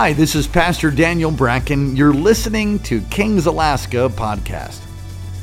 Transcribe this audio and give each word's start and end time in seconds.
Hi, 0.00 0.12
this 0.12 0.36
is 0.36 0.46
Pastor 0.46 0.92
Daniel 0.92 1.32
Bracken. 1.32 1.96
You're 1.96 2.14
listening 2.14 2.78
to 2.84 3.00
Kings 3.10 3.46
Alaska 3.46 4.08
podcast. 4.08 4.80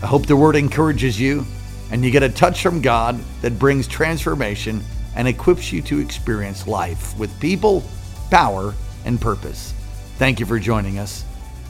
I 0.02 0.06
hope 0.06 0.28
the 0.28 0.38
word 0.38 0.56
encourages 0.56 1.20
you 1.20 1.46
and 1.92 2.06
you 2.06 2.10
get 2.10 2.24
a 2.24 2.30
touch 2.30 2.64
from 2.64 2.82
God 2.82 3.20
that 3.42 3.60
brings 3.60 3.86
transformation 3.86 4.82
and 5.14 5.28
equips 5.28 5.74
you 5.74 5.82
to 5.82 6.00
experience 6.00 6.68
life 6.68 7.20
with 7.20 7.38
people, 7.42 7.84
power, 8.32 8.74
and 9.04 9.20
purpose. 9.20 9.74
Thank 10.20 10.40
you 10.40 10.46
for 10.46 10.58
joining 10.58 11.00
us. 11.00 11.26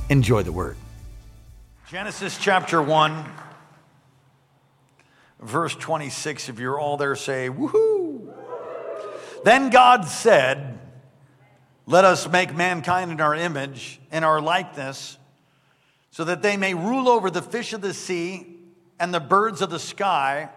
Enjoy 0.10 0.44
the 0.44 0.52
word. 0.52 0.78
Genesis 1.90 2.38
chapter 2.38 2.84
1, 2.84 3.26
verse 5.42 5.74
26. 5.74 6.50
If 6.50 6.60
you're 6.60 6.80
all 6.80 6.98
there, 6.98 7.16
say, 7.16 7.50
woohoo. 7.50 8.32
Then 9.44 9.72
God 9.72 10.06
said, 10.06 10.75
Let 11.88 12.04
us 12.04 12.28
make 12.28 12.56
mankind 12.56 13.12
in 13.12 13.22
our 13.22 13.36
image, 13.36 14.00
in 14.12 14.24
our 14.24 14.42
likeness, 14.42 15.18
so 16.10 16.24
that 16.24 16.42
they 16.42 16.58
may 16.58 16.74
rule 16.74 17.08
over 17.08 17.30
the 17.30 17.42
fish 17.42 17.74
of 17.74 17.82
the 17.82 17.94
sea 17.94 18.48
and 19.00 19.14
the 19.14 19.20
birds 19.20 19.62
of 19.62 19.70
the 19.70 19.80
sky, 19.80 20.50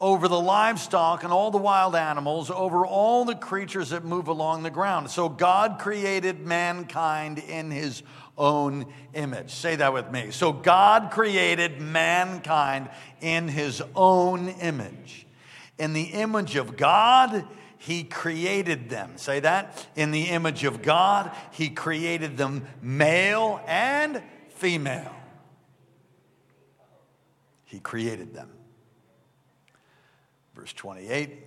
over 0.00 0.28
the 0.28 0.40
livestock 0.40 1.24
and 1.24 1.32
all 1.32 1.50
the 1.50 1.58
wild 1.58 1.94
animals, 1.94 2.50
over 2.50 2.86
all 2.86 3.24
the 3.24 3.34
creatures 3.34 3.90
that 3.90 4.04
move 4.04 4.28
along 4.28 4.62
the 4.62 4.70
ground. 4.70 5.10
So 5.10 5.28
God 5.28 5.78
created 5.78 6.40
mankind 6.40 7.38
in 7.38 7.70
his 7.70 8.02
own 8.36 8.86
image. 9.14 9.50
Say 9.54 9.76
that 9.76 9.92
with 9.92 10.10
me. 10.10 10.30
So 10.30 10.52
God 10.52 11.10
created 11.10 11.80
mankind 11.80 12.90
in 13.20 13.48
his 13.48 13.82
own 13.94 14.48
image. 14.48 15.26
In 15.78 15.92
the 15.92 16.02
image 16.02 16.56
of 16.56 16.76
God, 16.76 17.46
he 17.82 18.04
created 18.04 18.90
them. 18.90 19.16
Say 19.16 19.40
that. 19.40 19.86
In 19.96 20.10
the 20.10 20.24
image 20.24 20.64
of 20.64 20.82
God, 20.82 21.34
He 21.52 21.70
created 21.70 22.36
them 22.36 22.66
male 22.82 23.58
and 23.66 24.22
female. 24.50 25.16
He 27.64 27.80
created 27.80 28.34
them. 28.34 28.50
Verse 30.54 30.74
28 30.74 31.46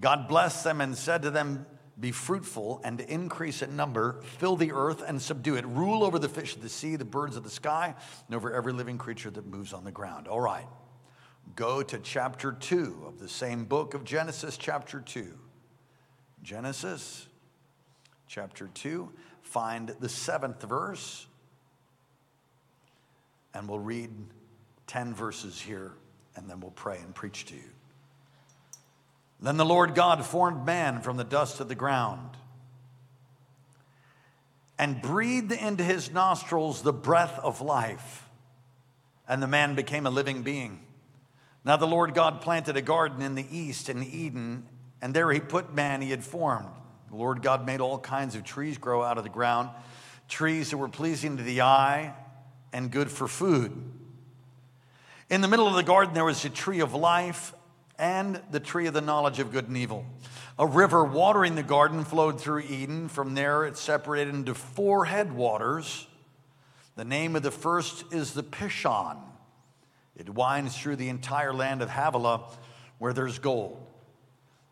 God 0.00 0.28
blessed 0.28 0.64
them 0.64 0.80
and 0.80 0.96
said 0.96 1.20
to 1.22 1.30
them, 1.30 1.66
Be 2.00 2.10
fruitful 2.10 2.80
and 2.82 3.02
increase 3.02 3.60
in 3.60 3.76
number, 3.76 4.22
fill 4.38 4.56
the 4.56 4.72
earth 4.72 5.02
and 5.06 5.20
subdue 5.20 5.56
it, 5.56 5.66
rule 5.66 6.04
over 6.04 6.18
the 6.18 6.30
fish 6.30 6.56
of 6.56 6.62
the 6.62 6.70
sea, 6.70 6.96
the 6.96 7.04
birds 7.04 7.36
of 7.36 7.44
the 7.44 7.50
sky, 7.50 7.94
and 8.26 8.34
over 8.34 8.50
every 8.54 8.72
living 8.72 8.96
creature 8.96 9.30
that 9.30 9.44
moves 9.44 9.74
on 9.74 9.84
the 9.84 9.92
ground. 9.92 10.26
All 10.26 10.40
right. 10.40 10.66
Go 11.54 11.82
to 11.82 11.98
chapter 11.98 12.52
2 12.52 13.04
of 13.06 13.18
the 13.18 13.28
same 13.28 13.66
book 13.66 13.92
of 13.92 14.04
Genesis, 14.04 14.56
chapter 14.56 15.00
2. 15.00 15.40
Genesis 16.46 17.26
chapter 18.28 18.68
2, 18.72 19.10
find 19.42 19.88
the 19.98 20.08
seventh 20.08 20.62
verse, 20.62 21.26
and 23.52 23.68
we'll 23.68 23.80
read 23.80 24.10
10 24.86 25.12
verses 25.12 25.60
here, 25.60 25.90
and 26.36 26.48
then 26.48 26.60
we'll 26.60 26.70
pray 26.70 26.98
and 26.98 27.12
preach 27.16 27.46
to 27.46 27.56
you. 27.56 27.68
Then 29.40 29.56
the 29.56 29.64
Lord 29.64 29.96
God 29.96 30.24
formed 30.24 30.64
man 30.64 31.00
from 31.00 31.16
the 31.16 31.24
dust 31.24 31.58
of 31.58 31.66
the 31.66 31.74
ground 31.74 32.36
and 34.78 35.02
breathed 35.02 35.50
into 35.50 35.82
his 35.82 36.12
nostrils 36.12 36.82
the 36.82 36.92
breath 36.92 37.40
of 37.40 37.60
life, 37.60 38.28
and 39.28 39.42
the 39.42 39.48
man 39.48 39.74
became 39.74 40.06
a 40.06 40.10
living 40.10 40.44
being. 40.44 40.78
Now 41.64 41.76
the 41.76 41.88
Lord 41.88 42.14
God 42.14 42.40
planted 42.40 42.76
a 42.76 42.82
garden 42.82 43.20
in 43.20 43.34
the 43.34 43.46
east 43.50 43.88
in 43.88 44.04
Eden 44.04 44.68
and 45.00 45.14
there 45.14 45.30
he 45.30 45.40
put 45.40 45.74
man 45.74 46.02
he 46.02 46.10
had 46.10 46.24
formed. 46.24 46.68
The 47.10 47.16
Lord 47.16 47.42
God 47.42 47.64
made 47.64 47.80
all 47.80 47.98
kinds 47.98 48.34
of 48.34 48.44
trees 48.44 48.78
grow 48.78 49.02
out 49.02 49.18
of 49.18 49.24
the 49.24 49.30
ground, 49.30 49.70
trees 50.28 50.70
that 50.70 50.76
were 50.76 50.88
pleasing 50.88 51.36
to 51.36 51.42
the 51.42 51.60
eye 51.60 52.14
and 52.72 52.90
good 52.90 53.10
for 53.10 53.28
food. 53.28 53.72
In 55.30 55.40
the 55.40 55.48
middle 55.48 55.66
of 55.66 55.74
the 55.74 55.82
garden, 55.82 56.14
there 56.14 56.24
was 56.24 56.44
a 56.44 56.50
tree 56.50 56.80
of 56.80 56.94
life 56.94 57.54
and 57.98 58.40
the 58.50 58.60
tree 58.60 58.86
of 58.86 58.94
the 58.94 59.00
knowledge 59.00 59.38
of 59.38 59.52
good 59.52 59.68
and 59.68 59.76
evil. 59.76 60.04
A 60.58 60.66
river 60.66 61.04
watering 61.04 61.54
the 61.54 61.62
garden 61.62 62.04
flowed 62.04 62.40
through 62.40 62.60
Eden. 62.60 63.08
From 63.08 63.34
there, 63.34 63.64
it 63.64 63.76
separated 63.76 64.34
into 64.34 64.54
four 64.54 65.04
headwaters. 65.04 66.06
The 66.96 67.04
name 67.04 67.36
of 67.36 67.42
the 67.42 67.50
first 67.50 68.04
is 68.12 68.32
the 68.32 68.42
Pishon. 68.42 69.18
It 70.16 70.30
winds 70.30 70.76
through 70.76 70.96
the 70.96 71.10
entire 71.10 71.52
land 71.52 71.82
of 71.82 71.90
Havilah 71.90 72.48
where 72.98 73.12
there's 73.12 73.38
gold. 73.38 73.85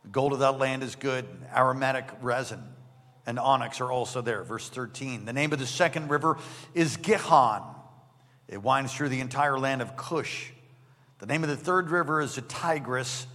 The 0.05 0.11
gold 0.11 0.33
of 0.33 0.39
that 0.41 0.59
land 0.59 0.83
is 0.83 0.95
good. 0.95 1.27
Aromatic 1.55 2.09
resin 2.21 2.63
and 3.27 3.39
onyx 3.39 3.81
are 3.81 3.91
also 3.91 4.21
there. 4.21 4.43
Verse 4.45 4.69
13. 4.69 5.25
The 5.25 5.33
name 5.33 5.53
of 5.53 5.59
the 5.59 5.67
second 5.67 6.11
river 6.11 6.39
is 6.75 6.97
Gihon. 6.97 7.63
It 8.49 8.63
winds 8.63 8.95
through 8.95 9.09
the 9.09 9.21
entire 9.21 9.59
land 9.59 9.83
of 9.83 9.97
Cush. 9.97 10.51
The 11.19 11.27
name 11.27 11.43
of 11.43 11.49
the 11.49 11.57
third 11.57 11.91
river 11.91 12.21
is 12.21 12.35
the 12.35 12.43
Tigris. 12.43 13.27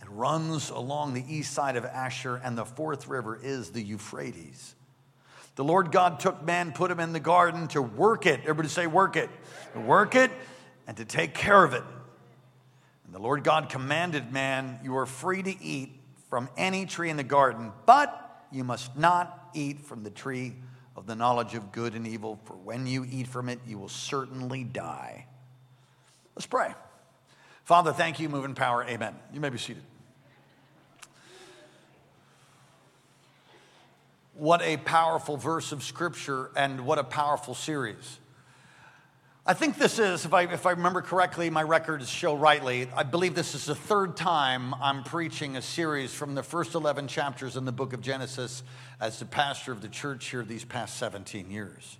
It 0.00 0.08
runs 0.08 0.70
along 0.70 1.14
the 1.14 1.24
east 1.28 1.52
side 1.52 1.76
of 1.76 1.84
Ashur. 1.84 2.40
And 2.42 2.56
the 2.56 2.64
fourth 2.64 3.08
river 3.08 3.38
is 3.40 3.70
the 3.70 3.82
Euphrates. 3.82 4.74
The 5.56 5.64
Lord 5.64 5.90
God 5.90 6.20
took 6.20 6.42
man, 6.44 6.72
put 6.72 6.90
him 6.90 7.00
in 7.00 7.12
the 7.12 7.20
garden 7.20 7.68
to 7.68 7.82
work 7.82 8.26
it. 8.26 8.40
Everybody 8.40 8.68
say, 8.68 8.86
work 8.86 9.16
it. 9.16 9.30
Work 9.74 10.14
it 10.14 10.30
and 10.86 10.96
to 10.98 11.04
take 11.04 11.34
care 11.34 11.62
of 11.62 11.74
it. 11.74 11.82
And 13.04 13.14
the 13.14 13.18
Lord 13.18 13.44
God 13.44 13.68
commanded 13.68 14.32
man, 14.32 14.80
You 14.82 14.96
are 14.96 15.06
free 15.06 15.42
to 15.42 15.62
eat 15.62 16.00
from 16.28 16.48
any 16.56 16.86
tree 16.86 17.10
in 17.10 17.16
the 17.16 17.24
garden, 17.24 17.72
but 17.84 18.46
you 18.50 18.64
must 18.64 18.96
not 18.96 19.50
eat 19.54 19.80
from 19.80 20.02
the 20.02 20.10
tree 20.10 20.54
of 20.96 21.06
the 21.06 21.14
knowledge 21.14 21.54
of 21.54 21.72
good 21.72 21.94
and 21.94 22.06
evil, 22.06 22.40
for 22.44 22.54
when 22.54 22.86
you 22.86 23.06
eat 23.10 23.26
from 23.26 23.48
it, 23.48 23.60
you 23.66 23.78
will 23.78 23.88
certainly 23.88 24.64
die. 24.64 25.26
Let's 26.34 26.46
pray. 26.46 26.74
Father, 27.64 27.92
thank 27.92 28.18
you, 28.18 28.28
moving 28.28 28.54
power. 28.54 28.84
Amen. 28.84 29.14
You 29.32 29.40
may 29.40 29.50
be 29.50 29.58
seated. 29.58 29.82
What 34.34 34.60
a 34.62 34.76
powerful 34.76 35.36
verse 35.36 35.72
of 35.72 35.82
scripture 35.82 36.50
and 36.56 36.86
what 36.86 36.98
a 36.98 37.04
powerful 37.04 37.54
series. 37.54 38.18
I 39.48 39.54
think 39.54 39.78
this 39.78 40.00
is, 40.00 40.24
if 40.24 40.34
I, 40.34 40.42
if 40.42 40.66
I 40.66 40.72
remember 40.72 41.02
correctly, 41.02 41.50
my 41.50 41.62
records 41.62 42.08
show 42.10 42.34
rightly, 42.34 42.88
I 42.96 43.04
believe 43.04 43.36
this 43.36 43.54
is 43.54 43.66
the 43.66 43.76
third 43.76 44.16
time 44.16 44.74
I'm 44.82 45.04
preaching 45.04 45.56
a 45.56 45.62
series 45.62 46.12
from 46.12 46.34
the 46.34 46.42
first 46.42 46.74
11 46.74 47.06
chapters 47.06 47.56
in 47.56 47.64
the 47.64 47.70
book 47.70 47.92
of 47.92 48.00
Genesis 48.00 48.64
as 49.00 49.20
the 49.20 49.24
pastor 49.24 49.70
of 49.70 49.82
the 49.82 49.88
church 49.88 50.30
here 50.30 50.42
these 50.42 50.64
past 50.64 50.96
17 50.96 51.48
years. 51.48 51.96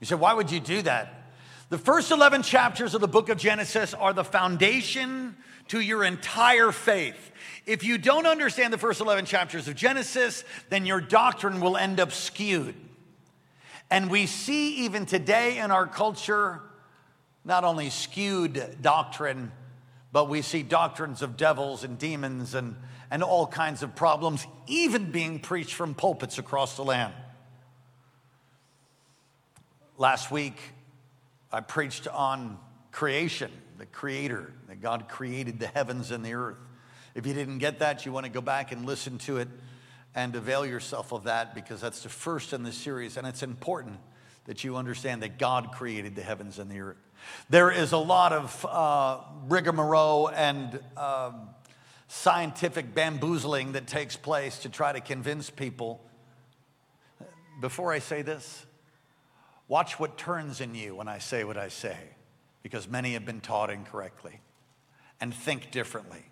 You 0.00 0.06
said, 0.06 0.20
why 0.20 0.32
would 0.32 0.50
you 0.50 0.58
do 0.58 0.80
that? 0.82 1.32
The 1.68 1.76
first 1.76 2.10
11 2.10 2.40
chapters 2.40 2.94
of 2.94 3.02
the 3.02 3.08
book 3.08 3.28
of 3.28 3.36
Genesis 3.36 3.92
are 3.92 4.14
the 4.14 4.24
foundation 4.24 5.36
to 5.68 5.80
your 5.80 6.02
entire 6.02 6.72
faith. 6.72 7.30
If 7.66 7.84
you 7.84 7.98
don't 7.98 8.26
understand 8.26 8.72
the 8.72 8.78
first 8.78 9.02
11 9.02 9.26
chapters 9.26 9.68
of 9.68 9.74
Genesis, 9.76 10.44
then 10.70 10.86
your 10.86 11.02
doctrine 11.02 11.60
will 11.60 11.76
end 11.76 12.00
up 12.00 12.10
skewed. 12.10 12.74
And 13.90 14.10
we 14.10 14.26
see 14.26 14.84
even 14.84 15.06
today 15.06 15.58
in 15.58 15.70
our 15.70 15.86
culture 15.86 16.60
not 17.44 17.64
only 17.64 17.90
skewed 17.90 18.78
doctrine, 18.80 19.52
but 20.12 20.28
we 20.28 20.42
see 20.42 20.62
doctrines 20.62 21.22
of 21.22 21.36
devils 21.36 21.84
and 21.84 21.98
demons 21.98 22.54
and, 22.54 22.76
and 23.10 23.22
all 23.22 23.46
kinds 23.46 23.82
of 23.82 23.94
problems, 23.94 24.46
even 24.66 25.10
being 25.10 25.38
preached 25.38 25.74
from 25.74 25.94
pulpits 25.94 26.38
across 26.38 26.76
the 26.76 26.84
land. 26.84 27.12
Last 29.98 30.30
week, 30.30 30.56
I 31.52 31.60
preached 31.60 32.08
on 32.08 32.58
creation, 32.90 33.50
the 33.78 33.86
creator, 33.86 34.52
that 34.68 34.80
God 34.80 35.08
created 35.08 35.60
the 35.60 35.66
heavens 35.66 36.10
and 36.10 36.24
the 36.24 36.34
earth. 36.34 36.58
If 37.14 37.26
you 37.26 37.34
didn't 37.34 37.58
get 37.58 37.80
that, 37.80 38.06
you 38.06 38.12
want 38.12 38.24
to 38.24 38.32
go 38.32 38.40
back 38.40 38.72
and 38.72 38.86
listen 38.86 39.18
to 39.18 39.36
it 39.36 39.48
and 40.14 40.36
avail 40.36 40.64
yourself 40.64 41.12
of 41.12 41.24
that 41.24 41.54
because 41.54 41.80
that's 41.80 42.02
the 42.02 42.08
first 42.08 42.52
in 42.52 42.62
the 42.62 42.72
series, 42.72 43.16
and 43.16 43.26
it's 43.26 43.42
important 43.42 43.98
that 44.44 44.62
you 44.62 44.76
understand 44.76 45.22
that 45.22 45.38
God 45.38 45.72
created 45.72 46.14
the 46.14 46.22
heavens 46.22 46.58
and 46.58 46.70
the 46.70 46.80
earth. 46.80 46.96
There 47.48 47.70
is 47.70 47.92
a 47.92 47.98
lot 47.98 48.32
of 48.32 48.66
uh, 48.68 49.20
rigmarole 49.48 50.28
and 50.28 50.78
um, 50.96 51.48
scientific 52.08 52.94
bamboozling 52.94 53.72
that 53.72 53.86
takes 53.86 54.16
place 54.16 54.58
to 54.60 54.68
try 54.68 54.92
to 54.92 55.00
convince 55.00 55.50
people. 55.50 56.00
Before 57.60 57.92
I 57.92 57.98
say 57.98 58.22
this, 58.22 58.66
watch 59.68 59.98
what 59.98 60.18
turns 60.18 60.60
in 60.60 60.74
you 60.74 60.96
when 60.96 61.08
I 61.08 61.18
say 61.18 61.44
what 61.44 61.56
I 61.56 61.68
say, 61.68 61.96
because 62.62 62.86
many 62.88 63.14
have 63.14 63.24
been 63.24 63.40
taught 63.40 63.70
incorrectly 63.70 64.40
and 65.20 65.34
think 65.34 65.70
differently 65.70 66.22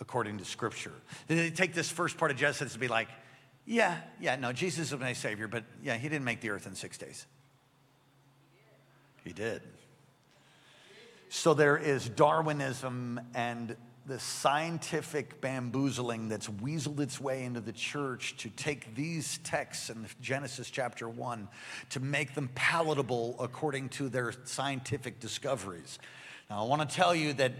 according 0.00 0.38
to 0.38 0.44
Scripture. 0.44 0.92
They 1.28 1.50
take 1.50 1.74
this 1.74 1.88
first 1.88 2.18
part 2.18 2.30
of 2.30 2.36
Genesis 2.36 2.72
and 2.72 2.80
be 2.80 2.88
like, 2.88 3.08
yeah, 3.64 3.98
yeah, 4.20 4.36
no, 4.36 4.52
Jesus 4.52 4.92
is 4.92 4.98
my 4.98 5.12
Savior, 5.12 5.48
but 5.48 5.64
yeah, 5.82 5.96
He 5.96 6.08
didn't 6.08 6.24
make 6.24 6.40
the 6.40 6.50
earth 6.50 6.66
in 6.66 6.74
six 6.74 6.98
days. 6.98 7.26
He 9.24 9.32
did. 9.32 9.62
So 11.28 11.54
there 11.54 11.78
is 11.78 12.08
Darwinism 12.08 13.20
and 13.34 13.76
the 14.04 14.18
scientific 14.18 15.40
bamboozling 15.40 16.28
that's 16.28 16.48
weaseled 16.48 16.98
its 16.98 17.20
way 17.20 17.44
into 17.44 17.60
the 17.60 17.72
church 17.72 18.36
to 18.38 18.50
take 18.50 18.96
these 18.96 19.38
texts 19.38 19.90
in 19.90 20.06
Genesis 20.20 20.70
chapter 20.70 21.08
1 21.08 21.48
to 21.90 22.00
make 22.00 22.34
them 22.34 22.50
palatable 22.54 23.36
according 23.38 23.88
to 23.90 24.08
their 24.08 24.32
scientific 24.44 25.20
discoveries. 25.20 26.00
Now, 26.50 26.64
I 26.64 26.66
want 26.66 26.88
to 26.88 26.94
tell 26.96 27.14
you 27.14 27.32
that 27.34 27.52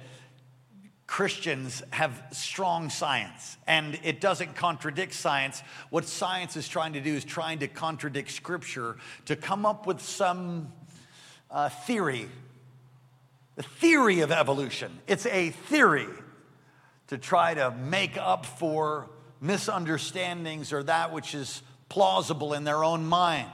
Christians 1.07 1.83
have 1.91 2.23
strong 2.33 2.89
science 2.89 3.57
and 3.67 3.99
it 4.03 4.21
doesn't 4.21 4.55
contradict 4.55 5.13
science. 5.15 5.63
What 5.91 6.07
science 6.07 6.57
is 6.57 6.69
trying 6.69 6.95
to 6.95 7.01
do 7.01 7.15
is 7.15 7.25
trying 7.25 7.59
to 7.59 7.69
contradict 7.69 8.31
scripture 8.31 8.97
to 9.27 9.37
come 9.37 9.67
up 9.67 9.87
with 9.87 10.01
some 10.01 10.73
uh, 11.51 11.69
theory, 11.69 12.29
the 13.57 13.63
theory 13.63 14.21
of 14.21 14.33
evolution. 14.33 14.99
It's 15.07 15.27
a 15.27 15.51
theory 15.51 16.09
to 17.09 17.19
try 17.19 17.53
to 17.55 17.71
make 17.73 18.17
up 18.17 18.47
for 18.47 19.11
misunderstandings 19.41 20.73
or 20.73 20.83
that 20.85 21.13
which 21.13 21.35
is 21.35 21.63
plausible 21.91 22.55
in 22.55 22.65
their 22.65 22.83
own 22.83 23.05
mind. 23.05 23.51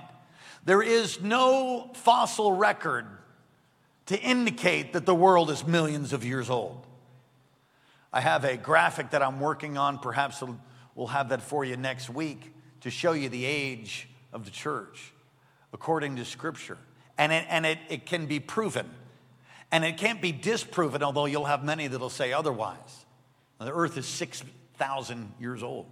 There 0.65 0.83
is 0.83 1.21
no 1.21 1.91
fossil 1.95 2.53
record 2.53 3.06
to 4.06 4.21
indicate 4.21 4.93
that 4.93 5.06
the 5.06 5.15
world 5.15 5.50
is 5.50 5.67
millions 5.67 6.12
of 6.12 6.25
years 6.25 6.49
old. 6.50 6.87
I 8.12 8.20
have 8.20 8.44
a 8.44 8.56
graphic 8.56 9.10
that 9.10 9.22
I'm 9.22 9.40
working 9.40 9.76
on. 9.76 9.99
Perhaps 9.99 10.43
we'll 10.94 11.08
have 11.08 11.28
that 11.31 11.43
for 11.43 11.64
you 11.64 11.76
next 11.76 12.08
week 12.08 12.55
to 12.81 12.90
show 12.90 13.12
you 13.12 13.28
the 13.28 13.44
age 13.44 14.08
of 14.32 14.44
the 14.44 14.50
church 14.50 15.12
according 15.72 16.16
to 16.16 16.25
Scripture. 16.25 16.78
And 17.16 17.32
it, 17.32 17.44
and 17.49 17.66
it, 17.66 17.78
it 17.88 18.06
can 18.06 18.26
be 18.26 18.40
proven. 18.40 18.88
And 19.70 19.84
it 19.84 19.99
can't 19.99 20.22
be 20.22 20.32
disproven, 20.32 21.02
although 21.02 21.26
you'll 21.26 21.44
have 21.44 21.62
many 21.62 21.88
that'll 21.88 22.08
say 22.08 22.32
otherwise. 22.32 23.05
The 23.58 23.72
earth 23.72 23.99
is 23.99 24.06
6,000 24.06 25.32
years 25.40 25.62
old, 25.62 25.87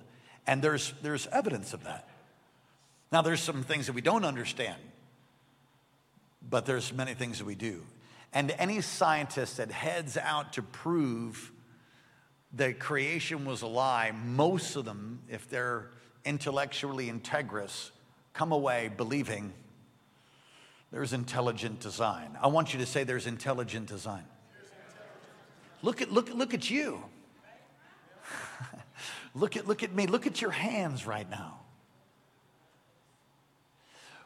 and 0.47 0.63
there's, 0.63 0.95
there's 1.03 1.27
evidence 1.27 1.75
of 1.75 1.85
that. 1.85 2.09
Now, 3.13 3.23
there's 3.23 3.41
some 3.41 3.63
things 3.63 3.87
that 3.87 3.93
we 3.93 4.01
don't 4.01 4.25
understand, 4.25 4.81
but 6.49 6.65
there's 6.65 6.93
many 6.93 7.15
things 7.15 7.39
that 7.39 7.45
we 7.45 7.55
do. 7.55 7.83
And 8.33 8.53
any 8.59 8.81
scientist 8.81 9.57
that 9.59 9.71
heads 9.71 10.17
out 10.17 10.55
to 10.55 10.63
prove 10.63 11.53
that 12.55 12.79
creation 12.79 13.45
was 13.45 13.63
a 13.63 13.67
lie, 13.67 14.13
most 14.13 14.77
of 14.77 14.85
them, 14.85 15.21
if 15.29 15.49
they're 15.49 15.91
intellectually 16.25 17.11
integrous, 17.11 17.91
come 18.33 18.53
away 18.53 18.91
believing 18.97 19.53
there's 20.93 21.13
intelligent 21.13 21.81
design. 21.81 22.37
I 22.41 22.47
want 22.47 22.73
you 22.73 22.81
to 22.81 22.87
say 22.87 23.05
there's 23.05 23.27
intelligent 23.27 23.87
design. 23.87 24.25
Look 25.83 26.01
at, 26.01 26.11
look, 26.11 26.33
look 26.33 26.55
at 26.55 26.71
you. 26.71 27.03
look, 29.35 29.57
at, 29.57 29.67
look 29.67 29.83
at 29.83 29.93
me. 29.93 30.07
Look 30.07 30.27
at 30.27 30.41
your 30.41 30.51
hands 30.51 31.07
right 31.07 31.29
now. 31.29 31.61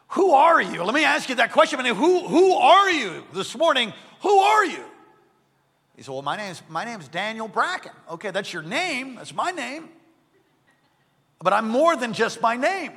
Who 0.09 0.31
are 0.31 0.61
you? 0.61 0.83
Let 0.83 0.93
me 0.93 1.03
ask 1.03 1.29
you 1.29 1.35
that 1.35 1.51
question. 1.51 1.79
Who, 1.79 2.27
who 2.27 2.53
are 2.53 2.91
you 2.91 3.23
this 3.33 3.57
morning? 3.57 3.93
Who 4.21 4.39
are 4.39 4.65
you? 4.65 4.83
He 6.01 6.05
said, 6.05 6.13
Well, 6.13 6.23
my 6.23 6.35
name's, 6.35 6.63
my 6.67 6.83
name's 6.83 7.07
Daniel 7.07 7.47
Bracken. 7.47 7.91
Okay, 8.09 8.31
that's 8.31 8.51
your 8.51 8.63
name. 8.63 9.17
That's 9.17 9.35
my 9.35 9.51
name. 9.51 9.87
But 11.43 11.53
I'm 11.53 11.69
more 11.69 11.95
than 11.95 12.13
just 12.13 12.41
my 12.41 12.55
name. 12.55 12.93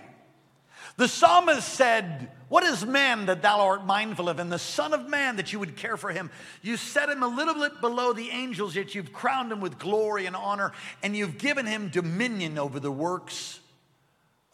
The 0.97 1.07
psalmist 1.07 1.69
said, 1.69 2.31
What 2.49 2.65
is 2.65 2.87
man 2.87 3.27
that 3.27 3.43
thou 3.43 3.61
art 3.61 3.85
mindful 3.85 4.31
of, 4.31 4.39
and 4.39 4.51
the 4.51 4.59
Son 4.59 4.95
of 4.95 5.07
Man 5.07 5.37
that 5.37 5.53
you 5.53 5.59
would 5.59 5.77
care 5.77 5.99
for 5.99 6.13
him? 6.13 6.31
You 6.63 6.79
set 6.79 7.11
him 7.11 7.23
a 7.23 7.29
little 7.29 7.53
bit 7.53 7.83
below 7.83 8.15
the 8.15 8.31
angels, 8.31 8.75
yet 8.75 8.95
you've 8.95 9.13
crowned 9.13 9.53
him 9.53 9.61
with 9.61 9.79
glory 9.79 10.25
and 10.25 10.35
honor, 10.35 10.73
and 11.03 11.15
you've 11.15 11.37
given 11.37 11.67
him 11.67 11.91
dominion 11.91 12.57
over 12.57 12.81
the 12.81 12.91
works 12.91 13.61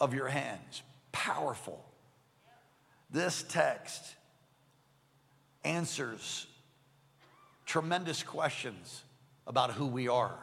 of 0.01 0.13
your 0.13 0.27
hands. 0.27 0.83
Powerful. 1.13 1.85
This 3.13 3.45
text 3.49 4.17
answers 5.63 6.49
tremendous 7.71 8.25
questions 8.25 9.05
about 9.47 9.71
who 9.71 9.87
we 9.87 10.09
are. 10.09 10.37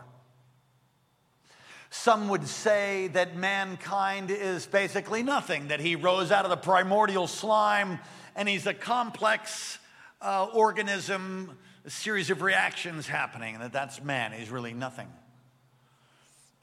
Some 1.89 2.29
would 2.29 2.47
say 2.47 3.09
that 3.09 3.35
mankind 3.35 4.31
is 4.31 4.65
basically 4.65 5.23
nothing, 5.23 5.67
that 5.67 5.81
he 5.81 5.97
rose 5.97 6.31
out 6.31 6.45
of 6.45 6.51
the 6.51 6.55
primordial 6.55 7.27
slime 7.27 7.99
and 8.37 8.47
he's 8.47 8.65
a 8.65 8.73
complex 8.73 9.77
uh, 10.21 10.47
organism, 10.53 11.57
a 11.83 11.89
series 11.89 12.29
of 12.29 12.41
reactions 12.41 13.07
happening, 13.07 13.55
and 13.55 13.63
that 13.63 13.73
that's 13.73 14.01
man. 14.01 14.31
He's 14.31 14.49
really 14.49 14.73
nothing. 14.73 15.07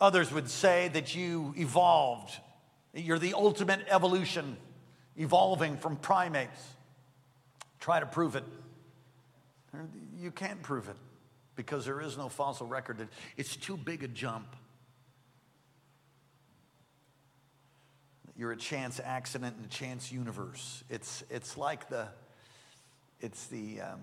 Others 0.01 0.33
would 0.33 0.49
say 0.49 0.89
that 0.95 1.15
you 1.15 1.53
evolved, 1.59 2.33
you're 2.95 3.19
the 3.19 3.35
ultimate 3.35 3.81
evolution, 3.91 4.57
evolving 5.19 5.77
from 5.77 5.97
primates. 5.97 6.69
Try 7.81 8.01
to 8.01 8.07
prove 8.07 8.35
it. 8.35 8.45
You 10.19 10.31
can't 10.31 10.63
prove 10.63 10.89
it 10.89 10.97
because 11.57 11.85
there 11.85 12.01
is 12.01 12.17
no 12.17 12.29
fossil 12.29 12.67
record. 12.67 13.09
It's 13.37 13.57
too 13.57 13.77
big 13.77 14.03
a 14.03 14.09
jump. 14.09 14.57
You're 18.37 18.53
a 18.53 18.57
chance 18.57 19.01
accident 19.03 19.57
in 19.59 19.65
a 19.65 19.69
chance 19.69 20.11
universe. 20.11 20.83
It's, 20.91 21.23
it's 21.31 21.57
like 21.57 21.89
the, 21.89 22.09
it's 23.21 23.47
the, 23.47 23.81
um, 23.81 24.01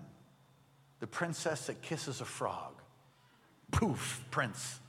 the 1.00 1.06
princess 1.06 1.66
that 1.66 1.82
kisses 1.82 2.20
a 2.20 2.24
frog. 2.24 2.80
Poof, 3.70 4.24
prince. 4.30 4.80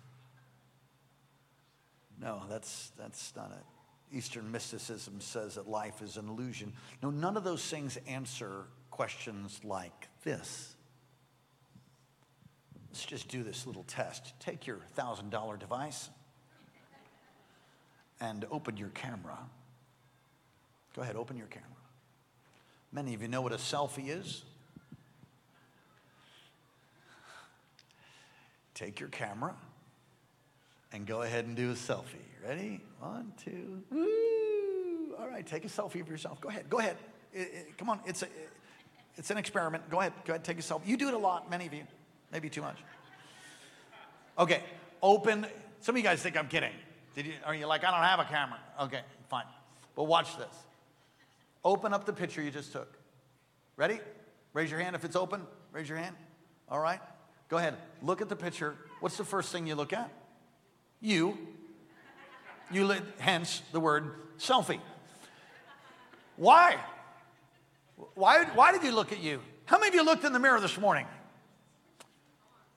No, 2.22 2.44
that's, 2.50 2.92
that's 2.98 3.34
not 3.36 3.52
it. 3.52 4.16
Eastern 4.16 4.52
mysticism 4.52 5.20
says 5.20 5.56
that 5.56 5.68
life 5.68 6.02
is 6.02 6.18
an 6.18 6.30
illusion. 6.30 6.72
No, 7.02 7.10
none 7.10 7.36
of 7.36 7.44
those 7.44 7.66
things 7.66 7.98
answer 8.08 8.66
questions 8.92 9.60
like 9.64 10.08
this. 10.24 10.73
Let's 12.94 13.06
just 13.06 13.28
do 13.28 13.42
this 13.42 13.66
little 13.66 13.86
test. 13.88 14.40
Take 14.40 14.68
your 14.68 14.78
$1,000 14.96 15.60
device 15.60 16.12
and 18.22 18.46
open 18.52 18.78
your 18.78 18.90
camera. 18.90 19.36
Go 20.96 21.02
ahead, 21.02 21.16
open 21.16 21.36
your 21.36 21.48
camera. 21.48 21.70
Many 22.92 23.16
of 23.16 23.24
you 23.24 23.28
know 23.30 23.42
what 23.42 23.52
a 23.52 23.56
selfie 23.56 24.10
is. 24.10 24.44
Take 28.76 29.00
your 29.00 29.10
camera 29.10 29.56
and 30.92 31.08
go 31.08 31.24
ahead 31.24 31.46
and 31.48 31.56
do 31.56 31.72
a 31.72 31.74
selfie. 31.74 32.04
Ready? 32.48 32.80
One, 33.00 33.34
two, 33.44 33.82
woo! 33.90 35.16
All 35.20 35.28
right, 35.28 35.48
take 35.48 35.66
a 35.66 35.68
selfie 35.68 36.00
of 36.00 36.08
yourself. 36.08 36.40
Go 36.40 36.50
ahead, 36.50 36.70
go 36.70 36.78
ahead. 36.78 36.98
It, 37.34 37.40
it, 37.40 37.78
come 37.80 37.90
on, 37.90 38.02
it's, 38.06 38.22
a, 38.22 38.28
it's 39.18 39.32
an 39.32 39.38
experiment. 39.38 39.90
Go 39.90 40.00
ahead, 40.00 40.14
go 40.26 40.34
ahead, 40.34 40.44
take 40.44 40.60
a 40.60 40.62
selfie. 40.62 40.86
You 40.86 40.96
do 40.96 41.08
it 41.08 41.16
a 41.16 41.18
lot, 41.18 41.50
many 41.50 41.66
of 41.66 41.74
you. 41.74 41.88
Maybe 42.34 42.50
too 42.50 42.62
much. 42.62 42.78
Okay, 44.40 44.64
open. 45.04 45.46
Some 45.80 45.96
of 45.96 45.98
you 45.98 46.04
guys 46.04 46.22
think 46.22 46.36
I'm 46.36 46.48
kidding. 46.48 46.72
Did 47.16 47.28
you, 47.28 47.34
are 47.46 47.54
you 47.54 47.68
like, 47.68 47.84
I 47.84 47.92
don't 47.92 48.04
have 48.04 48.20
a 48.20 48.26
camera? 48.26 48.58
Okay, 48.82 49.02
fine. 49.30 49.46
But 49.96 50.06
watch 50.06 50.36
this. 50.38 50.56
Open 51.64 51.94
up 51.94 52.06
the 52.06 52.14
picture 52.14 52.42
you 52.42 52.50
just 52.50 52.72
took. 52.72 52.92
Ready? 53.78 54.00
Raise 54.54 54.72
your 54.72 54.80
hand 54.80 54.96
if 54.96 55.06
it's 55.06 55.16
open. 55.16 55.42
Raise 55.72 55.88
your 55.88 56.00
hand. 56.00 56.16
All 56.68 56.80
right. 56.80 57.00
Go 57.50 57.58
ahead. 57.58 57.76
Look 58.02 58.22
at 58.22 58.30
the 58.30 58.36
picture. 58.36 58.76
What's 59.00 59.18
the 59.18 59.24
first 59.24 59.52
thing 59.52 59.68
you 59.68 59.76
look 59.76 59.94
at? 59.94 60.10
You. 61.02 61.38
You, 62.72 62.88
li- 62.88 63.02
hence 63.20 63.62
the 63.72 63.80
word 63.80 64.16
selfie. 64.40 64.80
Why? 66.36 66.78
Why, 68.16 68.46
why 68.56 68.72
did 68.72 68.84
you 68.84 68.92
look 68.92 69.12
at 69.12 69.20
you? 69.22 69.40
How 69.66 69.78
many 69.78 69.90
of 69.90 69.96
you 69.96 70.04
looked 70.04 70.24
in 70.24 70.34
the 70.34 70.40
mirror 70.40 70.60
this 70.60 70.80
morning? 70.80 71.06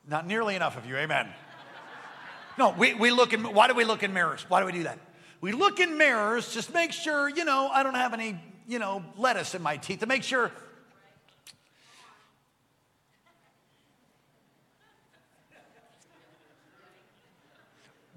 Not 0.08 0.26
nearly 0.26 0.54
enough 0.54 0.76
of 0.76 0.86
you, 0.86 0.96
amen. 0.96 1.28
No, 2.58 2.70
we, 2.70 2.94
we 2.94 3.10
look 3.10 3.32
in, 3.32 3.42
why 3.42 3.68
do 3.68 3.74
we 3.74 3.84
look 3.84 4.02
in 4.02 4.12
mirrors? 4.12 4.44
Why 4.48 4.60
do 4.60 4.66
we 4.66 4.72
do 4.72 4.84
that? 4.84 4.98
We 5.40 5.52
look 5.52 5.80
in 5.80 5.98
mirrors 5.98 6.54
just 6.54 6.72
make 6.72 6.92
sure, 6.92 7.28
you 7.28 7.44
know, 7.44 7.68
I 7.68 7.82
don't 7.82 7.94
have 7.94 8.14
any, 8.14 8.40
you 8.66 8.78
know, 8.78 9.04
lettuce 9.16 9.54
in 9.54 9.62
my 9.62 9.76
teeth 9.76 10.00
to 10.00 10.06
make 10.06 10.22
sure. 10.22 10.50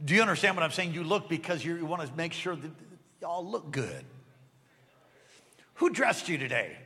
Do 0.06 0.16
you 0.16 0.22
understand 0.22 0.56
what 0.56 0.64
I'm 0.64 0.72
saying? 0.72 0.94
You 0.94 1.04
look 1.04 1.28
because 1.28 1.66
you 1.66 1.86
want 1.86 2.08
to 2.08 2.16
make 2.16 2.32
sure 2.32 2.56
that 2.56 2.72
y'all 3.22 3.46
look 3.46 3.70
good. 3.72 4.06
Who 5.76 5.90
dressed 5.90 6.30
you 6.30 6.38
today? 6.38 6.78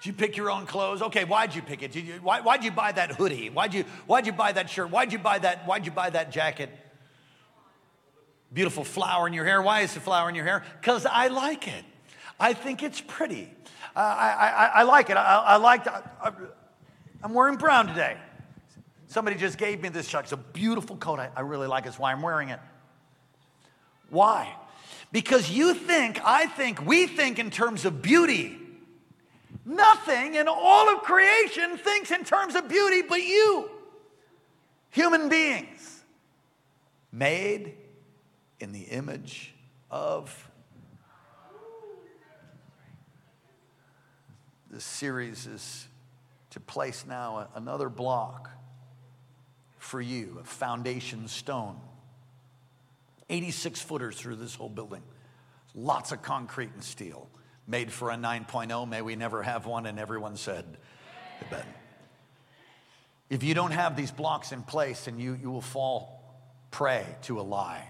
Did 0.00 0.06
you 0.06 0.12
pick 0.12 0.36
your 0.36 0.50
own 0.50 0.66
clothes? 0.66 1.02
Okay, 1.02 1.24
why'd 1.24 1.54
you 1.54 1.62
pick 1.62 1.82
it? 1.82 1.90
Did 1.90 2.06
you, 2.06 2.14
why, 2.22 2.40
why'd 2.40 2.62
you 2.62 2.70
buy 2.70 2.92
that 2.92 3.12
hoodie? 3.12 3.50
Why'd 3.50 3.74
you, 3.74 3.84
why'd 4.06 4.26
you 4.26 4.32
buy 4.32 4.52
that 4.52 4.70
shirt? 4.70 4.90
Why'd 4.90 5.12
you 5.12 5.18
buy 5.18 5.38
that, 5.40 5.66
why'd 5.66 5.86
you 5.86 5.90
buy 5.90 6.10
that 6.10 6.30
jacket? 6.30 6.70
Beautiful 8.52 8.84
flower 8.84 9.26
in 9.26 9.32
your 9.32 9.44
hair. 9.44 9.60
Why 9.60 9.80
is 9.80 9.92
the 9.94 10.00
flower 10.00 10.28
in 10.28 10.34
your 10.34 10.44
hair? 10.44 10.64
Because 10.80 11.04
I 11.04 11.26
like 11.28 11.66
it. 11.66 11.84
I 12.38 12.52
think 12.52 12.82
it's 12.82 13.00
pretty. 13.00 13.50
Uh, 13.96 13.98
I, 13.98 14.28
I, 14.28 14.70
I 14.76 14.82
like 14.84 15.10
it. 15.10 15.16
I, 15.16 15.36
I 15.38 15.56
like, 15.56 15.86
I, 15.86 16.32
I'm 17.22 17.34
wearing 17.34 17.56
brown 17.56 17.88
today. 17.88 18.16
Somebody 19.08 19.36
just 19.36 19.58
gave 19.58 19.82
me 19.82 19.88
this, 19.88 20.08
Chuck. 20.08 20.24
It's 20.24 20.32
a 20.32 20.36
beautiful 20.36 20.96
coat. 20.96 21.18
I, 21.18 21.30
I 21.36 21.40
really 21.40 21.66
like 21.66 21.82
it. 21.82 21.86
That's 21.86 21.98
why 21.98 22.12
I'm 22.12 22.22
wearing 22.22 22.50
it. 22.50 22.60
Why? 24.10 24.54
Because 25.10 25.50
you 25.50 25.74
think, 25.74 26.20
I 26.24 26.46
think, 26.46 26.86
we 26.86 27.06
think 27.06 27.38
in 27.38 27.50
terms 27.50 27.84
of 27.84 28.00
beauty. 28.00 28.58
Nothing 29.68 30.36
in 30.36 30.48
all 30.48 30.88
of 30.88 31.02
creation 31.02 31.76
thinks 31.76 32.10
in 32.10 32.24
terms 32.24 32.54
of 32.54 32.70
beauty 32.70 33.02
but 33.06 33.22
you. 33.22 33.68
Human 34.88 35.28
beings 35.28 36.04
made 37.12 37.74
in 38.60 38.72
the 38.72 38.84
image 38.84 39.54
of. 39.90 40.48
This 44.70 44.84
series 44.84 45.46
is 45.46 45.86
to 46.50 46.60
place 46.60 47.04
now 47.06 47.48
another 47.54 47.90
block 47.90 48.50
for 49.76 50.00
you, 50.00 50.38
a 50.40 50.44
foundation 50.44 51.28
stone. 51.28 51.78
86 53.28 53.82
footers 53.82 54.16
through 54.16 54.36
this 54.36 54.54
whole 54.54 54.70
building. 54.70 55.02
Lots 55.74 56.10
of 56.10 56.22
concrete 56.22 56.70
and 56.72 56.82
steel. 56.82 57.28
Made 57.68 57.92
for 57.92 58.10
a 58.10 58.16
9.0. 58.16 58.88
May 58.88 59.02
we 59.02 59.14
never 59.14 59.42
have 59.42 59.66
one. 59.66 59.86
And 59.86 59.98
everyone 59.98 60.36
said, 60.36 60.64
Amen. 61.46 61.66
If 63.30 63.42
you 63.42 63.54
don't 63.54 63.72
have 63.72 63.94
these 63.94 64.10
blocks 64.10 64.52
in 64.52 64.62
place, 64.62 65.06
and 65.06 65.20
you, 65.20 65.34
you 65.34 65.50
will 65.50 65.60
fall 65.60 66.18
prey 66.70 67.04
to 67.22 67.40
a 67.40 67.42
lie. 67.42 67.86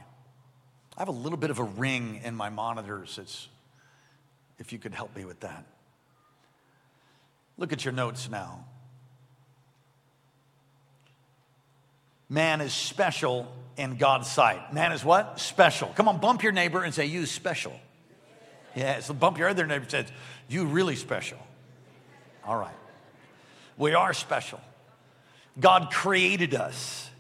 I 0.97 1.00
have 1.00 1.08
a 1.08 1.12
little 1.12 1.38
bit 1.38 1.50
of 1.50 1.61
a 1.61 1.64
ring 1.64 2.20
in 2.25 2.35
my 2.35 2.50
monitors. 2.50 3.18
It's, 3.23 3.49
if 4.58 4.73
you 4.73 4.80
could 4.80 4.94
help 4.94 5.14
me 5.14 5.25
with 5.25 5.40
that. 5.40 5.64
Look 7.56 7.73
at 7.73 7.85
your 7.85 7.92
notes 7.92 8.28
now. 8.28 8.64
Man 12.28 12.61
is 12.61 12.73
special 12.73 13.50
in 13.76 13.97
God's 13.97 14.30
sight. 14.30 14.75
Man 14.75 14.92
is 14.92 15.04
what? 15.04 15.40
Special. 15.40 15.88
Come 15.88 16.08
on, 16.08 16.18
bump 16.18 16.42
your 16.42 16.52
neighbor 16.52 16.82
and 16.82 16.92
say, 16.92 17.06
You 17.06 17.26
special. 17.26 17.78
Yeah, 18.78 19.00
so 19.00 19.12
bump 19.12 19.38
your 19.38 19.49
other 19.49 19.66
neighbor 19.66 19.82
and 19.82 19.90
say, 19.90 20.06
You 20.49 20.66
really 20.66 20.94
special. 20.94 21.38
All 22.44 22.56
right. 22.56 22.75
We 23.76 23.94
are 23.94 24.14
special. 24.14 24.61
God 25.58 25.90
created 25.90 26.54
us. 26.54 27.11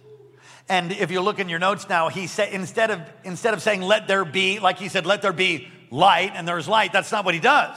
And 0.68 0.92
if 0.92 1.10
you 1.10 1.20
look 1.20 1.40
in 1.40 1.48
your 1.48 1.58
notes 1.58 1.88
now, 1.88 2.10
he 2.10 2.28
said 2.28 2.52
instead 2.52 2.90
of 2.92 3.00
instead 3.24 3.54
of 3.54 3.62
saying 3.62 3.82
let 3.82 4.06
there 4.06 4.24
be, 4.24 4.60
like 4.60 4.78
he 4.78 4.88
said, 4.88 5.04
let 5.04 5.20
there 5.20 5.32
be 5.32 5.66
light, 5.90 6.32
and 6.34 6.46
there's 6.46 6.68
light, 6.68 6.92
that's 6.92 7.10
not 7.10 7.24
what 7.24 7.34
he 7.34 7.40
does. 7.40 7.76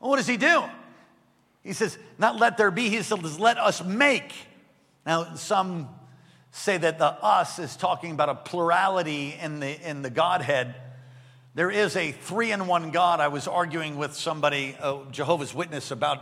Well, 0.00 0.10
what 0.10 0.16
does 0.16 0.26
he 0.26 0.36
do? 0.36 0.64
He 1.62 1.72
says, 1.72 1.98
not 2.18 2.36
let 2.38 2.56
there 2.56 2.70
be, 2.70 2.88
he 2.88 3.02
says, 3.02 3.38
let 3.38 3.58
us 3.58 3.84
make. 3.84 4.32
Now, 5.04 5.34
some 5.34 5.88
say 6.50 6.78
that 6.78 6.98
the 6.98 7.06
us 7.06 7.58
is 7.58 7.76
talking 7.76 8.12
about 8.12 8.30
a 8.30 8.34
plurality 8.34 9.36
in 9.40 9.60
the, 9.60 9.88
in 9.88 10.02
the 10.02 10.10
Godhead. 10.10 10.74
There 11.56 11.70
is 11.70 11.96
a 11.96 12.12
three 12.12 12.52
in 12.52 12.66
one 12.66 12.90
God. 12.90 13.18
I 13.18 13.28
was 13.28 13.48
arguing 13.48 13.96
with 13.96 14.12
somebody, 14.12 14.76
a 14.78 15.00
Jehovah's 15.10 15.54
Witness, 15.54 15.90
about 15.90 16.18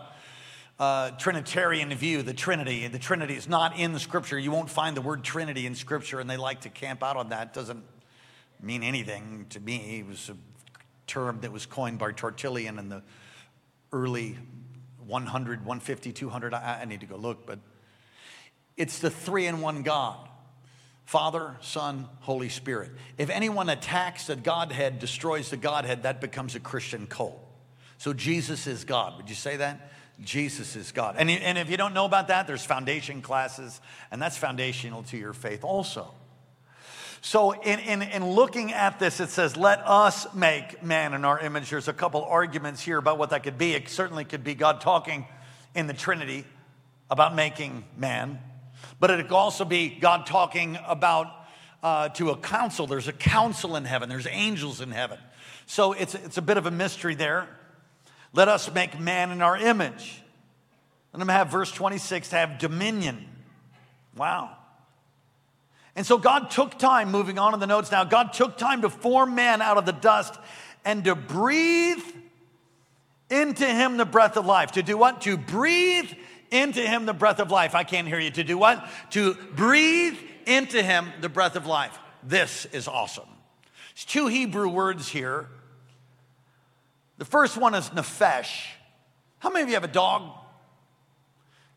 uh, 0.78 1.10
Trinitarian 1.10 1.92
view, 1.92 2.22
the 2.22 2.32
Trinity. 2.32 2.86
The 2.86 3.00
Trinity 3.00 3.34
is 3.34 3.48
not 3.48 3.76
in 3.76 3.98
Scripture. 3.98 4.38
You 4.38 4.52
won't 4.52 4.70
find 4.70 4.96
the 4.96 5.00
word 5.00 5.24
Trinity 5.24 5.66
in 5.66 5.74
Scripture, 5.74 6.20
and 6.20 6.30
they 6.30 6.36
like 6.36 6.60
to 6.60 6.68
camp 6.68 7.02
out 7.02 7.16
on 7.16 7.30
that. 7.30 7.48
It 7.48 7.52
doesn't 7.52 7.82
mean 8.62 8.84
anything 8.84 9.46
to 9.50 9.58
me. 9.58 9.98
It 9.98 10.06
was 10.06 10.28
a 10.28 10.36
term 11.08 11.40
that 11.40 11.50
was 11.50 11.66
coined 11.66 11.98
by 11.98 12.12
Tertullian 12.12 12.78
in 12.78 12.88
the 12.88 13.02
early 13.92 14.38
100, 15.04 15.66
150, 15.66 16.12
200. 16.12 16.54
I, 16.54 16.82
I 16.82 16.84
need 16.84 17.00
to 17.00 17.06
go 17.06 17.16
look, 17.16 17.44
but 17.44 17.58
it's 18.76 19.00
the 19.00 19.10
three 19.10 19.48
in 19.48 19.60
one 19.60 19.82
God 19.82 20.28
Father, 21.04 21.56
Son, 21.61 22.08
Holy 22.20 22.49
Spirit. 22.49 22.90
If 23.18 23.30
anyone 23.30 23.68
attacks 23.68 24.26
the 24.26 24.37
Godhead, 24.37 24.99
destroys 24.99 25.50
the 25.50 25.56
Godhead, 25.56 26.04
that 26.04 26.20
becomes 26.20 26.54
a 26.54 26.61
Christian 26.61 27.06
cult. 27.06 27.38
So 27.99 28.12
Jesus 28.12 28.66
is 28.66 28.84
God. 28.84 29.16
Would 29.16 29.28
you 29.28 29.34
say 29.34 29.56
that? 29.58 29.92
Jesus 30.23 30.76
is 30.76 30.92
God. 30.92 31.16
And, 31.18 31.28
and 31.28 31.58
if 31.58 31.68
you 31.70 31.76
don't 31.76 31.92
know 31.92 32.04
about 32.04 32.28
that, 32.28 32.46
there's 32.46 32.64
foundation 32.64 33.20
classes, 33.20 33.80
and 34.11 34.23
that's 34.23 34.37
foundational 34.37 35.02
to 35.04 35.16
your 35.16 35.32
faith 35.32 35.64
also. 35.64 36.08
So, 37.20 37.52
in, 37.52 37.80
in, 37.80 38.02
in 38.02 38.26
looking 38.30 38.73
at 38.73 38.99
this, 38.99 39.18
it 39.18 39.30
says, 39.30 39.56
Let 39.56 39.80
us 39.87 40.32
make 40.34 40.82
man 40.82 41.14
in 41.14 41.25
our 41.25 41.40
image. 41.40 41.70
There's 41.70 41.88
a 41.88 41.94
couple 41.94 42.23
arguments 42.23 42.82
here 42.82 42.99
about 42.99 43.16
what 43.16 43.30
that 43.30 43.42
could 43.42 43.56
be. 43.56 43.73
It 43.73 43.88
certainly 43.88 44.26
could 44.26 44.44
be 44.44 44.54
God 44.54 44.82
talking 44.82 45.26
in 45.75 45.87
the 45.87 45.94
Trinity 45.94 46.44
about 47.11 47.34
making 47.34 47.84
man 47.96 48.38
but 49.04 49.11
it 49.11 49.23
could 49.25 49.37
also 49.37 49.66
be 49.66 49.90
God 49.90 50.25
talking 50.25 50.78
about 50.87 51.26
uh, 51.82 52.08
to 52.08 52.30
a 52.30 52.37
council. 52.38 52.87
There's 52.87 53.06
a 53.06 53.12
council 53.12 53.76
in 53.76 53.84
heaven, 53.84 54.08
there's 54.08 54.26
angels 54.26 54.80
in 54.80 54.90
heaven. 54.90 55.18
So 55.66 55.92
it's, 55.92 56.14
it's 56.14 56.38
a 56.38 56.40
bit 56.40 56.56
of 56.56 56.64
a 56.64 56.70
mystery 56.70 57.14
there. 57.14 57.46
Let 58.32 58.49
us 58.49 58.73
make 58.73 58.99
man 58.99 59.30
in 59.30 59.42
our 59.42 59.58
image. 59.58 60.23
Let 61.12 61.16
I'm 61.16 61.18
going 61.18 61.26
to 61.26 61.34
have 61.34 61.50
verse 61.50 61.70
26 61.70 62.30
to 62.30 62.37
have 62.37 62.58
dominion. 62.58 63.26
Wow. 64.16 64.56
And 65.94 66.06
so 66.06 66.16
God 66.16 66.50
took 66.50 66.78
time, 66.78 67.11
moving 67.11 67.38
on 67.38 67.52
in 67.52 67.61
the 67.61 67.66
notes 67.66 67.92
now, 67.92 68.04
God 68.04 68.32
took 68.32 68.56
time 68.56 68.80
to 68.80 68.88
form 68.88 69.34
man 69.34 69.61
out 69.61 69.76
of 69.76 69.84
the 69.84 69.92
dust 69.92 70.34
and 70.82 71.04
to 71.04 71.14
breathe 71.14 72.02
into 73.28 73.66
him 73.66 73.99
the 73.99 74.06
breath 74.06 74.38
of 74.38 74.46
life. 74.46 74.73
To 74.73 74.82
do 74.82 74.96
what? 74.96 75.20
To 75.20 75.37
breathe 75.37 76.11
into 76.50 76.80
him 76.80 77.06
the 77.06 77.12
breath 77.12 77.40
of 77.40 77.50
life. 77.50 77.74
I 77.74 77.84
can't 77.84 78.06
hear 78.06 78.18
you. 78.18 78.30
To 78.30 78.44
do 78.44 78.58
what? 78.58 78.88
To 79.10 79.34
breathe 79.34 80.16
into 80.46 80.82
him 80.82 81.12
the 81.20 81.28
breath 81.28 81.56
of 81.56 81.66
life. 81.66 81.98
This 82.22 82.66
is 82.66 82.88
awesome. 82.88 83.28
There's 83.94 84.04
two 84.04 84.26
Hebrew 84.26 84.68
words 84.68 85.08
here. 85.08 85.48
The 87.18 87.24
first 87.24 87.56
one 87.56 87.74
is 87.74 87.90
nephesh. 87.90 88.66
How 89.38 89.50
many 89.50 89.62
of 89.62 89.68
you 89.68 89.74
have 89.74 89.84
a 89.84 89.88
dog? 89.88 90.30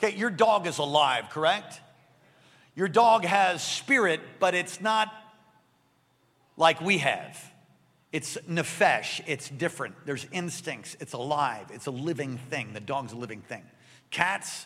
Okay, 0.01 0.15
your 0.15 0.29
dog 0.29 0.67
is 0.67 0.77
alive, 0.77 1.29
correct? 1.29 1.81
Your 2.75 2.87
dog 2.87 3.25
has 3.25 3.63
spirit, 3.63 4.19
but 4.39 4.53
it's 4.53 4.79
not 4.79 5.11
like 6.55 6.79
we 6.81 6.99
have. 6.99 7.51
It's 8.11 8.37
nephesh, 8.49 9.21
it's 9.27 9.49
different. 9.49 9.95
There's 10.05 10.25
instincts, 10.31 10.95
it's 10.99 11.13
alive, 11.13 11.67
it's 11.73 11.87
a 11.87 11.91
living 11.91 12.37
thing. 12.37 12.73
The 12.73 12.79
dog's 12.79 13.13
a 13.13 13.15
living 13.15 13.41
thing. 13.41 13.63
Cats 14.09 14.65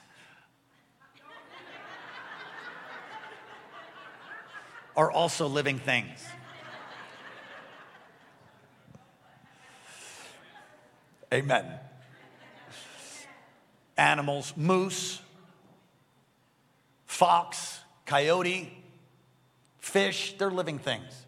are 4.96 5.12
also 5.12 5.48
living 5.48 5.80
things. 5.80 6.24
Amen. 11.34 11.66
Animals, 13.98 14.54
moose, 14.58 15.22
fox, 17.06 17.80
coyote, 18.06 18.72
fish, 19.80 20.36
they're 20.38 20.52
living 20.52 20.78
things. 20.78 21.26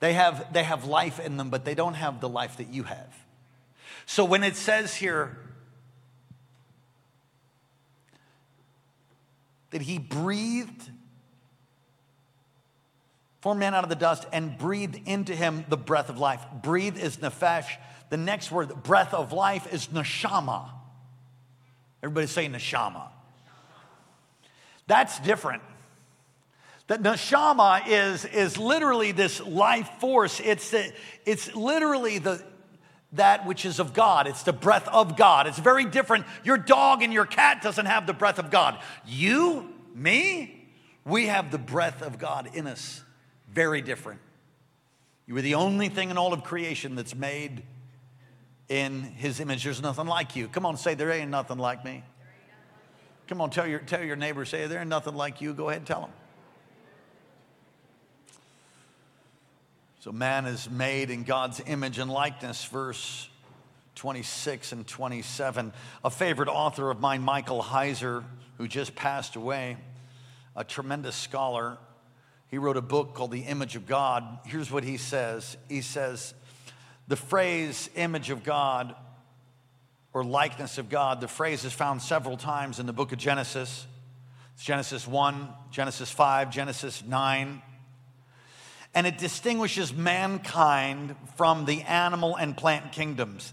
They 0.00 0.14
have, 0.14 0.52
they 0.52 0.64
have 0.64 0.84
life 0.84 1.20
in 1.20 1.36
them, 1.36 1.50
but 1.50 1.64
they 1.64 1.74
don't 1.74 1.94
have 1.94 2.20
the 2.20 2.28
life 2.28 2.56
that 2.58 2.68
you 2.68 2.84
have. 2.84 3.14
So 4.06 4.24
when 4.24 4.42
it 4.42 4.56
says 4.56 4.94
here, 4.94 5.38
that 9.70 9.82
he 9.82 9.98
breathed, 9.98 10.90
formed 13.40 13.60
man 13.60 13.74
out 13.74 13.84
of 13.84 13.90
the 13.90 13.96
dust, 13.96 14.26
and 14.32 14.56
breathed 14.58 15.00
into 15.06 15.34
him 15.34 15.64
the 15.68 15.76
breath 15.76 16.08
of 16.08 16.18
life. 16.18 16.44
Breathe 16.62 16.98
is 16.98 17.18
nephesh. 17.18 17.66
The 18.10 18.16
next 18.16 18.50
word, 18.50 18.82
breath 18.82 19.14
of 19.14 19.32
life, 19.32 19.72
is 19.72 19.88
neshama. 19.88 20.68
Everybody 22.02 22.26
say 22.26 22.48
neshama. 22.48 23.08
That's 24.86 25.20
different. 25.20 25.62
That 26.88 27.02
neshama 27.02 27.86
is, 27.86 28.24
is 28.24 28.58
literally 28.58 29.12
this 29.12 29.40
life 29.40 29.88
force. 30.00 30.40
It's, 30.40 30.74
it's 31.24 31.54
literally 31.54 32.18
the, 32.18 32.42
that 33.12 33.44
which 33.46 33.64
is 33.64 33.80
of 33.80 33.92
God. 33.92 34.26
It's 34.26 34.42
the 34.42 34.52
breath 34.52 34.86
of 34.88 35.16
God. 35.16 35.46
It's 35.46 35.58
very 35.58 35.84
different. 35.84 36.26
Your 36.44 36.56
dog 36.58 37.02
and 37.02 37.12
your 37.12 37.26
cat 37.26 37.60
doesn't 37.62 37.86
have 37.86 38.06
the 38.06 38.12
breath 38.12 38.38
of 38.38 38.50
God. 38.50 38.78
You, 39.06 39.72
me, 39.94 40.68
we 41.04 41.26
have 41.26 41.50
the 41.50 41.58
breath 41.58 42.02
of 42.02 42.18
God 42.18 42.50
in 42.54 42.66
us. 42.66 43.02
Very 43.52 43.82
different. 43.82 44.20
You 45.26 45.36
are 45.36 45.42
the 45.42 45.54
only 45.54 45.88
thing 45.88 46.10
in 46.10 46.18
all 46.18 46.32
of 46.32 46.44
creation 46.44 46.94
that's 46.94 47.14
made 47.14 47.62
in 48.68 49.02
his 49.02 49.40
image. 49.40 49.64
There's 49.64 49.82
nothing 49.82 50.06
like 50.06 50.36
you. 50.36 50.48
Come 50.48 50.64
on, 50.64 50.76
say 50.76 50.94
there 50.94 51.10
ain't 51.10 51.30
nothing 51.30 51.58
like 51.58 51.84
me. 51.84 52.04
Come 53.26 53.40
on, 53.40 53.50
tell 53.50 53.66
your, 53.66 53.80
tell 53.80 54.02
your 54.02 54.16
neighbor, 54.16 54.44
say 54.44 54.66
there 54.66 54.80
ain't 54.80 54.88
nothing 54.88 55.14
like 55.14 55.40
you. 55.40 55.52
Go 55.52 55.68
ahead 55.68 55.80
and 55.80 55.86
tell 55.86 56.00
them. 56.00 56.10
So 60.00 60.12
man 60.12 60.46
is 60.46 60.70
made 60.70 61.10
in 61.10 61.24
God's 61.24 61.60
image 61.66 61.98
and 61.98 62.10
likeness, 62.10 62.64
verse 62.64 63.28
26 63.96 64.72
and 64.72 64.86
27. 64.86 65.74
A 66.02 66.08
favorite 66.08 66.48
author 66.48 66.90
of 66.90 67.00
mine, 67.00 67.20
Michael 67.20 67.62
Heiser, 67.62 68.24
who 68.56 68.66
just 68.66 68.94
passed 68.94 69.36
away, 69.36 69.76
a 70.56 70.64
tremendous 70.64 71.14
scholar. 71.14 71.76
He 72.48 72.56
wrote 72.56 72.78
a 72.78 72.82
book 72.82 73.12
called 73.12 73.30
The 73.30 73.42
Image 73.42 73.76
of 73.76 73.86
God. 73.86 74.24
Here's 74.46 74.70
what 74.70 74.84
he 74.84 74.96
says 74.96 75.58
He 75.68 75.82
says, 75.82 76.32
the 77.06 77.16
phrase 77.16 77.90
image 77.94 78.30
of 78.30 78.42
God 78.42 78.94
or 80.14 80.24
likeness 80.24 80.78
of 80.78 80.88
God, 80.88 81.20
the 81.20 81.28
phrase 81.28 81.66
is 81.66 81.74
found 81.74 82.00
several 82.00 82.38
times 82.38 82.78
in 82.78 82.86
the 82.86 82.94
book 82.94 83.12
of 83.12 83.18
Genesis. 83.18 83.86
It's 84.54 84.64
Genesis 84.64 85.06
1, 85.06 85.48
Genesis 85.70 86.10
5, 86.10 86.50
Genesis 86.50 87.04
9. 87.04 87.60
And 88.94 89.06
it 89.06 89.18
distinguishes 89.18 89.94
mankind 89.94 91.14
from 91.36 91.64
the 91.64 91.82
animal 91.82 92.36
and 92.36 92.56
plant 92.56 92.92
kingdoms. 92.92 93.52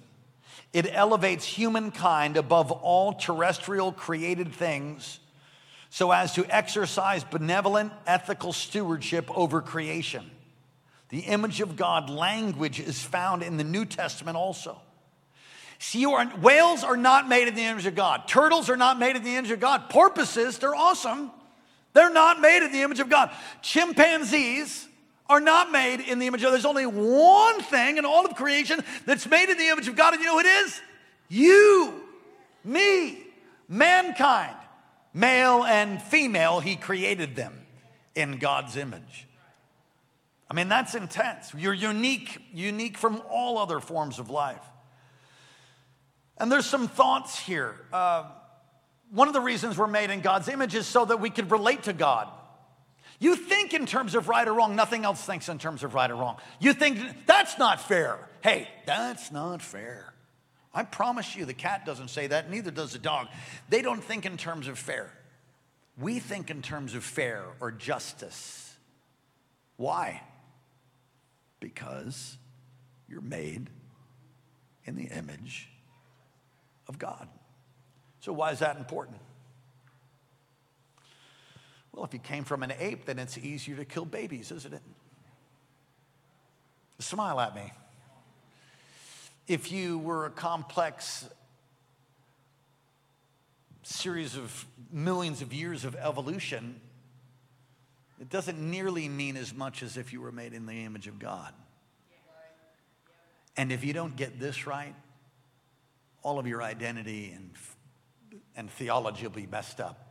It 0.73 0.87
elevates 0.91 1.45
humankind 1.45 2.37
above 2.37 2.71
all 2.71 3.13
terrestrial 3.13 3.91
created 3.91 4.53
things 4.53 5.19
so 5.89 6.11
as 6.11 6.33
to 6.33 6.45
exercise 6.49 7.23
benevolent 7.23 7.93
ethical 8.05 8.51
stewardship 8.51 9.35
over 9.35 9.61
creation. 9.61 10.29
The 11.09 11.19
image 11.19 11.61
of 11.61 11.75
God 11.75 12.09
language 12.09 12.79
is 12.79 13.01
found 13.01 13.41
in 13.41 13.57
the 13.57 13.63
New 13.63 13.85
Testament 13.85 14.35
also. 14.35 14.81
See, 15.79 16.05
are, 16.05 16.25
whales 16.25 16.83
are 16.83 16.97
not 16.97 17.29
made 17.29 17.47
in 17.47 17.55
the 17.55 17.63
image 17.63 17.85
of 17.85 17.95
God. 17.95 18.27
Turtles 18.27 18.69
are 18.69 18.75
not 18.75 18.99
made 18.99 19.15
in 19.15 19.23
the 19.23 19.35
image 19.35 19.51
of 19.51 19.59
God. 19.59 19.89
Porpoises, 19.89 20.57
they're 20.57 20.75
awesome. 20.75 21.31
They're 21.93 22.11
not 22.11 22.41
made 22.41 22.63
in 22.63 22.71
the 22.71 22.81
image 22.81 22.99
of 22.99 23.09
God. 23.09 23.31
Chimpanzees 23.61 24.86
are 25.29 25.39
not 25.39 25.71
made 25.71 25.99
in 25.99 26.19
the 26.19 26.27
image 26.27 26.43
of 26.43 26.51
There's 26.51 26.65
only 26.65 26.85
one 26.85 27.61
thing 27.61 27.97
in 27.97 28.05
all 28.05 28.25
of 28.25 28.35
creation 28.35 28.79
that's 29.05 29.27
made 29.27 29.49
in 29.49 29.57
the 29.57 29.67
image 29.67 29.87
of 29.87 29.95
God, 29.95 30.13
and 30.13 30.21
you 30.21 30.27
know 30.27 30.33
who 30.33 30.39
it 30.39 30.65
is? 30.65 30.81
You, 31.29 32.01
me, 32.63 33.19
mankind, 33.67 34.55
male 35.13 35.63
and 35.63 36.01
female, 36.01 36.59
He 36.59 36.75
created 36.75 37.35
them 37.35 37.53
in 38.15 38.37
God's 38.37 38.77
image. 38.77 39.27
I 40.49 40.53
mean, 40.53 40.69
that's 40.69 40.95
intense. 40.95 41.53
You're 41.55 41.73
unique, 41.73 42.41
unique 42.53 42.97
from 42.97 43.21
all 43.29 43.57
other 43.57 43.79
forms 43.79 44.17
of 44.17 44.29
life. 44.29 44.63
And 46.37 46.51
there's 46.51 46.65
some 46.65 46.87
thoughts 46.87 47.37
here. 47.37 47.75
Uh, 47.91 48.25
one 49.11 49.27
of 49.27 49.33
the 49.33 49.41
reasons 49.41 49.77
we're 49.77 49.87
made 49.87 50.09
in 50.09 50.21
God's 50.21 50.47
image 50.47 50.75
is 50.75 50.85
so 50.85 51.03
that 51.05 51.19
we 51.19 51.29
could 51.29 51.51
relate 51.51 51.83
to 51.83 51.93
God. 51.93 52.29
You 53.19 53.35
think 53.35 53.73
in 53.73 53.85
terms 53.85 54.13
of 54.13 54.27
right 54.27 54.47
or 54.47 54.53
wrong, 54.53 54.75
nothing 54.75 55.03
else 55.03 55.23
thinks 55.23 55.49
in 55.49 55.57
terms 55.57 55.83
of 55.83 55.93
right 55.93 56.09
or 56.09 56.15
wrong. 56.15 56.37
You 56.59 56.73
think 56.73 56.99
that's 57.25 57.57
not 57.57 57.81
fair. 57.81 58.19
Hey, 58.41 58.67
that's 58.85 59.31
not 59.31 59.61
fair. 59.61 60.13
I 60.73 60.83
promise 60.83 61.35
you, 61.35 61.45
the 61.45 61.55
cat 61.55 61.85
doesn't 61.85 62.09
say 62.09 62.27
that, 62.27 62.51
neither 62.51 62.69
does 62.69 62.93
the 62.93 62.99
dog. 62.99 63.27
They 63.69 63.81
don't 63.81 64.03
think 64.03 64.25
in 64.25 64.37
terms 64.37 64.67
of 64.67 64.77
fair. 64.77 65.11
We 65.97 66.19
think 66.19 66.51
in 66.51 66.61
terms 66.61 66.93
of 66.93 67.03
fair 67.03 67.43
or 67.59 67.71
justice. 67.71 68.75
Why? 69.77 70.21
Because 71.59 72.37
you're 73.09 73.21
made 73.21 73.71
in 74.85 74.95
the 74.95 75.05
image 75.05 75.69
of 76.87 76.99
God. 76.99 77.27
So, 78.19 78.31
why 78.31 78.51
is 78.51 78.59
that 78.59 78.77
important? 78.77 79.17
Well, 81.97 82.05
if 82.05 82.13
you 82.13 82.19
came 82.19 82.43
from 82.43 82.61
an 82.61 82.71
ape, 82.77 83.05
then 83.05 83.17
it's 83.17 83.39
easier 83.39 83.75
to 83.77 83.83
kill 83.83 84.05
babies, 84.05 84.51
isn't 84.51 84.71
it? 84.71 84.83
Smile 86.99 87.39
at 87.39 87.55
me. 87.55 87.73
If 89.47 89.71
you 89.71 89.97
were 89.97 90.27
a 90.27 90.29
complex 90.29 91.27
series 93.81 94.35
of 94.35 94.67
millions 94.91 95.41
of 95.41 95.51
years 95.51 95.85
of 95.85 95.95
evolution, 95.95 96.79
it 98.21 98.29
doesn't 98.29 98.59
nearly 98.59 99.09
mean 99.09 99.35
as 99.35 99.51
much 99.51 99.81
as 99.81 99.97
if 99.97 100.13
you 100.13 100.21
were 100.21 100.31
made 100.31 100.53
in 100.53 100.67
the 100.67 100.85
image 100.85 101.07
of 101.07 101.17
God. 101.17 101.51
And 103.57 103.71
if 103.71 103.83
you 103.83 103.93
don't 103.93 104.15
get 104.15 104.39
this 104.39 104.67
right, 104.67 104.93
all 106.21 106.37
of 106.37 106.45
your 106.45 106.61
identity 106.61 107.33
and, 107.35 107.49
and 108.55 108.69
theology 108.69 109.23
will 109.23 109.33
be 109.33 109.47
messed 109.47 109.79
up. 109.79 110.06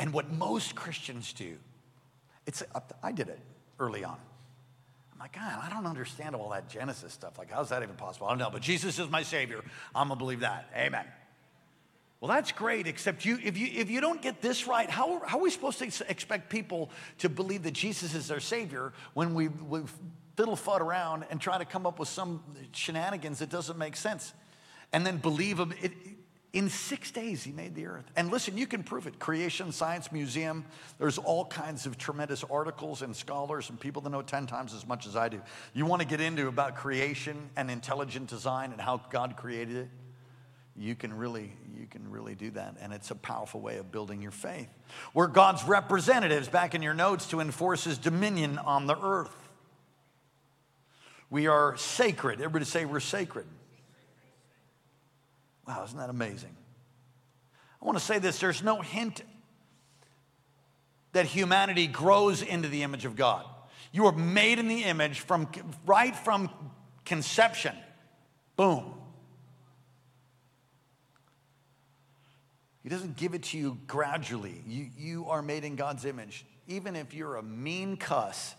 And 0.00 0.14
what 0.14 0.32
most 0.32 0.74
Christians 0.74 1.34
do, 1.34 1.56
it's, 2.46 2.62
I 3.02 3.12
did 3.12 3.28
it 3.28 3.38
early 3.78 4.02
on. 4.02 4.16
I'm 5.12 5.18
like, 5.20 5.34
God, 5.34 5.60
I 5.62 5.68
don't 5.68 5.86
understand 5.86 6.34
all 6.34 6.48
that 6.48 6.70
Genesis 6.70 7.12
stuff. 7.12 7.38
Like, 7.38 7.50
how's 7.50 7.68
that 7.68 7.82
even 7.82 7.96
possible? 7.96 8.26
I 8.26 8.30
don't 8.30 8.38
know, 8.38 8.48
but 8.50 8.62
Jesus 8.62 8.98
is 8.98 9.10
my 9.10 9.22
Savior. 9.22 9.62
I'm 9.94 10.08
gonna 10.08 10.18
believe 10.18 10.40
that. 10.40 10.70
Amen. 10.74 11.04
Well, 12.18 12.30
that's 12.30 12.50
great, 12.50 12.86
except 12.86 13.26
you, 13.26 13.38
if, 13.44 13.58
you, 13.58 13.68
if 13.72 13.90
you 13.90 14.00
don't 14.00 14.22
get 14.22 14.40
this 14.40 14.66
right, 14.66 14.88
how, 14.88 15.20
how 15.26 15.38
are 15.38 15.42
we 15.42 15.50
supposed 15.50 15.78
to 15.78 16.10
expect 16.10 16.48
people 16.48 16.90
to 17.18 17.28
believe 17.28 17.62
that 17.64 17.74
Jesus 17.74 18.14
is 18.14 18.28
their 18.28 18.40
Savior 18.40 18.94
when 19.12 19.34
we, 19.34 19.48
we 19.48 19.82
fiddle 20.34 20.56
fud 20.56 20.80
around 20.80 21.26
and 21.30 21.42
try 21.42 21.58
to 21.58 21.66
come 21.66 21.84
up 21.84 21.98
with 21.98 22.08
some 22.08 22.42
shenanigans 22.72 23.40
that 23.40 23.50
doesn't 23.50 23.76
make 23.76 23.96
sense? 23.96 24.32
and 24.92 25.06
then 25.06 25.18
believe 25.18 25.56
them. 25.56 25.72
It, 25.80 25.92
in 26.52 26.68
six 26.68 27.12
days, 27.12 27.44
he 27.44 27.52
made 27.52 27.76
the 27.76 27.86
earth. 27.86 28.10
And 28.16 28.30
listen, 28.30 28.58
you 28.58 28.66
can 28.66 28.82
prove 28.82 29.06
it. 29.06 29.20
Creation 29.20 29.70
Science 29.70 30.10
Museum, 30.10 30.64
there's 30.98 31.16
all 31.16 31.44
kinds 31.44 31.86
of 31.86 31.96
tremendous 31.96 32.42
articles 32.50 33.02
and 33.02 33.14
scholars 33.14 33.70
and 33.70 33.78
people 33.78 34.02
that 34.02 34.10
know 34.10 34.22
10 34.22 34.48
times 34.48 34.74
as 34.74 34.84
much 34.84 35.06
as 35.06 35.14
I 35.14 35.28
do. 35.28 35.40
You 35.74 35.86
want 35.86 36.02
to 36.02 36.08
get 36.08 36.20
into 36.20 36.48
about 36.48 36.74
creation 36.74 37.50
and 37.56 37.70
intelligent 37.70 38.28
design 38.28 38.72
and 38.72 38.80
how 38.80 39.00
God 39.10 39.36
created 39.36 39.76
it? 39.76 39.88
You 40.76 40.96
can 40.96 41.16
really, 41.16 41.52
you 41.78 41.86
can 41.86 42.10
really 42.10 42.34
do 42.34 42.50
that. 42.52 42.76
And 42.80 42.92
it's 42.92 43.12
a 43.12 43.16
powerful 43.16 43.60
way 43.60 43.76
of 43.76 43.92
building 43.92 44.20
your 44.20 44.30
faith. 44.32 44.68
We're 45.14 45.28
God's 45.28 45.62
representatives, 45.64 46.48
back 46.48 46.74
in 46.74 46.82
your 46.82 46.94
notes, 46.94 47.26
to 47.28 47.38
enforce 47.38 47.84
his 47.84 47.96
dominion 47.96 48.58
on 48.58 48.86
the 48.86 48.98
earth. 49.00 49.36
We 51.28 51.46
are 51.46 51.76
sacred. 51.76 52.40
Everybody 52.40 52.64
say 52.64 52.86
we're 52.86 52.98
sacred. 52.98 53.46
Wow, 55.70 55.84
isn't 55.84 55.98
that 55.98 56.10
amazing? 56.10 56.56
I 57.80 57.84
want 57.84 57.96
to 57.96 58.04
say 58.04 58.18
this 58.18 58.40
there's 58.40 58.60
no 58.60 58.80
hint 58.80 59.22
that 61.12 61.26
humanity 61.26 61.86
grows 61.86 62.42
into 62.42 62.66
the 62.66 62.82
image 62.82 63.04
of 63.04 63.14
God. 63.14 63.44
You 63.92 64.06
are 64.06 64.12
made 64.12 64.58
in 64.58 64.66
the 64.66 64.82
image 64.82 65.20
from 65.20 65.48
right 65.86 66.16
from 66.16 66.50
conception. 67.04 67.76
Boom. 68.56 68.94
He 72.82 72.88
doesn't 72.88 73.16
give 73.16 73.34
it 73.34 73.44
to 73.44 73.58
you 73.58 73.78
gradually. 73.86 74.64
You, 74.66 74.88
you 74.98 75.26
are 75.28 75.40
made 75.40 75.64
in 75.64 75.76
God's 75.76 76.04
image. 76.04 76.44
Even 76.66 76.96
if 76.96 77.14
you're 77.14 77.36
a 77.36 77.44
mean 77.44 77.96
cuss, 77.96 78.56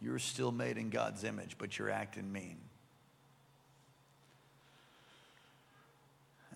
you're 0.00 0.20
still 0.20 0.52
made 0.52 0.78
in 0.78 0.90
God's 0.90 1.24
image, 1.24 1.56
but 1.58 1.76
you're 1.76 1.90
acting 1.90 2.32
mean. 2.32 2.58